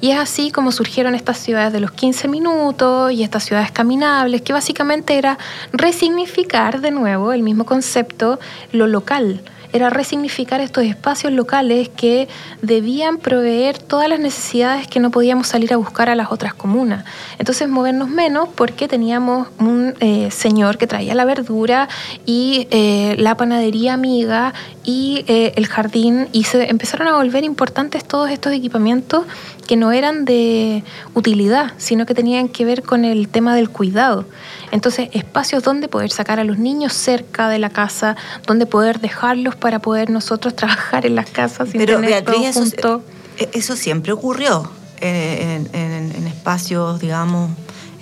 Y 0.00 0.10
es 0.10 0.18
así 0.18 0.50
como 0.50 0.72
surgieron 0.72 1.14
estas 1.14 1.38
ciudades 1.38 1.72
de 1.72 1.80
los 1.80 1.92
15 1.92 2.28
minutos 2.28 3.12
y 3.12 3.22
estas 3.22 3.44
ciudades 3.44 3.70
caminables, 3.70 4.42
que 4.42 4.52
básicamente 4.52 5.18
era 5.18 5.38
resignificar 5.72 6.80
de 6.80 6.90
nuevo 6.90 7.32
el 7.32 7.42
mismo 7.42 7.64
concepto, 7.64 8.38
lo 8.72 8.86
local 8.86 9.42
era 9.72 9.90
resignificar 9.90 10.60
estos 10.60 10.84
espacios 10.84 11.32
locales 11.32 11.88
que 11.88 12.28
debían 12.62 13.18
proveer 13.18 13.78
todas 13.78 14.08
las 14.08 14.18
necesidades 14.18 14.86
que 14.86 15.00
no 15.00 15.10
podíamos 15.10 15.46
salir 15.46 15.72
a 15.72 15.76
buscar 15.76 16.08
a 16.08 16.14
las 16.14 16.32
otras 16.32 16.54
comunas. 16.54 17.04
Entonces 17.38 17.68
movernos 17.68 18.08
menos 18.08 18.48
porque 18.54 18.88
teníamos 18.88 19.48
un 19.58 19.94
eh, 20.00 20.30
señor 20.30 20.78
que 20.78 20.86
traía 20.86 21.14
la 21.14 21.24
verdura 21.24 21.88
y 22.26 22.66
eh, 22.70 23.16
la 23.18 23.36
panadería 23.36 23.94
amiga 23.94 24.54
y 24.84 25.24
eh, 25.28 25.52
el 25.56 25.66
jardín 25.66 26.28
y 26.32 26.44
se 26.44 26.68
empezaron 26.68 27.06
a 27.08 27.16
volver 27.16 27.44
importantes 27.44 28.04
todos 28.04 28.30
estos 28.30 28.52
equipamientos 28.52 29.24
que 29.66 29.76
no 29.76 29.92
eran 29.92 30.24
de 30.24 30.82
utilidad, 31.14 31.72
sino 31.78 32.06
que 32.06 32.14
tenían 32.14 32.48
que 32.48 32.64
ver 32.64 32.82
con 32.82 33.04
el 33.04 33.28
tema 33.28 33.54
del 33.54 33.70
cuidado. 33.70 34.24
Entonces, 34.72 35.08
espacios 35.12 35.62
donde 35.62 35.88
poder 35.88 36.10
sacar 36.10 36.38
a 36.40 36.44
los 36.44 36.58
niños 36.58 36.92
cerca 36.92 37.48
de 37.48 37.58
la 37.58 37.70
casa, 37.70 38.16
donde 38.46 38.66
poder 38.66 39.00
dejarlos 39.00 39.56
para 39.56 39.78
poder 39.80 40.10
nosotros 40.10 40.54
trabajar 40.56 41.06
en 41.06 41.14
las 41.14 41.30
casas 41.30 41.68
sin 41.70 41.80
Pero 41.80 41.96
tener 41.96 42.10
Beatriz, 42.10 42.36
todo 42.36 42.46
eso, 42.48 42.60
junto. 42.60 43.02
eh, 43.38 43.50
eso 43.52 43.76
siempre 43.76 44.12
ocurrió 44.12 44.70
en, 45.00 45.68
en- 45.72 46.12
en 46.14 46.26
espacios, 46.26 47.00
digamos, 47.00 47.50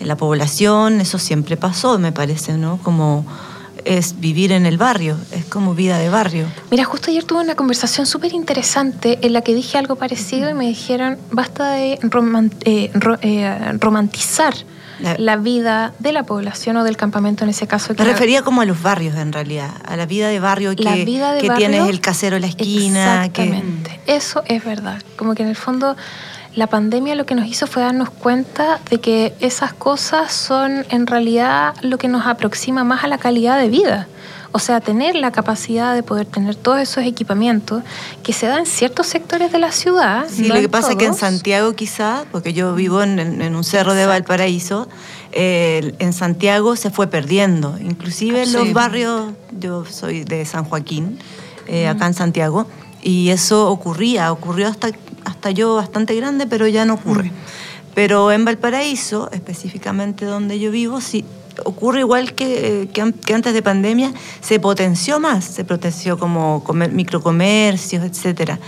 en 0.00 0.08
la 0.08 0.16
población, 0.16 1.00
eso 1.00 1.18
siempre 1.18 1.56
pasó, 1.56 1.98
me 1.98 2.12
parece, 2.12 2.52
¿no? 2.56 2.78
Como 2.82 3.24
es 3.88 4.20
vivir 4.20 4.52
en 4.52 4.66
el 4.66 4.76
barrio, 4.78 5.16
es 5.32 5.44
como 5.46 5.74
vida 5.74 5.98
de 5.98 6.08
barrio. 6.10 6.46
Mira, 6.70 6.84
justo 6.84 7.10
ayer 7.10 7.24
tuve 7.24 7.40
una 7.40 7.54
conversación 7.54 8.06
súper 8.06 8.32
interesante 8.34 9.18
en 9.22 9.32
la 9.32 9.40
que 9.42 9.54
dije 9.54 9.78
algo 9.78 9.96
parecido 9.96 10.50
y 10.50 10.54
me 10.54 10.66
dijeron, 10.66 11.16
basta 11.30 11.70
de 11.72 11.98
roman- 12.02 12.52
eh, 12.64 12.90
ro- 12.94 13.18
eh, 13.22 13.72
romantizar 13.80 14.54
La- 15.00 15.16
la 15.16 15.36
vida 15.36 15.92
de 16.00 16.12
la 16.12 16.24
población 16.24 16.76
o 16.76 16.82
del 16.84 16.96
campamento 16.96 17.44
en 17.44 17.50
ese 17.50 17.66
caso. 17.68 17.94
que 17.94 18.02
Me 18.02 18.08
refería 18.10 18.42
como 18.42 18.60
a 18.62 18.64
los 18.64 18.82
barrios 18.82 19.14
en 19.16 19.32
realidad, 19.32 19.70
a 19.86 19.96
la 19.96 20.06
vida 20.06 20.28
de 20.28 20.40
barrio 20.40 20.74
que, 20.74 20.82
La 20.82 20.96
vida 20.96 21.32
de 21.32 21.40
que 21.40 21.48
barrio, 21.48 21.68
tienes 21.68 21.88
el 21.88 22.00
casero 22.00 22.34
en 22.36 22.42
la 22.42 22.48
esquina. 22.48 23.30
que- 23.32 23.42
Exactamente, 23.42 24.00
eso 24.06 24.42
es 24.46 24.64
verdad. 24.64 25.00
Como 25.16 25.34
que 25.34 25.44
en 25.44 25.48
el 25.50 25.56
fondo 25.56 25.96
la 26.54 26.66
pandemia 26.66 27.14
lo 27.14 27.26
que 27.26 27.34
nos 27.34 27.46
hizo 27.46 27.66
fue 27.66 27.82
darnos 27.82 28.10
cuenta 28.10 28.80
de 28.90 29.00
que 29.00 29.34
esas 29.40 29.72
cosas 29.72 30.32
son 30.32 30.86
en 30.90 31.06
realidad 31.06 31.74
lo 31.82 31.98
que 31.98 32.08
nos 32.08 32.26
aproxima 32.26 32.84
más 32.84 33.04
a 33.04 33.08
la 33.08 33.18
calidad 33.18 33.58
de 33.58 33.68
vida. 33.68 34.08
O 34.50 34.58
sea, 34.58 34.80
tener 34.80 35.14
la 35.14 35.30
capacidad 35.30 35.94
de 35.94 36.02
poder 36.02 36.26
tener 36.26 36.56
todos 36.56 36.80
esos 36.80 37.04
equipamientos 37.04 37.82
que 38.22 38.32
se 38.32 38.46
dan 38.46 38.60
en 38.60 38.66
ciertos 38.66 39.06
sectores 39.06 39.52
de 39.52 39.58
la 39.58 39.72
ciudad. 39.72 40.24
Sí, 40.28 40.48
no 40.48 40.54
lo 40.54 40.60
que 40.60 40.68
pasa 40.70 40.92
es 40.92 40.96
que 40.96 41.04
en. 41.04 41.14
Santiago 41.14 41.74
quizás, 41.74 42.24
porque 42.32 42.54
yo 42.54 42.74
vivo 42.74 43.02
en, 43.02 43.54
un 43.54 43.64
cerro 43.64 43.92
de 43.92 44.06
Valparaíso, 44.06 44.88
eh, 45.32 45.94
en 45.98 46.14
Santiago 46.14 46.76
se 46.76 46.90
fue 46.90 47.08
perdiendo. 47.08 47.76
Inclusive 47.78 48.44
en 48.44 48.52
los 48.54 48.72
barrios, 48.72 49.32
yo 49.58 49.84
soy 49.84 50.24
de 50.24 50.46
San 50.46 50.64
Joaquín, 50.64 51.18
eh, 51.66 51.86
acá 51.86 52.06
en 52.06 52.14
Santiago, 52.14 52.66
y 53.02 53.28
eso 53.28 53.70
ocurría, 53.70 54.32
ocurrió 54.32 54.68
hasta, 54.68 54.88
hasta 55.24 55.50
yo 55.50 55.74
bastante 55.76 56.14
grande, 56.14 56.46
pero 56.46 56.66
ya 56.66 56.84
no 56.84 56.94
ocurre. 56.94 57.30
Pero 57.94 58.30
en 58.32 58.44
Valparaíso, 58.44 59.28
específicamente 59.32 60.24
donde 60.24 60.58
yo 60.58 60.70
vivo, 60.70 61.00
sí 61.00 61.24
ocurre 61.64 62.00
igual 62.00 62.34
que, 62.34 62.82
eh, 62.82 62.88
que 62.88 63.00
an- 63.02 63.12
que 63.12 63.34
antes 63.34 63.52
de 63.52 63.62
pandemia, 63.62 64.12
se 64.40 64.60
potenció 64.60 65.18
más, 65.18 65.44
se 65.44 65.64
potenció 65.64 66.16
como 66.18 66.62
comer- 66.62 66.92
microcomercios, 66.92 68.04
etcétera. 68.04 68.60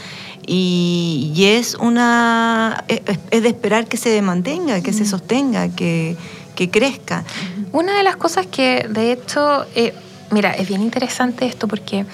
Y, 0.46 1.32
y 1.34 1.44
es 1.44 1.76
una 1.76 2.84
es, 2.88 3.00
es 3.30 3.42
de 3.42 3.48
esperar 3.48 3.86
que 3.86 3.96
se 3.96 4.20
mantenga, 4.22 4.80
que 4.80 4.92
se 4.92 5.04
sostenga, 5.04 5.68
que, 5.68 6.16
que 6.56 6.70
crezca. 6.70 7.22
Una 7.70 7.96
de 7.96 8.02
las 8.02 8.16
cosas 8.16 8.46
que, 8.48 8.86
de 8.90 9.12
hecho, 9.12 9.64
eh, 9.76 9.94
mira, 10.32 10.50
es 10.52 10.66
bien 10.66 10.82
interesante 10.82 11.46
esto 11.46 11.68
porque 11.68 12.04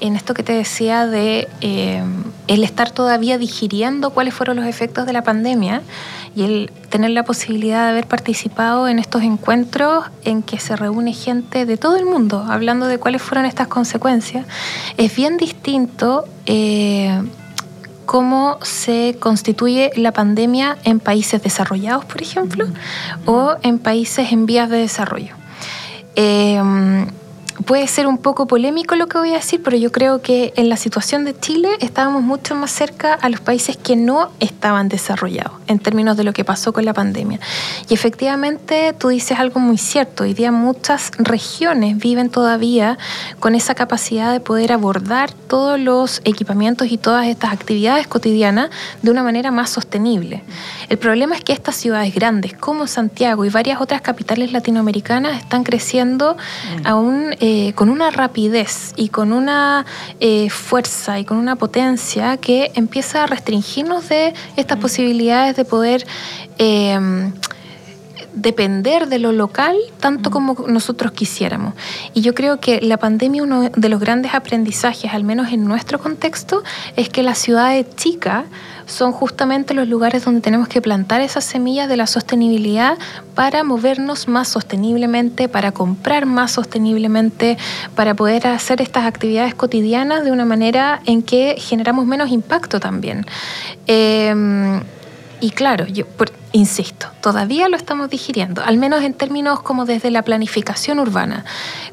en 0.00 0.16
esto 0.16 0.34
que 0.34 0.42
te 0.42 0.52
decía 0.52 1.06
de 1.06 1.48
eh, 1.60 2.02
el 2.46 2.64
estar 2.64 2.90
todavía 2.90 3.38
digiriendo 3.38 4.10
cuáles 4.10 4.34
fueron 4.34 4.56
los 4.56 4.66
efectos 4.66 5.06
de 5.06 5.12
la 5.12 5.22
pandemia 5.22 5.82
y 6.34 6.42
el 6.42 6.72
tener 6.90 7.10
la 7.10 7.24
posibilidad 7.24 7.84
de 7.84 7.90
haber 7.90 8.06
participado 8.06 8.88
en 8.88 8.98
estos 8.98 9.22
encuentros 9.22 10.04
en 10.24 10.42
que 10.42 10.58
se 10.58 10.76
reúne 10.76 11.12
gente 11.12 11.66
de 11.66 11.76
todo 11.76 11.96
el 11.96 12.04
mundo 12.04 12.44
hablando 12.48 12.86
de 12.86 12.98
cuáles 12.98 13.22
fueron 13.22 13.46
estas 13.46 13.68
consecuencias, 13.68 14.46
es 14.96 15.14
bien 15.14 15.36
distinto. 15.36 16.24
eh, 16.46 17.22
cómo 18.06 18.58
se 18.62 19.16
constituye 19.18 19.90
la 19.96 20.12
pandemia 20.12 20.78
en 20.84 21.00
países 21.00 21.42
desarrollados, 21.42 22.04
por 22.04 22.22
ejemplo, 22.22 22.66
o 23.26 23.56
en 23.62 23.78
países 23.80 24.32
en 24.32 24.46
vías 24.46 24.70
de 24.70 24.78
desarrollo. 24.78 25.34
Eh, 26.14 26.62
puede 27.64 27.86
ser 27.86 28.06
un 28.06 28.18
poco 28.18 28.46
polémico 28.46 28.96
lo 28.96 29.06
que 29.06 29.18
voy 29.18 29.30
a 29.30 29.36
decir, 29.36 29.62
pero 29.62 29.76
yo 29.76 29.90
creo 29.90 30.20
que 30.20 30.52
en 30.56 30.68
la 30.68 30.76
situación 30.76 31.24
de 31.24 31.38
Chile 31.38 31.70
estábamos 31.80 32.22
mucho 32.22 32.54
más 32.54 32.70
cerca 32.70 33.14
a 33.14 33.28
los 33.28 33.40
países 33.40 33.76
que 33.76 33.96
no 33.96 34.30
estaban 34.40 34.88
desarrollados 34.88 35.52
en 35.66 35.78
términos 35.78 36.16
de 36.16 36.24
lo 36.24 36.32
que 36.32 36.44
pasó 36.44 36.72
con 36.72 36.84
la 36.84 36.92
pandemia. 36.92 37.40
Y 37.88 37.94
efectivamente 37.94 38.92
tú 38.92 39.08
dices 39.08 39.38
algo 39.38 39.60
muy 39.60 39.78
cierto, 39.78 40.24
hoy 40.24 40.34
día 40.34 40.52
muchas 40.52 41.12
regiones 41.18 41.96
viven 41.98 42.30
todavía 42.30 42.98
con 43.40 43.54
esa 43.54 43.74
capacidad 43.74 44.32
de 44.32 44.40
poder 44.40 44.72
abordar 44.72 45.32
todos 45.32 45.78
los 45.78 46.20
equipamientos 46.24 46.90
y 46.90 46.98
todas 46.98 47.26
estas 47.26 47.52
actividades 47.52 48.06
cotidianas 48.06 48.70
de 49.02 49.10
una 49.10 49.22
manera 49.22 49.50
más 49.50 49.70
sostenible. 49.70 50.42
El 50.88 50.98
problema 50.98 51.34
es 51.34 51.42
que 51.42 51.52
estas 51.52 51.76
ciudades 51.76 52.14
grandes 52.14 52.54
como 52.54 52.86
Santiago 52.86 53.44
y 53.44 53.48
varias 53.48 53.80
otras 53.80 54.00
capitales 54.02 54.52
latinoamericanas 54.52 55.38
están 55.38 55.64
creciendo 55.64 56.36
aún 56.84 57.34
eh, 57.48 57.74
con 57.76 57.90
una 57.90 58.10
rapidez 58.10 58.92
y 58.96 59.08
con 59.08 59.32
una 59.32 59.86
eh, 60.18 60.50
fuerza 60.50 61.20
y 61.20 61.24
con 61.24 61.36
una 61.36 61.54
potencia 61.54 62.38
que 62.38 62.72
empieza 62.74 63.22
a 63.22 63.26
restringirnos 63.28 64.08
de 64.08 64.34
estas 64.56 64.78
posibilidades 64.78 65.54
de 65.54 65.64
poder 65.64 66.04
eh, 66.58 67.30
depender 68.34 69.06
de 69.06 69.20
lo 69.20 69.30
local 69.30 69.76
tanto 70.00 70.32
como 70.32 70.56
nosotros 70.66 71.12
quisiéramos. 71.12 71.74
Y 72.14 72.22
yo 72.22 72.34
creo 72.34 72.58
que 72.58 72.80
la 72.80 72.96
pandemia, 72.96 73.44
uno 73.44 73.70
de 73.70 73.88
los 73.88 74.00
grandes 74.00 74.34
aprendizajes, 74.34 75.14
al 75.14 75.22
menos 75.22 75.52
en 75.52 75.64
nuestro 75.66 76.00
contexto, 76.00 76.64
es 76.96 77.08
que 77.08 77.22
las 77.22 77.38
ciudades 77.38 77.86
chicas 77.94 78.44
son 78.86 79.12
justamente 79.12 79.74
los 79.74 79.88
lugares 79.88 80.24
donde 80.24 80.40
tenemos 80.40 80.68
que 80.68 80.80
plantar 80.80 81.20
esas 81.20 81.44
semillas 81.44 81.88
de 81.88 81.96
la 81.96 82.06
sostenibilidad 82.06 82.96
para 83.34 83.64
movernos 83.64 84.28
más 84.28 84.48
sosteniblemente, 84.48 85.48
para 85.48 85.72
comprar 85.72 86.24
más 86.26 86.52
sosteniblemente, 86.52 87.58
para 87.94 88.14
poder 88.14 88.46
hacer 88.46 88.80
estas 88.80 89.04
actividades 89.04 89.54
cotidianas 89.54 90.24
de 90.24 90.32
una 90.32 90.44
manera 90.44 91.02
en 91.06 91.22
que 91.22 91.56
generamos 91.58 92.06
menos 92.06 92.30
impacto 92.30 92.80
también. 92.80 93.26
Eh, 93.86 94.80
y 95.40 95.50
claro, 95.50 95.86
yo 95.86 96.06
insisto, 96.52 97.08
todavía 97.20 97.68
lo 97.68 97.76
estamos 97.76 98.08
digiriendo, 98.08 98.62
al 98.64 98.78
menos 98.78 99.02
en 99.04 99.12
términos 99.12 99.60
como 99.60 99.84
desde 99.84 100.10
la 100.10 100.22
planificación 100.22 100.98
urbana, 100.98 101.44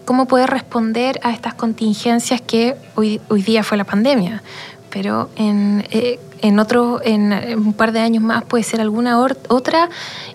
cómo 0.06 0.28
poder 0.28 0.50
responder 0.50 1.20
a 1.24 1.32
estas 1.32 1.54
contingencias 1.54 2.40
que 2.40 2.76
hoy, 2.96 3.20
hoy 3.28 3.42
día 3.42 3.64
fue 3.64 3.78
la 3.78 3.84
pandemia, 3.84 4.42
pero 4.90 5.30
en, 5.36 5.86
eh, 5.92 6.20
en, 6.44 6.60
otro, 6.60 7.02
en, 7.04 7.34
un 7.58 7.74
par 7.74 7.92
de 7.94 8.00
años 8.02 8.22
más 8.22 8.44
puede 8.44 8.64
ser 8.64 8.80
alguna 8.82 9.18
otra 9.20 9.90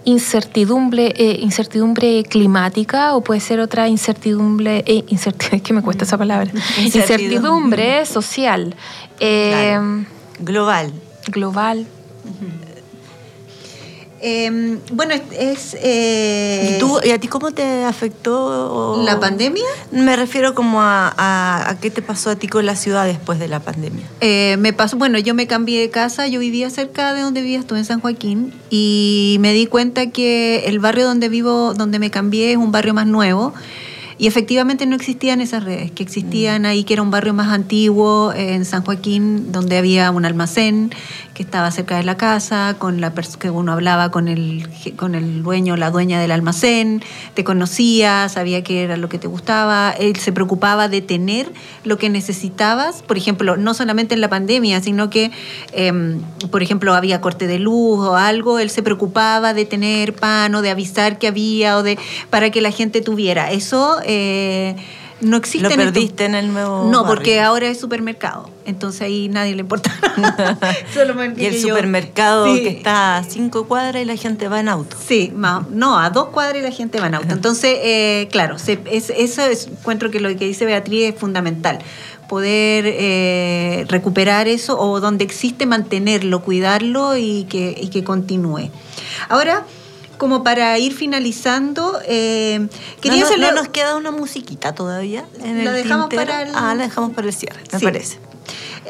incertidumbre, 0.04 1.12
eh, 1.16 1.38
incertidumbre 1.40 2.24
climática 2.24 3.14
o 3.14 3.20
puede 3.22 3.40
ser 3.40 3.60
otra 3.60 3.88
incertidumbre, 3.88 4.82
eh, 4.86 5.04
incerti- 5.08 5.52
es 5.56 5.62
que 5.62 5.72
me 5.72 5.82
cuesta 5.82 6.04
esa 6.04 6.18
palabra, 6.18 6.50
Incertidumbre. 6.78 7.14
incertidumbre 7.14 8.06
social, 8.06 8.74
eh, 9.20 9.76
Claro. 9.76 10.06
Global. 10.40 10.92
global. 11.30 11.86
Eh, 14.20 14.78
bueno, 14.92 15.14
es... 15.38 15.76
eh, 15.80 16.74
¿Y, 16.76 16.80
tú, 16.80 16.98
¿Y 17.04 17.10
a 17.10 17.18
ti 17.20 17.28
cómo 17.28 17.52
te 17.52 17.84
afectó? 17.84 19.02
¿La 19.04 19.20
pandemia? 19.20 19.64
Me 19.92 20.16
refiero 20.16 20.54
como 20.54 20.80
a, 20.82 21.08
a- 21.16 21.70
a 21.70 21.78
qué 21.80 21.90
te 21.90 22.02
pasó 22.02 22.30
a 22.30 22.36
ti 22.36 22.48
con 22.48 22.66
la 22.66 22.74
ciudad 22.76 23.06
después 23.06 23.38
de 23.38 23.48
la 23.48 23.60
pandemia. 23.60 24.04
Eh, 24.20 24.56
me 24.58 24.72
pasó, 24.72 24.96
bueno, 24.96 25.18
yo 25.18 25.34
me 25.34 25.46
cambié 25.46 25.80
de 25.80 25.90
casa, 25.90 26.26
yo 26.26 26.40
vivía 26.40 26.68
cerca 26.70 27.14
de 27.14 27.22
donde 27.22 27.42
vivía, 27.42 27.58
estuve 27.60 27.78
en 27.78 27.84
San 27.84 28.00
Joaquín 28.00 28.52
y 28.70 29.36
me 29.40 29.52
di 29.52 29.66
cuenta 29.66 30.10
que 30.10 30.64
el 30.66 30.78
barrio 30.80 31.06
donde 31.06 31.28
vivo, 31.28 31.74
donde 31.74 31.98
me 31.98 32.10
cambié, 32.10 32.50
es 32.52 32.56
un 32.56 32.72
barrio 32.72 32.94
más 32.94 33.06
nuevo 33.06 33.54
y 34.20 34.26
efectivamente 34.26 34.84
no 34.84 34.96
existían 34.96 35.40
esas 35.40 35.62
redes, 35.62 35.92
que 35.92 36.02
existían 36.02 36.66
ahí, 36.66 36.82
que 36.82 36.94
era 36.94 37.02
un 37.02 37.12
barrio 37.12 37.34
más 37.34 37.52
antiguo, 37.52 38.32
en 38.34 38.64
San 38.64 38.82
Joaquín, 38.84 39.52
donde 39.52 39.78
había 39.78 40.10
un 40.10 40.24
almacén, 40.24 40.90
que 41.38 41.44
estaba 41.44 41.70
cerca 41.70 41.96
de 41.96 42.02
la 42.02 42.16
casa, 42.16 42.74
con 42.80 43.00
la 43.00 43.12
que 43.38 43.48
uno 43.48 43.70
hablaba 43.70 44.10
con 44.10 44.26
el, 44.26 44.68
con 44.96 45.14
el 45.14 45.44
dueño, 45.44 45.76
la 45.76 45.92
dueña 45.92 46.20
del 46.20 46.32
almacén, 46.32 47.00
te 47.34 47.44
conocía, 47.44 48.28
sabía 48.28 48.64
qué 48.64 48.82
era 48.82 48.96
lo 48.96 49.08
que 49.08 49.20
te 49.20 49.28
gustaba, 49.28 49.92
él 49.92 50.16
se 50.16 50.32
preocupaba 50.32 50.88
de 50.88 51.00
tener 51.00 51.52
lo 51.84 51.96
que 51.96 52.10
necesitabas, 52.10 53.04
por 53.04 53.16
ejemplo, 53.16 53.56
no 53.56 53.72
solamente 53.72 54.16
en 54.16 54.20
la 54.20 54.28
pandemia, 54.28 54.82
sino 54.82 55.10
que, 55.10 55.30
em, 55.74 56.20
por 56.50 56.64
ejemplo, 56.64 56.92
había 56.92 57.20
corte 57.20 57.46
de 57.46 57.60
luz 57.60 58.00
o 58.00 58.16
algo, 58.16 58.58
él 58.58 58.68
se 58.68 58.82
preocupaba 58.82 59.54
de 59.54 59.64
tener 59.64 60.14
pan 60.14 60.52
o 60.56 60.60
de 60.60 60.70
avisar 60.70 61.20
que 61.20 61.28
había 61.28 61.78
o 61.78 61.84
de 61.84 62.00
para 62.30 62.50
que 62.50 62.60
la 62.60 62.72
gente 62.72 63.00
tuviera. 63.00 63.52
Eso 63.52 63.98
eh, 64.04 64.74
no 65.20 65.36
existe. 65.36 65.68
¿Lo 65.68 65.74
perdiste 65.74 66.24
en, 66.24 66.34
el 66.34 66.52
nuevo 66.52 66.88
No, 66.90 67.04
porque 67.04 67.40
ahora 67.40 67.68
es 67.68 67.80
supermercado. 67.80 68.50
Entonces 68.64 69.02
ahí 69.02 69.28
nadie 69.28 69.54
le 69.54 69.62
importa. 69.62 69.90
y 71.36 71.44
el 71.44 71.60
supermercado 71.60 72.44
que 72.54 72.68
está 72.68 73.16
a 73.16 73.24
cinco 73.24 73.66
cuadras 73.66 74.02
y 74.02 74.04
la 74.04 74.16
gente 74.16 74.48
va 74.48 74.60
en 74.60 74.68
auto. 74.68 74.96
Sí, 75.06 75.32
no, 75.34 75.98
a 75.98 76.10
dos 76.10 76.28
cuadras 76.28 76.58
y 76.58 76.62
la 76.62 76.70
gente 76.70 77.00
va 77.00 77.06
en 77.08 77.16
auto. 77.16 77.32
Entonces, 77.32 77.78
eh, 77.82 78.28
claro, 78.30 78.56
eso 78.56 79.42
es, 79.42 79.66
encuentro 79.66 80.10
que 80.10 80.20
lo 80.20 80.28
que 80.36 80.46
dice 80.46 80.66
Beatriz 80.66 81.14
es 81.14 81.18
fundamental 81.18 81.78
poder 82.28 82.84
eh, 82.86 83.86
recuperar 83.88 84.48
eso 84.48 84.78
o 84.78 85.00
donde 85.00 85.24
existe 85.24 85.64
mantenerlo, 85.64 86.42
cuidarlo 86.42 87.16
y 87.16 87.44
que, 87.44 87.74
y 87.80 87.88
que 87.88 88.04
continúe. 88.04 88.70
Ahora, 89.30 89.64
como 90.18 90.44
para 90.44 90.78
ir 90.78 90.94
finalizando, 90.94 92.00
eh, 92.06 92.68
quería 93.00 93.24
no, 93.24 93.36
no, 93.36 93.52
nos 93.52 93.68
queda 93.68 93.96
una 93.96 94.10
musiquita 94.10 94.74
todavía. 94.74 95.24
En 95.42 95.64
la 95.64 95.72
dejamos 95.72 96.12
para 96.12 96.42
el... 96.42 96.50
Ah, 96.54 96.74
la 96.74 96.84
dejamos 96.84 97.12
para 97.12 97.28
el 97.28 97.32
cierre, 97.32 97.60
me 97.72 97.80
parece. 97.80 98.18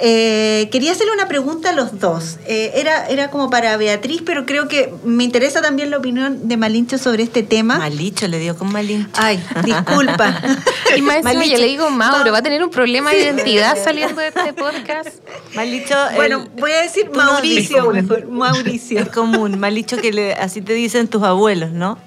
Eh, 0.01 0.68
quería 0.70 0.92
hacerle 0.92 1.12
una 1.12 1.28
pregunta 1.28 1.70
a 1.70 1.72
los 1.72 1.99
dos. 1.99 2.38
Eh, 2.46 2.72
era, 2.74 3.07
era 3.09 3.30
como 3.30 3.51
para 3.51 3.76
Beatriz, 3.76 4.22
pero 4.24 4.46
creo 4.46 4.68
que 4.68 4.92
me 5.05 5.24
interesa 5.24 5.61
también 5.61 5.90
la 5.90 5.99
opinión 5.99 6.49
de 6.49 6.57
Malincho 6.57 6.99
sobre 6.99 7.22
este 7.22 7.42
tema. 7.42 7.78
Malincho, 7.78 8.28
le 8.28 8.38
dio 8.38 8.57
con 8.57 8.72
Malincho. 8.72 9.11
Ay, 9.14 9.42
disculpa. 9.64 10.40
y 10.96 11.03
más 11.03 11.22
yo 11.22 11.59
le 11.59 11.66
digo, 11.66 11.90
Mauro, 11.90 12.32
va 12.32 12.38
a 12.38 12.42
tener 12.42 12.62
un 12.62 12.70
problema 12.70 13.11
de 13.11 13.22
identidad 13.22 13.76
saliendo 13.82 14.20
de 14.20 14.28
este 14.28 14.53
podcast. 14.53 15.09
Malincho. 15.55 15.96
Bueno, 16.14 16.46
voy 16.59 16.72
a 16.72 16.82
decir 16.82 17.11
Mauricio, 17.11 17.90
mejor. 17.90 18.28
Mauricio. 18.28 19.01
Es 19.01 19.09
común. 19.09 19.59
Malincho 19.59 19.96
que 19.96 20.12
le, 20.12 20.34
así 20.34 20.61
te 20.61 20.74
dicen 20.74 21.09
tus 21.09 21.22
abuelos, 21.22 21.72
¿no? 21.72 21.99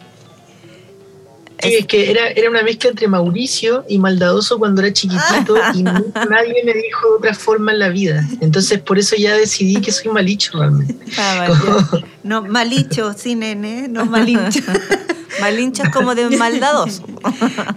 Sí, 1.61 1.75
es 1.75 1.85
que 1.85 2.09
era, 2.09 2.27
era 2.29 2.49
una 2.49 2.63
mezcla 2.63 2.89
entre 2.89 3.07
Mauricio 3.07 3.85
y 3.87 3.99
Maldadoso 3.99 4.57
cuando 4.57 4.81
era 4.81 4.91
chiquitito 4.91 5.55
y 5.73 5.83
nadie 5.83 6.63
me 6.65 6.73
dijo 6.73 7.09
de 7.09 7.15
otra 7.17 7.33
forma 7.33 7.71
en 7.71 7.79
la 7.79 7.89
vida. 7.89 8.27
Entonces 8.41 8.79
por 8.79 8.97
eso 8.97 9.15
ya 9.15 9.35
decidí 9.35 9.79
que 9.81 9.91
soy 9.91 10.11
malicho 10.11 10.57
realmente. 10.57 10.95
Ah, 11.17 11.47
no, 12.23 12.43
malicho, 12.43 13.13
sí, 13.13 13.35
nene, 13.35 13.87
no 13.87 14.05
malincho. 15.41 15.83
Es 15.83 15.89
como 15.89 16.15
de 16.15 16.29
maldadoso. 16.37 17.03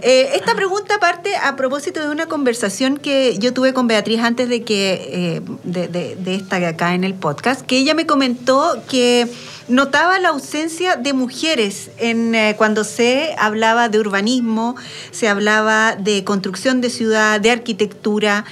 Eh, 0.02 0.32
esta 0.34 0.54
pregunta 0.54 0.98
parte 1.00 1.34
a 1.36 1.56
propósito 1.56 2.00
de 2.00 2.08
una 2.08 2.26
conversación 2.26 2.98
que 2.98 3.38
yo 3.38 3.54
tuve 3.54 3.72
con 3.72 3.86
Beatriz 3.86 4.20
antes 4.20 4.48
de 4.48 4.62
que 4.62 4.92
eh, 5.10 5.42
de, 5.64 5.88
de, 5.88 6.16
de 6.16 6.34
esta 6.34 6.56
acá 6.56 6.94
en 6.94 7.04
el 7.04 7.14
podcast, 7.14 7.62
que 7.62 7.78
ella 7.78 7.94
me 7.94 8.06
comentó 8.06 8.82
que 8.88 9.28
notaba 9.68 10.18
la 10.18 10.30
ausencia 10.30 10.96
de 10.96 11.12
mujeres 11.12 11.90
en, 11.98 12.34
eh, 12.34 12.54
cuando 12.56 12.84
se 12.84 13.34
hablaba 13.38 13.88
de 13.88 13.98
urbanismo, 13.98 14.76
se 15.10 15.28
hablaba 15.28 15.96
de 15.96 16.24
construcción 16.24 16.80
de 16.80 16.90
ciudad, 16.90 17.40
de 17.40 17.50
arquitectura. 17.50 18.44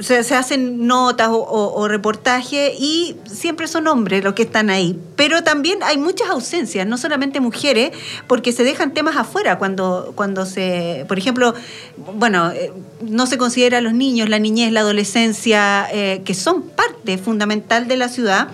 Se, 0.00 0.16
hacen 0.34 0.88
notas 0.88 1.28
o, 1.30 1.86
reportajes 1.86 2.72
y 2.76 3.14
siempre 3.24 3.68
son 3.68 3.86
hombres 3.86 4.24
los 4.24 4.34
que 4.34 4.42
están 4.42 4.68
ahí. 4.68 4.98
Pero 5.14 5.44
también 5.44 5.78
hay 5.84 5.96
muchas 5.96 6.28
ausencias, 6.28 6.84
no 6.88 6.98
solamente 6.98 7.38
mujeres, 7.38 7.92
porque 8.26 8.50
se 8.50 8.64
dejan 8.64 8.94
temas 8.94 9.16
afuera 9.16 9.58
cuando, 9.58 10.12
cuando 10.16 10.44
se, 10.44 11.04
por 11.06 11.18
ejemplo, 11.18 11.54
bueno, 12.16 12.50
eh, 12.50 12.72
no 13.00 13.26
se 13.26 13.38
considera 13.38 13.78
a 13.78 13.80
los 13.80 13.94
niños, 13.94 14.28
la 14.28 14.40
niñez, 14.40 14.72
la 14.72 14.80
adolescencia, 14.80 15.86
eh, 15.92 16.22
que 16.24 16.34
son 16.34 16.62
parte 16.62 17.16
fundamental 17.16 17.86
de 17.86 17.96
la 17.96 18.08
ciudad 18.08 18.48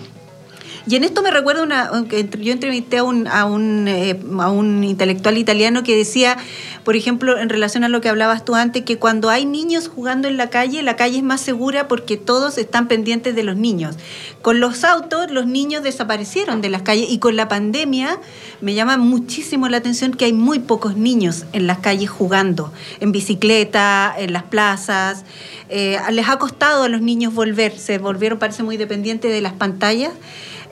y 0.85 0.95
en 0.95 1.03
esto 1.03 1.21
me 1.21 1.31
recuerdo 1.31 1.63
una, 1.63 1.89
yo 2.09 2.51
entrevisté 2.51 2.97
a 2.97 3.03
un, 3.03 3.27
a 3.27 3.45
un, 3.45 3.87
eh, 3.87 4.19
a 4.39 4.49
un 4.49 4.83
intelectual 4.83 5.37
italiano 5.37 5.83
que 5.83 5.95
decía, 5.95 6.37
por 6.83 6.95
ejemplo, 6.95 7.39
en 7.39 7.49
relación 7.49 7.83
a 7.83 7.89
lo 7.89 8.01
que 8.01 8.09
hablabas 8.09 8.43
tú 8.43 8.55
antes, 8.55 8.83
que 8.83 8.97
cuando 8.97 9.29
hay 9.29 9.45
niños 9.45 9.87
jugando 9.87 10.27
en 10.27 10.35
la 10.35 10.49
calle, 10.49 10.81
la 10.83 10.95
calle 10.97 11.17
es 11.17 11.23
más 11.23 11.39
segura 11.39 11.87
porque 11.87 12.17
todos 12.17 12.57
están 12.57 12.87
pendientes 12.87 13.33
de 13.35 13.43
los 13.43 13.55
niños. 13.55 13.95
Con 14.41 14.59
los 14.59 14.83
autos, 14.83 15.31
los 15.31 15.45
niños 15.45 15.83
desaparecieron 15.83 16.61
de 16.61 16.69
las 16.69 16.81
calles 16.81 17.09
y 17.09 17.19
con 17.19 17.37
la 17.37 17.47
pandemia 17.47 18.19
me 18.59 18.73
llama 18.73 18.97
muchísimo 18.97 19.69
la 19.69 19.77
atención 19.77 20.13
que 20.13 20.25
hay 20.25 20.33
muy 20.33 20.59
pocos 20.59 20.97
niños 20.97 21.45
en 21.53 21.65
las 21.65 21.79
calles 21.79 22.09
jugando, 22.09 22.73
en 22.99 23.13
bicicleta, 23.13 24.13
en 24.17 24.33
las 24.33 24.43
plazas. 24.43 25.23
Eh, 25.69 25.97
les 26.11 26.27
ha 26.27 26.37
costado 26.37 26.83
a 26.83 26.89
los 26.89 27.01
niños 27.01 27.33
volver, 27.33 27.77
se 27.77 27.97
volvieron, 27.99 28.37
parece, 28.37 28.63
muy 28.63 28.75
dependientes 28.75 29.31
de 29.31 29.41
las 29.41 29.53
pantallas. 29.53 30.11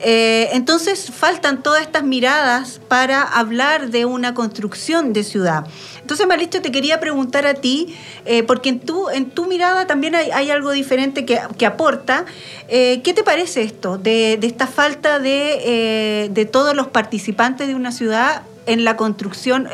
Eh, 0.04 0.48
entonces 0.52 1.12
faltan 1.12 1.62
todas 1.62 1.82
estas 1.82 2.02
miradas 2.02 2.80
para 2.88 3.22
hablar 3.22 3.90
de 3.90 4.04
una 4.04 4.34
construcción 4.34 5.12
de 5.12 5.22
ciudad. 5.22 5.64
Entonces, 6.00 6.26
Malisto, 6.26 6.60
te 6.60 6.72
quería 6.72 6.98
preguntar 6.98 7.46
a 7.46 7.54
ti, 7.54 7.94
eh, 8.24 8.42
porque 8.42 8.70
en 8.70 8.80
tu, 8.80 9.08
en 9.10 9.30
tu 9.30 9.46
mirada 9.46 9.86
también 9.86 10.16
hay, 10.16 10.50
algo 10.50 10.72
diferente 10.72 11.24
que, 11.24 11.66
aporta. 11.66 12.24
Eh, 12.68 13.00
¿Qué 13.04 13.14
te 13.14 13.22
parece 13.22 13.62
esto 13.62 13.96
de, 13.96 14.38
esta 14.42 14.66
falta 14.66 15.20
de, 15.20 16.28
de, 16.32 16.44
todos 16.46 16.74
los 16.74 16.88
participantes 16.88 17.68
de 17.68 17.76
una 17.76 17.92
ciudad 17.92 18.42
en 18.66 18.84
la 18.84 18.96
construcción, 18.96 19.68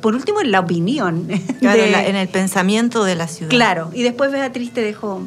por 0.00 0.16
último 0.16 0.40
en 0.40 0.50
la 0.50 0.58
opinión? 0.58 1.28
en 1.60 2.16
el 2.16 2.28
pensamiento 2.28 3.04
de 3.04 3.14
la 3.14 3.28
ciudad. 3.28 3.50
Claro, 3.50 3.90
y 3.94 4.02
después 4.02 4.32
Beatriz 4.32 4.72
te 4.72 4.82
dejo 4.82 5.22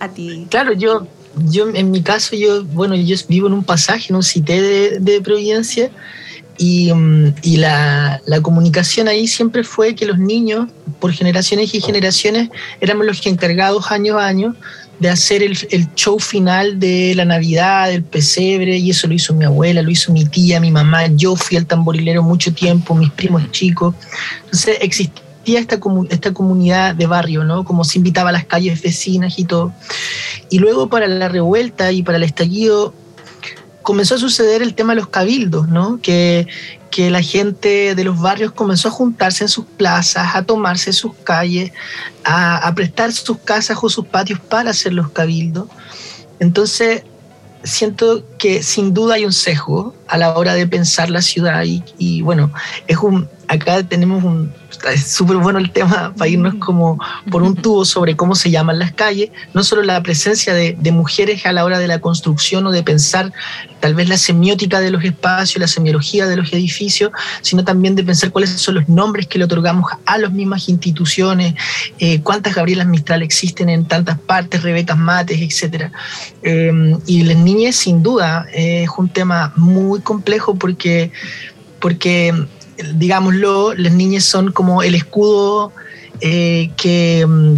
a 0.00 0.08
ti. 0.08 0.46
Claro, 0.48 0.72
yo 0.72 1.06
yo 1.36 1.68
en 1.74 1.90
mi 1.90 2.02
caso, 2.02 2.36
yo, 2.36 2.64
bueno, 2.64 2.94
yo 2.96 3.16
vivo 3.28 3.46
en 3.46 3.52
un 3.52 3.64
pasaje, 3.64 4.06
en 4.10 4.16
un 4.16 4.22
cité 4.22 4.60
de, 4.60 4.98
de 5.00 5.20
Providencia, 5.20 5.90
y, 6.58 6.92
mm, 6.92 7.34
y 7.42 7.56
la, 7.58 8.20
la, 8.26 8.40
comunicación 8.40 9.08
ahí 9.08 9.26
siempre 9.26 9.62
fue 9.62 9.94
que 9.94 10.06
los 10.06 10.18
niños, 10.18 10.68
por 11.00 11.12
generaciones 11.12 11.74
y 11.74 11.80
generaciones, 11.80 12.48
éramos 12.80 13.04
los 13.06 13.20
que 13.20 13.28
encargados 13.28 13.90
año 13.90 14.18
a 14.18 14.26
año 14.26 14.56
de 14.98 15.10
hacer 15.10 15.42
el, 15.42 15.58
el, 15.70 15.94
show 15.94 16.18
final 16.18 16.80
de 16.80 17.14
la 17.14 17.26
Navidad, 17.26 17.90
del 17.90 18.02
pesebre, 18.02 18.78
y 18.78 18.90
eso 18.90 19.06
lo 19.06 19.12
hizo 19.12 19.34
mi 19.34 19.44
abuela, 19.44 19.82
lo 19.82 19.90
hizo 19.90 20.10
mi 20.12 20.24
tía, 20.24 20.58
mi 20.58 20.70
mamá, 20.70 21.06
yo 21.08 21.36
fui 21.36 21.58
al 21.58 21.66
tamborilero 21.66 22.22
mucho 22.22 22.54
tiempo, 22.54 22.94
mis 22.94 23.10
primos 23.10 23.50
chicos. 23.50 23.94
Entonces 24.44 24.78
existía 24.80 25.25
esta, 25.54 25.78
esta 26.10 26.34
comunidad 26.34 26.96
de 26.96 27.06
barrio, 27.06 27.44
¿no? 27.44 27.64
Como 27.64 27.84
se 27.84 27.98
invitaba 27.98 28.30
a 28.30 28.32
las 28.32 28.44
calles 28.44 28.82
vecinas 28.82 29.38
y 29.38 29.44
todo. 29.44 29.72
Y 30.50 30.58
luego 30.58 30.88
para 30.88 31.06
la 31.06 31.28
revuelta 31.28 31.92
y 31.92 32.02
para 32.02 32.16
el 32.16 32.24
estallido 32.24 32.92
comenzó 33.82 34.16
a 34.16 34.18
suceder 34.18 34.62
el 34.62 34.74
tema 34.74 34.94
de 34.94 35.00
los 35.00 35.08
cabildos, 35.08 35.68
¿no? 35.68 36.00
Que, 36.02 36.48
que 36.90 37.10
la 37.10 37.22
gente 37.22 37.94
de 37.94 38.04
los 38.04 38.20
barrios 38.20 38.50
comenzó 38.50 38.88
a 38.88 38.90
juntarse 38.90 39.44
en 39.44 39.48
sus 39.48 39.64
plazas, 39.64 40.34
a 40.34 40.42
tomarse 40.42 40.92
sus 40.92 41.14
calles, 41.22 41.70
a, 42.24 42.56
a 42.56 42.74
prestar 42.74 43.12
sus 43.12 43.38
casas 43.38 43.78
o 43.80 43.88
sus 43.88 44.06
patios 44.06 44.40
para 44.40 44.70
hacer 44.70 44.92
los 44.92 45.10
cabildos. 45.10 45.68
Entonces, 46.40 47.04
siento 47.66 48.24
que 48.38 48.62
sin 48.62 48.94
duda 48.94 49.14
hay 49.14 49.24
un 49.24 49.32
sesgo 49.32 49.94
a 50.08 50.18
la 50.18 50.36
hora 50.36 50.54
de 50.54 50.66
pensar 50.66 51.10
la 51.10 51.22
ciudad 51.22 51.64
y, 51.64 51.82
y 51.98 52.22
bueno, 52.22 52.52
es 52.86 52.96
un, 52.98 53.28
acá 53.48 53.82
tenemos 53.82 54.24
un, 54.24 54.52
es 54.92 55.12
súper 55.12 55.36
bueno 55.38 55.58
el 55.58 55.70
tema 55.70 56.12
para 56.16 56.28
irnos 56.28 56.54
como 56.56 56.98
por 57.30 57.42
un 57.42 57.56
tubo 57.56 57.84
sobre 57.84 58.16
cómo 58.16 58.34
se 58.34 58.50
llaman 58.50 58.78
las 58.78 58.92
calles, 58.92 59.30
no 59.54 59.64
solo 59.64 59.82
la 59.82 60.02
presencia 60.02 60.54
de, 60.54 60.76
de, 60.78 60.92
mujeres 60.92 61.46
a 61.46 61.52
la 61.52 61.64
hora 61.64 61.78
de 61.78 61.88
la 61.88 62.00
construcción 62.00 62.66
o 62.66 62.70
de 62.70 62.82
pensar 62.82 63.32
tal 63.80 63.94
vez 63.94 64.08
la 64.08 64.16
semiótica 64.16 64.80
de 64.80 64.90
los 64.90 65.04
espacios, 65.04 65.60
la 65.60 65.68
semiología 65.68 66.26
de 66.26 66.36
los 66.36 66.52
edificios, 66.52 67.10
sino 67.42 67.64
también 67.64 67.94
de 67.94 68.04
pensar 68.04 68.30
cuáles 68.30 68.50
son 68.50 68.76
los 68.76 68.88
nombres 68.88 69.26
que 69.26 69.38
le 69.38 69.44
otorgamos 69.44 69.90
a 70.04 70.18
las 70.18 70.32
mismas 70.32 70.68
instituciones, 70.68 71.54
eh, 71.98 72.20
cuántas 72.20 72.54
Gabrielas 72.54 72.86
Mistral 72.86 73.22
existen 73.22 73.68
en 73.68 73.86
tantas 73.86 74.18
partes, 74.18 74.62
Rebecas 74.62 74.98
Mates, 74.98 75.40
etc. 75.40 75.90
Eh, 76.42 76.96
y 77.06 77.22
las 77.22 77.36
niñas 77.36 77.76
sin 77.76 78.02
duda 78.02 78.46
es 78.52 78.88
un 78.96 79.08
tema 79.08 79.52
muy 79.56 80.00
complejo 80.00 80.54
porque 80.54 81.10
porque 81.80 82.32
digámoslo, 82.94 83.74
las 83.74 83.92
niñas 83.92 84.24
son 84.24 84.52
como 84.52 84.82
el 84.82 84.94
escudo 84.94 85.72
eh, 86.20 86.70
que, 86.76 87.24
mm, 87.26 87.56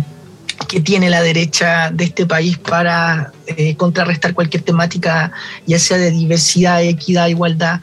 que, 0.68 0.80
tiene 0.80 1.10
la 1.10 1.22
derecha 1.22 1.90
de 1.90 2.04
este 2.04 2.26
país 2.26 2.58
para 2.58 3.32
eh, 3.46 3.76
contrarrestar 3.76 4.34
cualquier 4.34 4.62
temática, 4.62 5.32
ya 5.66 5.78
sea 5.78 5.98
de 5.98 6.10
diversidad, 6.10 6.82
equidad, 6.82 7.28
igualdad. 7.28 7.80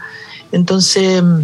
Entonces, 0.51 1.23
mm, 1.23 1.41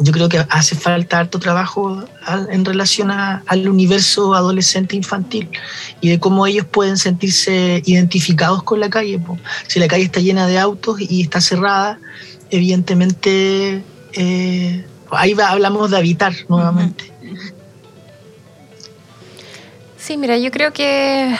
yo 0.00 0.12
creo 0.12 0.28
que 0.28 0.44
hace 0.50 0.74
falta 0.74 1.20
harto 1.20 1.38
trabajo 1.38 2.04
en 2.50 2.64
relación 2.64 3.10
al 3.12 3.68
universo 3.68 4.34
adolescente 4.34 4.96
infantil 4.96 5.48
y 6.00 6.08
de 6.08 6.18
cómo 6.18 6.46
ellos 6.46 6.66
pueden 6.66 6.98
sentirse 6.98 7.80
identificados 7.86 8.62
con 8.64 8.80
la 8.80 8.90
calle. 8.90 9.20
Si 9.68 9.78
la 9.78 9.86
calle 9.86 10.04
está 10.04 10.20
llena 10.20 10.46
de 10.48 10.58
autos 10.58 11.00
y 11.00 11.22
está 11.22 11.40
cerrada, 11.40 12.00
evidentemente 12.50 13.84
eh, 14.14 14.84
ahí 15.16 15.34
hablamos 15.40 15.90
de 15.90 15.96
habitar 15.96 16.32
nuevamente. 16.48 17.12
Sí, 19.96 20.16
mira, 20.16 20.36
yo 20.36 20.50
creo 20.50 20.72
que 20.72 21.34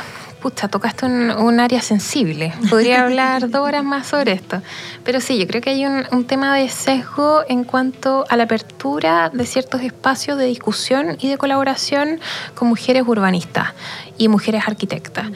pucha, 0.44 0.68
tocaste 0.68 1.06
un, 1.06 1.58
área 1.58 1.80
sensible. 1.80 2.52
Podría 2.68 3.04
hablar 3.04 3.48
dos 3.50 3.62
horas 3.62 3.82
más 3.82 4.06
sobre 4.06 4.32
esto. 4.32 4.60
Pero 5.02 5.22
sí, 5.22 5.38
yo 5.38 5.46
creo 5.46 5.62
que 5.62 5.70
hay 5.70 5.86
un, 5.86 6.24
tema 6.26 6.54
de 6.54 6.68
sesgo 6.68 7.40
en 7.48 7.64
cuanto 7.64 8.26
a 8.28 8.36
la 8.36 8.44
apertura 8.44 9.30
de 9.32 9.46
ciertos 9.46 9.80
espacios 9.80 10.36
de 10.36 10.44
discusión 10.44 11.16
y 11.18 11.28
de 11.28 11.38
colaboración 11.38 12.20
con 12.54 12.68
mujeres 12.68 13.04
urbanistas 13.06 13.68
y 14.18 14.28
mujeres 14.28 14.64
arquitectas, 14.66 15.28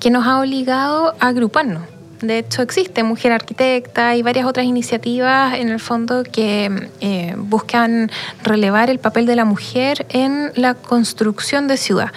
que 0.00 0.10
nos 0.10 0.26
ha 0.26 0.40
obligado 0.40 1.14
a 1.20 1.28
agruparnos. 1.28 1.93
De 2.20 2.38
hecho, 2.38 2.62
existe 2.62 3.02
Mujer 3.02 3.32
Arquitecta 3.32 4.16
y 4.16 4.22
varias 4.22 4.46
otras 4.46 4.66
iniciativas 4.66 5.54
en 5.54 5.68
el 5.68 5.80
fondo 5.80 6.22
que 6.22 6.90
eh, 7.00 7.34
buscan 7.36 8.10
relevar 8.42 8.90
el 8.90 8.98
papel 8.98 9.26
de 9.26 9.36
la 9.36 9.44
mujer 9.44 10.06
en 10.10 10.52
la 10.54 10.74
construcción 10.74 11.68
de 11.68 11.76
ciudad. 11.76 12.12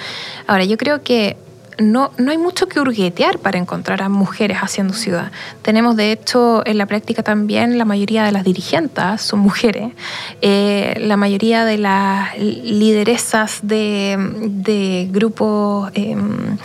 Ahora, 0.48 0.64
yo 0.66 0.78
creo 0.78 1.04
que 1.04 1.38
no, 1.80 2.12
no 2.18 2.32
hay 2.32 2.38
mucho 2.38 2.68
que 2.68 2.80
hurguetear 2.80 3.40
para 3.40 3.58
encontrar 3.58 4.02
a 4.02 4.10
mujeres 4.10 4.58
haciendo 4.60 4.94
ciudad. 4.94 5.32
Tenemos, 5.62 5.96
de 5.96 6.12
hecho, 6.12 6.66
en 6.66 6.78
la 6.78 6.86
práctica 6.86 7.24
también 7.24 7.78
la 7.78 7.86
mayoría 7.86 8.24
de 8.26 8.32
las 8.32 8.44
dirigentes 8.44 9.22
son 9.22 9.40
mujeres. 9.40 9.92
Eh, 10.42 10.96
la 11.00 11.18
mayoría 11.18 11.66
de 11.66 11.78
las 11.78 12.38
lideresas 12.38 13.60
de, 13.62 15.08
grupos 15.12 15.92
em, 15.94 16.58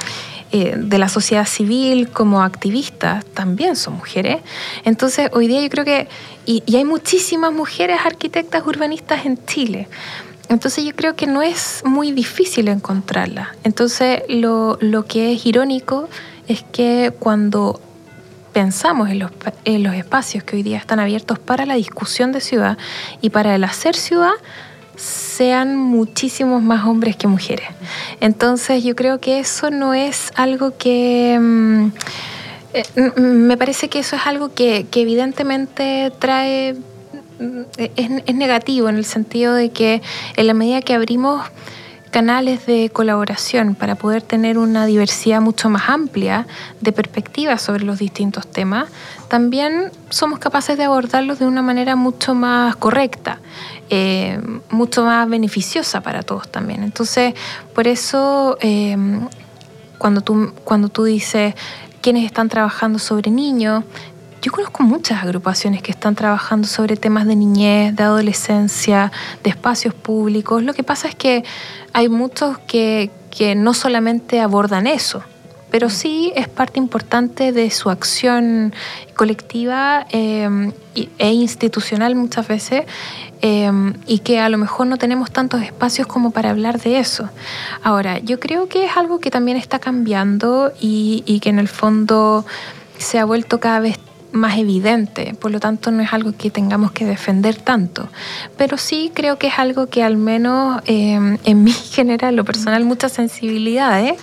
eh, 0.53 0.75
de 0.77 0.99
la 0.99 1.09
sociedad 1.09 1.47
civil 1.47 2.09
como 2.11 2.43
activistas 2.43 3.25
también 3.25 3.75
son 3.75 3.95
mujeres. 3.95 4.39
Entonces, 4.85 5.31
hoy 5.33 5.49
día 5.49 5.61
yo 5.61 5.69
creo 5.71 5.85
que, 5.85 6.09
y 6.47 6.77
hay 6.77 6.85
muchísimas 6.85 7.53
mujeres 7.53 8.01
arquitectas 8.05 8.67
urbanistas 8.67 9.27
en 9.27 9.45
Chile. 9.47 9.89
Entonces 10.53 10.85
yo 10.85 10.95
creo 10.95 11.17
que 11.17 11.27
no 11.27 11.41
es 11.41 11.83
muy 11.83 12.13
difícil 12.13 12.69
encontrarla. 12.69 13.55
Entonces 13.65 14.23
lo, 14.29 14.79
que 15.09 15.33
es 15.33 15.47
irónico 15.47 16.11
es 16.47 16.63
que 16.63 17.11
cuando 17.19 17.81
pensamos 18.53 19.09
en 19.09 19.21
los, 19.21 19.31
en 19.65 19.83
los 19.83 19.95
espacios 19.95 20.45
que 20.45 20.57
hoy 20.57 20.63
día 20.63 20.77
están 20.77 21.01
abiertos 21.01 21.39
para 21.39 21.65
la 21.65 21.75
discusión 21.75 22.33
de 22.33 22.43
ciudad 22.43 22.77
y 23.23 23.31
para 23.31 23.55
el 23.55 23.65
hacer 23.65 23.97
ciudad, 23.97 24.35
sean 25.03 25.77
muchísimos 25.77 26.63
más 26.63 26.87
hombres 26.87 27.17
que 27.17 27.27
mujeres. 27.27 27.69
Entonces 28.21 28.85
yo 28.85 28.95
creo 28.95 29.21
que 29.21 29.41
eso 29.41 29.71
no 29.71 29.95
es 29.95 30.31
algo 30.35 30.77
que... 30.77 31.39
Mm, 31.41 31.87
eh, 32.75 33.21
me 33.21 33.57
parece 33.59 33.89
que 33.89 33.99
eso 33.99 34.17
es 34.17 34.27
algo 34.27 34.55
que 34.55 34.87
evidentemente 34.95 36.11
trae 36.19 36.75
es, 37.77 38.35
negativo 38.35 38.89
en 38.89 38.97
el 38.97 39.05
sentido 39.05 39.55
de 39.55 39.71
que 39.71 40.03
en 40.37 40.47
la 40.47 40.55
medida 40.55 40.83
que 40.83 40.95
abrimos 40.95 41.45
canales 42.13 42.67
de 42.67 42.91
colaboración 42.91 43.75
para 43.75 43.97
poder 43.97 44.23
tener 44.23 44.59
una 44.59 44.85
diversidad 44.85 45.41
mucho 45.41 45.71
más 45.71 45.89
amplia 45.89 46.47
de 46.81 46.93
perspectivas 46.93 47.63
sobre 47.63 47.85
los 47.85 47.99
distintos 47.99 48.47
temas, 48.47 48.89
también 49.29 49.91
somos 50.11 50.39
capaces 50.39 50.77
de 50.77 50.85
abordarlos 50.85 51.39
de 51.39 51.47
una 51.47 51.63
manera 51.63 51.97
mucho 51.97 52.35
más 52.35 52.77
correcta, 52.77 53.41
eh, 53.89 54.39
mucho 54.71 55.05
más 55.05 55.27
beneficiosa 55.29 56.03
para 56.03 56.23
todos 56.23 56.49
también. 56.53 56.83
Entonces, 56.85 57.35
por 57.75 57.89
eso, 57.89 58.59
eh, 58.61 58.97
cuando, 59.97 60.21
tú, 60.21 60.53
cuando 60.65 60.91
tú 60.91 61.05
dices 61.05 61.55
quienes 62.03 62.27
están 62.27 62.51
trabajando 62.51 62.99
sobre 62.99 63.31
niños, 63.31 63.85
yo 64.43 64.51
conozco 64.51 64.83
muchas 64.83 65.23
agrupaciones 65.23 65.83
que 65.83 65.93
están 65.93 66.17
trabajando 66.17 66.67
sobre 66.67 66.97
temas 66.97 67.27
de 67.27 67.37
niñez, 67.37 67.95
de 67.95 68.03
adolescencia, 68.03 69.13
de 69.45 69.51
espacios 69.51 69.95
públicos. 69.95 70.65
Lo 70.65 70.75
que 70.75 70.83
pasa 70.83 71.07
es 71.07 71.15
que 71.15 71.45
hay 71.93 72.09
muchos 72.09 72.59
que, 72.59 73.11
no 73.57 73.73
solamente 73.73 74.41
abordan 74.41 74.89
eso, 74.89 75.23
pero 75.71 75.89
sí 75.89 76.33
es 76.35 76.49
parte 76.49 76.81
importante 76.81 77.53
de 77.53 77.71
su 77.71 77.89
acción 77.89 78.75
colectiva 79.17 80.07
em, 80.11 80.73
e 80.95 81.33
institucional 81.33 82.15
muchas 82.15 82.47
veces 82.47 82.85
em, 83.41 83.95
y 84.07 84.19
que 84.19 84.39
a 84.39 84.49
lo 84.49 84.59
mejor 84.59 84.87
no 84.87 84.99
tenemos 84.99 85.31
tantos 85.31 85.63
espacios 85.63 86.07
como 86.07 86.33
para 86.33 86.51
hablar 86.51 86.81
de 86.81 86.99
eso. 86.99 87.31
Ahora, 87.83 88.19
yo 88.19 88.39
creo 88.41 88.69
que 88.69 88.85
es 88.87 88.97
algo 88.97 89.21
que 89.21 89.31
también 89.31 89.57
está 89.57 89.79
cambiando 89.79 90.73
y, 90.81 91.23
y 91.27 91.39
que 91.39 91.51
en 91.51 91.61
el 91.61 91.69
fondo 91.69 92.45
se 92.99 93.19
ha 93.19 93.25
vuelto 93.25 93.59
cada 93.59 93.81
vez 93.81 93.99
más 94.33 94.59
evidente, 94.59 95.35
por 95.39 95.51
lo 95.51 95.61
tanto 95.61 95.91
no 95.91 96.03
es 96.03 96.13
algo 96.13 96.33
que 96.37 96.51
tengamos 96.51 96.91
que 96.93 97.05
defender 97.05 97.57
tanto, 97.57 98.09
pero 98.57 98.79
sí 98.79 99.13
creo 99.15 99.39
que 99.39 99.49
es 99.49 99.59
algo 99.59 99.87
que 99.87 100.03
al 100.03 100.17
menos 100.17 100.83
em, 100.87 101.39
en 101.45 101.65
mí 101.65 101.73
genera 101.93 102.33
lo 102.33 102.45
personal 102.45 102.85
mucha 102.85 103.09
sensibilidad 103.09 104.03
¿eh? 104.03 104.17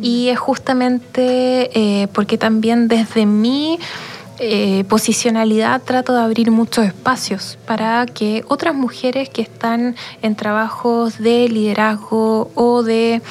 y 0.00 0.28
es 0.28 0.38
justamente 0.38 1.70
eh, 1.74 2.08
porque 2.12 2.38
también 2.38 2.88
desde 2.88 3.26
mi 3.26 3.78
eh, 4.38 4.84
posicionalidad 4.88 5.82
trato 5.82 6.14
de 6.14 6.22
abrir 6.22 6.50
muchos 6.50 6.86
espacios 6.86 7.58
para 7.66 8.06
que 8.06 8.44
otras 8.48 8.74
mujeres 8.74 9.28
que 9.28 9.42
están 9.42 9.94
en 10.22 10.34
trabajos 10.34 11.18
de 11.18 11.48
liderazgo 11.48 12.50
o 12.54 12.82
de 12.82 13.22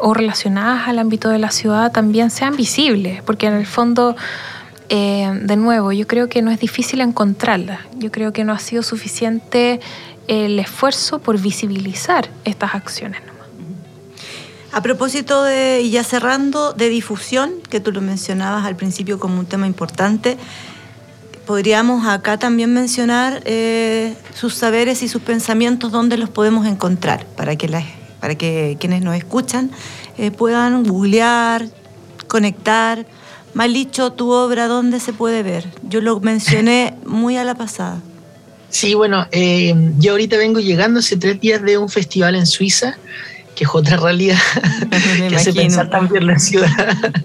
o 0.00 0.12
relacionadas 0.12 0.88
al 0.88 0.98
ámbito 0.98 1.28
de 1.28 1.38
la 1.38 1.52
ciudad 1.52 1.92
también 1.92 2.30
sean 2.30 2.56
visibles, 2.56 3.22
porque 3.22 3.46
en 3.46 3.54
el 3.54 3.66
fondo 3.66 4.16
eh, 4.92 5.30
de 5.42 5.56
nuevo, 5.56 5.92
yo 5.92 6.08
creo 6.08 6.28
que 6.28 6.42
no 6.42 6.50
es 6.50 6.58
difícil 6.58 7.00
encontrarla. 7.00 7.86
Yo 7.96 8.10
creo 8.10 8.32
que 8.32 8.42
no 8.42 8.52
ha 8.52 8.58
sido 8.58 8.82
suficiente 8.82 9.78
el 10.26 10.58
esfuerzo 10.58 11.20
por 11.20 11.40
visibilizar 11.40 12.28
estas 12.44 12.74
acciones. 12.74 13.22
A 14.72 14.82
propósito 14.82 15.44
de, 15.44 15.80
y 15.82 15.90
ya 15.90 16.02
cerrando, 16.02 16.72
de 16.72 16.88
difusión, 16.88 17.52
que 17.70 17.78
tú 17.78 17.92
lo 17.92 18.00
mencionabas 18.00 18.64
al 18.64 18.74
principio 18.74 19.20
como 19.20 19.38
un 19.38 19.46
tema 19.46 19.68
importante, 19.68 20.36
podríamos 21.46 22.06
acá 22.06 22.36
también 22.38 22.72
mencionar 22.72 23.42
eh, 23.44 24.14
sus 24.34 24.54
saberes 24.54 25.04
y 25.04 25.08
sus 25.08 25.22
pensamientos, 25.22 25.92
dónde 25.92 26.16
los 26.16 26.30
podemos 26.30 26.66
encontrar, 26.66 27.26
para 27.36 27.54
que, 27.54 27.68
para 28.20 28.34
que 28.34 28.76
quienes 28.80 29.02
nos 29.02 29.14
escuchan 29.14 29.70
eh, 30.18 30.32
puedan 30.32 30.82
googlear, 30.82 31.66
conectar 32.26 33.06
Malicho, 33.54 34.12
tu 34.12 34.30
obra, 34.30 34.68
¿dónde 34.68 35.00
se 35.00 35.12
puede 35.12 35.42
ver? 35.42 35.66
Yo 35.82 36.00
lo 36.00 36.20
mencioné 36.20 36.94
muy 37.04 37.36
a 37.36 37.44
la 37.44 37.54
pasada. 37.54 38.00
Sí, 38.70 38.94
bueno, 38.94 39.26
eh, 39.32 39.74
yo 39.98 40.12
ahorita 40.12 40.36
vengo 40.36 40.60
llegando 40.60 41.00
hace 41.00 41.16
tres 41.16 41.40
días 41.40 41.60
de 41.62 41.76
un 41.76 41.88
festival 41.88 42.36
en 42.36 42.46
Suiza, 42.46 42.96
que 43.56 43.64
es 43.64 43.70
otra 43.72 43.96
realidad 43.96 44.38
que 45.28 45.36
hace 45.36 45.52
pensar 45.52 45.90
también 45.90 46.26
la 46.26 46.38
ciudad. 46.38 46.68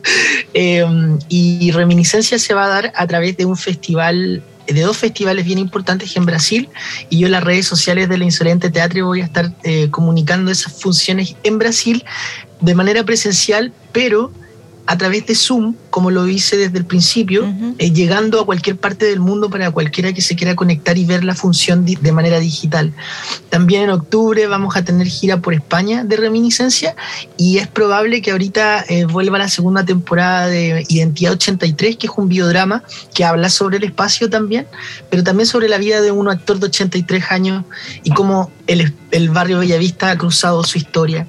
Eh, 0.57 0.85
y 1.27 1.69
Reminiscencia 1.71 2.39
se 2.39 2.53
va 2.53 2.63
a 2.63 2.69
dar 2.69 2.93
a 2.95 3.05
través 3.07 3.35
de 3.35 3.43
un 3.43 3.57
festival 3.57 4.41
de 4.67 4.81
dos 4.81 4.95
festivales 4.95 5.45
bien 5.45 5.59
importantes 5.59 6.15
en 6.15 6.25
Brasil 6.25 6.69
y 7.09 7.19
yo 7.19 7.25
en 7.25 7.33
las 7.33 7.43
redes 7.43 7.65
sociales 7.67 8.07
de 8.07 8.17
la 8.17 8.23
Insolente 8.23 8.69
Teatro 8.69 9.05
voy 9.05 9.19
a 9.19 9.25
estar 9.25 9.51
eh, 9.63 9.89
comunicando 9.91 10.51
esas 10.51 10.71
funciones 10.71 11.35
en 11.43 11.57
Brasil 11.57 12.05
de 12.61 12.73
manera 12.73 13.03
presencial, 13.03 13.73
pero 13.91 14.31
a 14.87 14.97
través 14.97 15.25
de 15.25 15.33
Zoom, 15.33 15.75
como 15.89 16.11
lo 16.11 16.27
hice 16.27 16.57
desde 16.57 16.77
el 16.77 16.85
principio, 16.85 17.51
eh, 17.79 17.91
llegando 17.91 18.39
a 18.39 18.45
cualquier 18.45 18.77
parte 18.77 19.05
del 19.05 19.19
mundo 19.19 19.49
para 19.49 19.71
cualquiera 19.71 20.13
que 20.13 20.21
se 20.21 20.35
quiera 20.35 20.55
conectar 20.55 20.97
y 20.97 21.05
ver 21.05 21.23
la 21.23 21.33
función 21.33 21.85
de 21.85 22.11
manera 22.11 22.39
digital. 22.39 22.93
También 23.49 23.83
en 23.83 23.89
octubre 23.89 24.45
vamos 24.45 24.75
a 24.75 24.83
tener 24.83 25.07
gira 25.07 25.41
por 25.41 25.53
España 25.55 26.03
de 26.03 26.17
Reminiscencia 26.17 26.95
y 27.35 27.57
es 27.57 27.67
probable 27.67 28.21
que 28.21 28.31
ahorita 28.31 28.85
eh, 28.87 29.05
vuelva 29.05 29.39
la 29.39 29.49
segunda 29.49 29.83
temporada 29.83 30.47
de 30.47 30.85
Identidad 30.87 31.33
83, 31.33 31.97
que 31.97 32.07
es 32.07 32.13
un 32.15 32.29
biodrama 32.29 32.83
que 33.13 33.25
habla 33.25 33.49
sobre 33.49 33.77
el 33.77 33.85
espacio 33.85 34.29
también, 34.29 34.67
pero 35.09 35.23
también 35.23 35.47
sobre 35.47 35.67
la 35.67 35.79
vida 35.79 36.01
de 36.01 36.11
un 36.11 36.29
actor 36.29 36.59
de 36.59 36.67
83 36.67 37.23
años 37.31 37.63
y 38.03 38.11
cómo 38.11 38.51
el, 38.67 38.93
el 39.11 39.29
barrio 39.29 39.59
Bellavista 39.59 40.11
ha 40.11 40.17
cruzado 40.17 40.63
su 40.63 40.77
historia. 40.77 41.27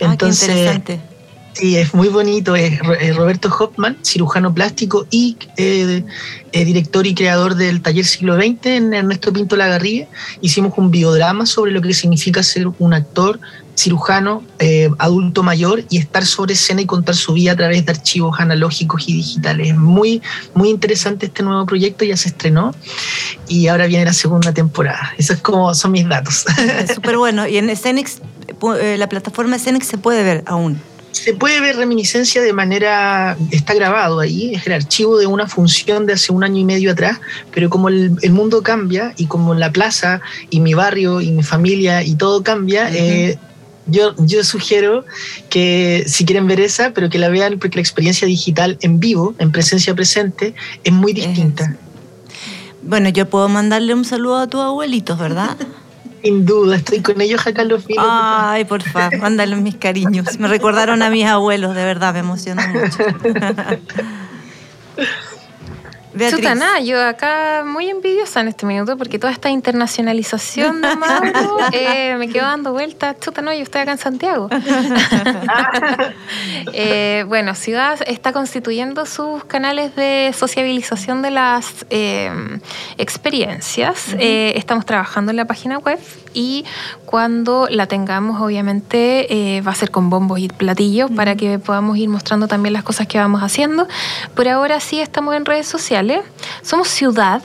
Entonces, 0.00 0.48
ah, 0.48 0.54
qué 0.54 0.62
interesante 0.92 1.13
Sí, 1.54 1.76
es 1.76 1.94
muy 1.94 2.08
bonito. 2.08 2.56
Es 2.56 2.80
Roberto 3.14 3.48
Hoffman, 3.48 3.96
cirujano 4.02 4.52
plástico 4.52 5.06
y 5.10 5.36
eh, 5.56 6.04
eh, 6.50 6.64
director 6.64 7.06
y 7.06 7.14
creador 7.14 7.54
del 7.54 7.80
taller 7.80 8.04
siglo 8.04 8.34
XX 8.34 8.66
en 8.66 8.92
Ernesto 8.92 9.32
Pinto 9.32 9.56
Lagarrigue. 9.56 10.08
Hicimos 10.40 10.72
un 10.76 10.90
biodrama 10.90 11.46
sobre 11.46 11.70
lo 11.70 11.80
que 11.80 11.94
significa 11.94 12.42
ser 12.42 12.66
un 12.78 12.92
actor 12.92 13.38
cirujano 13.76 14.42
eh, 14.58 14.90
adulto 14.98 15.44
mayor 15.44 15.84
y 15.90 15.98
estar 15.98 16.26
sobre 16.26 16.54
escena 16.54 16.80
y 16.80 16.86
contar 16.86 17.14
su 17.14 17.32
vida 17.34 17.52
a 17.52 17.56
través 17.56 17.86
de 17.86 17.92
archivos 17.92 18.40
analógicos 18.40 19.08
y 19.08 19.14
digitales. 19.14 19.68
Es 19.68 19.76
muy, 19.76 20.22
muy 20.54 20.70
interesante 20.70 21.26
este 21.26 21.44
nuevo 21.44 21.64
proyecto, 21.66 22.04
ya 22.04 22.16
se 22.16 22.30
estrenó 22.30 22.74
y 23.46 23.68
ahora 23.68 23.86
viene 23.86 24.06
la 24.06 24.12
segunda 24.12 24.52
temporada. 24.52 25.12
Esos 25.18 25.36
es 25.36 25.42
como 25.42 25.72
son 25.72 25.92
mis 25.92 26.08
datos. 26.08 26.46
Súper 26.92 27.16
bueno. 27.16 27.46
Y 27.46 27.58
en 27.58 27.70
Escenix, 27.70 28.18
la 28.98 29.08
plataforma 29.08 29.54
Escenix 29.54 29.86
se 29.86 29.98
puede 29.98 30.24
ver 30.24 30.42
aún 30.46 30.80
se 31.14 31.32
puede 31.32 31.60
ver 31.60 31.76
reminiscencia 31.76 32.42
de 32.42 32.52
manera, 32.52 33.36
está 33.52 33.72
grabado 33.72 34.18
ahí, 34.18 34.52
es 34.54 34.66
el 34.66 34.72
archivo 34.72 35.16
de 35.16 35.26
una 35.26 35.46
función 35.46 36.06
de 36.06 36.14
hace 36.14 36.32
un 36.32 36.42
año 36.42 36.58
y 36.58 36.64
medio 36.64 36.90
atrás, 36.90 37.20
pero 37.52 37.70
como 37.70 37.88
el, 37.88 38.18
mundo 38.30 38.62
cambia 38.62 39.14
y 39.16 39.26
como 39.26 39.54
la 39.54 39.70
plaza 39.70 40.20
y 40.50 40.58
mi 40.58 40.74
barrio 40.74 41.20
y 41.20 41.30
mi 41.30 41.44
familia 41.44 42.02
y 42.02 42.16
todo 42.16 42.42
cambia, 42.42 42.90
eh, 42.92 43.38
yo, 43.86 44.14
yo 44.18 44.42
sugiero 44.42 45.04
que 45.50 46.02
si 46.08 46.24
quieren 46.24 46.48
ver 46.48 46.58
esa, 46.58 46.90
pero 46.90 47.08
que 47.08 47.18
la 47.18 47.28
vean 47.28 47.60
porque 47.60 47.76
la 47.76 47.82
experiencia 47.82 48.26
digital 48.26 48.76
en 48.80 48.98
vivo, 48.98 49.36
en 49.38 49.52
presencia 49.52 49.94
presente, 49.94 50.54
es 50.82 50.92
muy 50.92 51.12
distinta. 51.12 51.76
Bueno, 52.82 53.08
yo 53.08 53.30
puedo 53.30 53.48
mandarle 53.48 53.94
un 53.94 54.04
saludo 54.04 54.38
a 54.38 54.48
tus 54.48 54.60
abuelitos, 54.60 55.16
¿verdad? 55.16 55.56
Sin 56.24 56.46
duda, 56.46 56.76
estoy 56.76 57.02
con 57.02 57.20
ellos 57.20 57.46
acá 57.46 57.60
en 57.62 57.68
los 57.68 57.84
filos. 57.84 58.02
Ay, 58.08 58.64
por 58.64 58.82
favor, 58.82 59.18
mándale 59.20 59.56
mis 59.56 59.76
cariños. 59.76 60.38
Me 60.38 60.48
recordaron 60.48 61.02
a 61.02 61.10
mis 61.10 61.26
abuelos, 61.26 61.74
de 61.74 61.84
verdad, 61.84 62.14
me 62.14 62.20
emocionó 62.20 62.62
mucho. 62.68 63.04
Chuta, 66.30 66.54
nada, 66.54 66.78
yo 66.78 67.02
acá 67.04 67.64
muy 67.66 67.88
envidiosa 67.90 68.40
en 68.40 68.48
este 68.48 68.66
minuto 68.66 68.96
porque 68.96 69.18
toda 69.18 69.32
esta 69.32 69.50
internacionalización 69.50 70.80
de 70.80 70.94
Mauro 70.94 71.58
eh, 71.72 72.14
me 72.16 72.28
quedo 72.28 72.44
dando 72.44 72.72
vueltas. 72.72 73.18
Chuta, 73.18 73.42
no, 73.42 73.52
yo 73.52 73.62
estoy 73.62 73.80
acá 73.80 73.92
en 73.92 73.98
Santiago. 73.98 74.48
Eh, 76.72 77.24
bueno, 77.28 77.54
Ciudad 77.54 77.98
está 78.06 78.32
constituyendo 78.32 79.06
sus 79.06 79.44
canales 79.44 79.94
de 79.94 80.32
sociabilización 80.36 81.22
de 81.22 81.30
las 81.30 81.86
eh, 81.90 82.30
experiencias. 82.98 84.14
estamos 84.18 84.84
trabajando 84.84 85.30
en 85.30 85.36
la 85.36 85.44
página 85.44 85.78
web 85.78 85.98
y 86.32 86.64
cuando 87.04 87.68
la 87.70 87.86
tengamos, 87.86 88.40
obviamente, 88.40 89.62
va 89.64 89.72
a 89.72 89.74
ser 89.74 89.90
con 89.90 90.10
bombos 90.10 90.40
y 90.40 90.48
platillos 90.48 91.10
para 91.10 91.36
que 91.36 91.58
podamos 91.58 91.96
ir 91.96 92.08
mostrando 92.08 92.48
también 92.48 92.72
las 92.72 92.82
cosas 92.82 93.06
que 93.06 93.18
vamos 93.18 93.42
haciendo. 93.42 93.86
Por 94.34 94.48
ahora 94.48 94.80
sí 94.80 95.00
estamos 95.00 95.34
en 95.36 95.44
redes 95.44 95.66
sociales 95.66 96.03
somos 96.62 96.88
ciudad, 96.88 97.42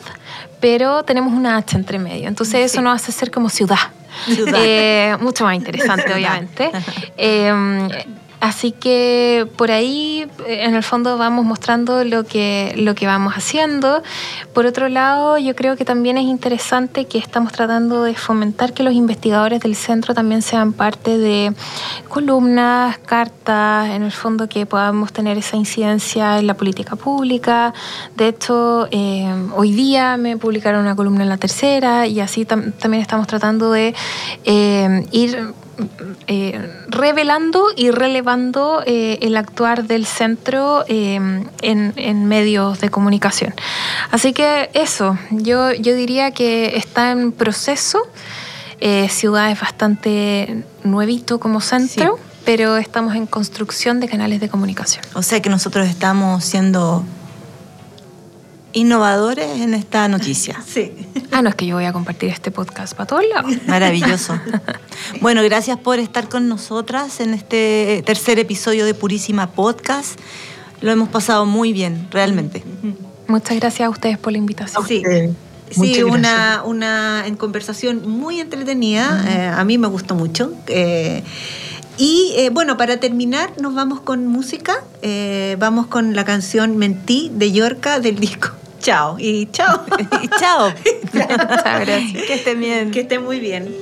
pero 0.60 1.04
tenemos 1.04 1.34
una 1.34 1.58
H 1.58 1.76
entre 1.76 2.00
medio. 2.00 2.28
Entonces 2.28 2.72
eso 2.72 2.82
nos 2.82 3.02
hace 3.02 3.12
ser 3.12 3.32
como 3.32 3.50
ciudad. 3.50 3.78
Eh, 4.56 5.16
mucho 5.20 5.46
más 5.46 5.56
interesante, 5.56 6.14
obviamente. 6.14 6.72
Eh, 7.18 7.90
Así 8.40 8.72
que 8.72 9.48
por 9.58 9.70
ahí, 9.70 10.26
eh, 10.48 10.64
en 10.64 10.76
el 10.76 10.84
fondo, 10.84 11.18
vamos 11.18 11.46
mostrando 11.46 12.06
lo 12.06 12.24
que, 12.24 12.74
lo 12.78 12.96
que 12.96 13.06
vamos 13.06 13.34
haciendo. 13.34 14.02
Por 14.54 14.66
otro 14.66 14.88
lado, 14.88 15.38
yo 15.38 15.56
creo 15.56 15.76
que 15.76 15.84
también 15.84 16.18
es 16.18 16.24
interesante 16.24 17.06
que 17.06 17.18
estamos 17.18 17.52
tratando 17.52 18.04
de 18.04 18.16
fomentar 18.16 18.74
que 18.74 18.84
los 18.84 18.94
investigadores 18.94 19.60
del 19.60 19.76
centro 19.76 20.14
también 20.14 20.42
sean 20.42 20.72
parte 20.72 21.18
de 21.18 21.54
columnas, 22.08 22.98
cartas, 23.00 23.90
en 23.90 24.04
el 24.04 24.12
fondo 24.12 24.48
que 24.48 24.66
podamos 24.66 25.12
tener 25.12 25.38
esa 25.38 25.58
incidencia 25.58 26.40
en 26.40 26.48
la 26.48 26.54
política 26.54 26.96
pública. 26.96 27.74
De 28.16 28.30
hecho, 28.30 28.88
eh, 28.92 29.28
hoy 29.56 29.74
día 29.74 30.16
me 30.16 30.38
publicaron 30.38 30.82
una 30.82 30.96
columna 30.96 31.24
en 31.24 31.30
la 31.30 31.38
tercera 31.38 32.08
y 32.08 32.22
así 32.22 32.46
también 32.46 33.02
estamos 33.02 33.28
tratando 33.28 33.72
de 33.72 33.94
eh, 34.46 35.06
ir 35.12 35.54
eh, 36.28 36.70
revelando 36.88 37.66
y 37.76 37.92
relevando 37.92 38.84
eh, 38.86 39.20
el 39.22 39.38
actuar 39.38 39.86
del 39.86 40.06
centro 40.06 40.84
eh, 40.88 41.20
en, 41.62 42.26
medios 42.26 42.80
de 42.80 42.90
comunicación. 42.90 43.54
Así 44.12 44.34
que 44.34 44.70
eso, 44.74 45.18
yo, 45.32 45.74
yo 45.74 45.96
diría 45.96 46.32
que 46.32 46.78
está 46.78 47.12
en 47.12 47.32
proceso. 47.32 48.00
Ciudad 49.10 49.52
es 49.52 49.60
bastante 49.60 50.64
nuevito 50.84 51.40
como 51.40 51.60
centro, 51.60 52.18
pero 52.46 52.78
estamos 52.78 53.16
en 53.16 53.26
construcción 53.26 54.00
de 54.00 54.08
canales 54.08 54.40
de 54.40 54.48
comunicación. 54.48 55.04
O 55.16 55.22
sea 55.22 55.42
que 55.42 55.50
nosotros 55.50 55.88
estamos 55.88 56.46
siendo 56.46 57.04
innovadores 58.74 59.62
en 59.62 59.74
esta 59.74 60.08
noticia. 60.08 60.62
Sí. 60.70 60.92
Ah, 61.32 61.42
no, 61.42 61.50
es 61.50 61.56
que 61.56 61.66
yo 61.66 61.76
voy 61.76 61.86
a 61.86 61.94
compartir 61.94 62.30
este 62.30 62.52
podcast 62.52 62.94
para 62.94 63.08
todos 63.08 63.24
lados. 63.34 63.52
Maravilloso. 63.68 64.40
Bueno, 65.22 65.42
gracias 65.44 65.78
por 65.80 65.98
estar 65.98 66.30
con 66.30 66.50
nosotras 66.50 67.20
en 67.20 67.34
este 67.34 68.04
tercer 68.06 68.38
episodio 68.38 68.86
de 68.86 68.94
Purísima 68.94 69.52
Podcast. 69.52 70.20
Lo 70.82 70.92
hemos 70.92 71.10
pasado 71.10 71.46
muy 71.46 71.74
bien, 71.74 72.08
realmente. 72.12 72.64
Muchas 73.28 73.58
gracias 73.58 73.88
a 73.88 73.90
ustedes 73.90 74.18
por 74.18 74.34
la 74.34 74.38
invitación. 74.38 74.86
Sí. 74.86 75.04
Sí, 75.72 76.04
una, 76.04 76.64
una 76.66 77.24
en 77.28 77.36
conversación 77.36 78.08
muy 78.08 78.40
entretenida. 78.40 79.24
Eh, 79.28 79.48
a 79.48 79.64
mí 79.64 79.78
me 79.78 79.88
gustó 79.88 80.16
mucho. 80.16 80.54
Eh, 80.68 81.24
y 82.00 82.34
eh, 82.36 82.50
bueno, 82.50 82.78
para 82.78 83.00
terminar, 83.00 83.52
nos 83.62 83.76
vamos 83.76 84.00
con 84.02 84.26
música. 84.26 84.84
vamos 85.60 85.86
con 85.86 86.16
la 86.16 86.26
canción 86.26 86.78
Mentí 86.78 87.30
de 87.34 87.52
Yorca 87.52 88.00
del 88.00 88.18
disco 88.20 88.54
chao. 88.80 89.18
Y 89.20 89.48
chao. 89.52 89.86
y 90.24 90.28
chao. 90.40 90.74
Muchas 91.14 91.80
gracias. 91.82 92.24
Que 92.26 92.34
estén 92.34 92.60
bien. 92.60 92.92
Que 92.92 93.02
estén 93.02 93.24
muy 93.24 93.40
bien. 93.40 93.74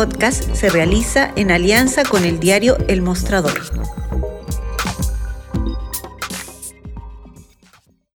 podcast 0.00 0.54
se 0.54 0.70
realiza 0.70 1.30
en 1.36 1.50
alianza 1.50 2.04
con 2.04 2.24
el 2.24 2.40
diario 2.40 2.78
El 2.88 3.02
Mostrador. 3.02 3.69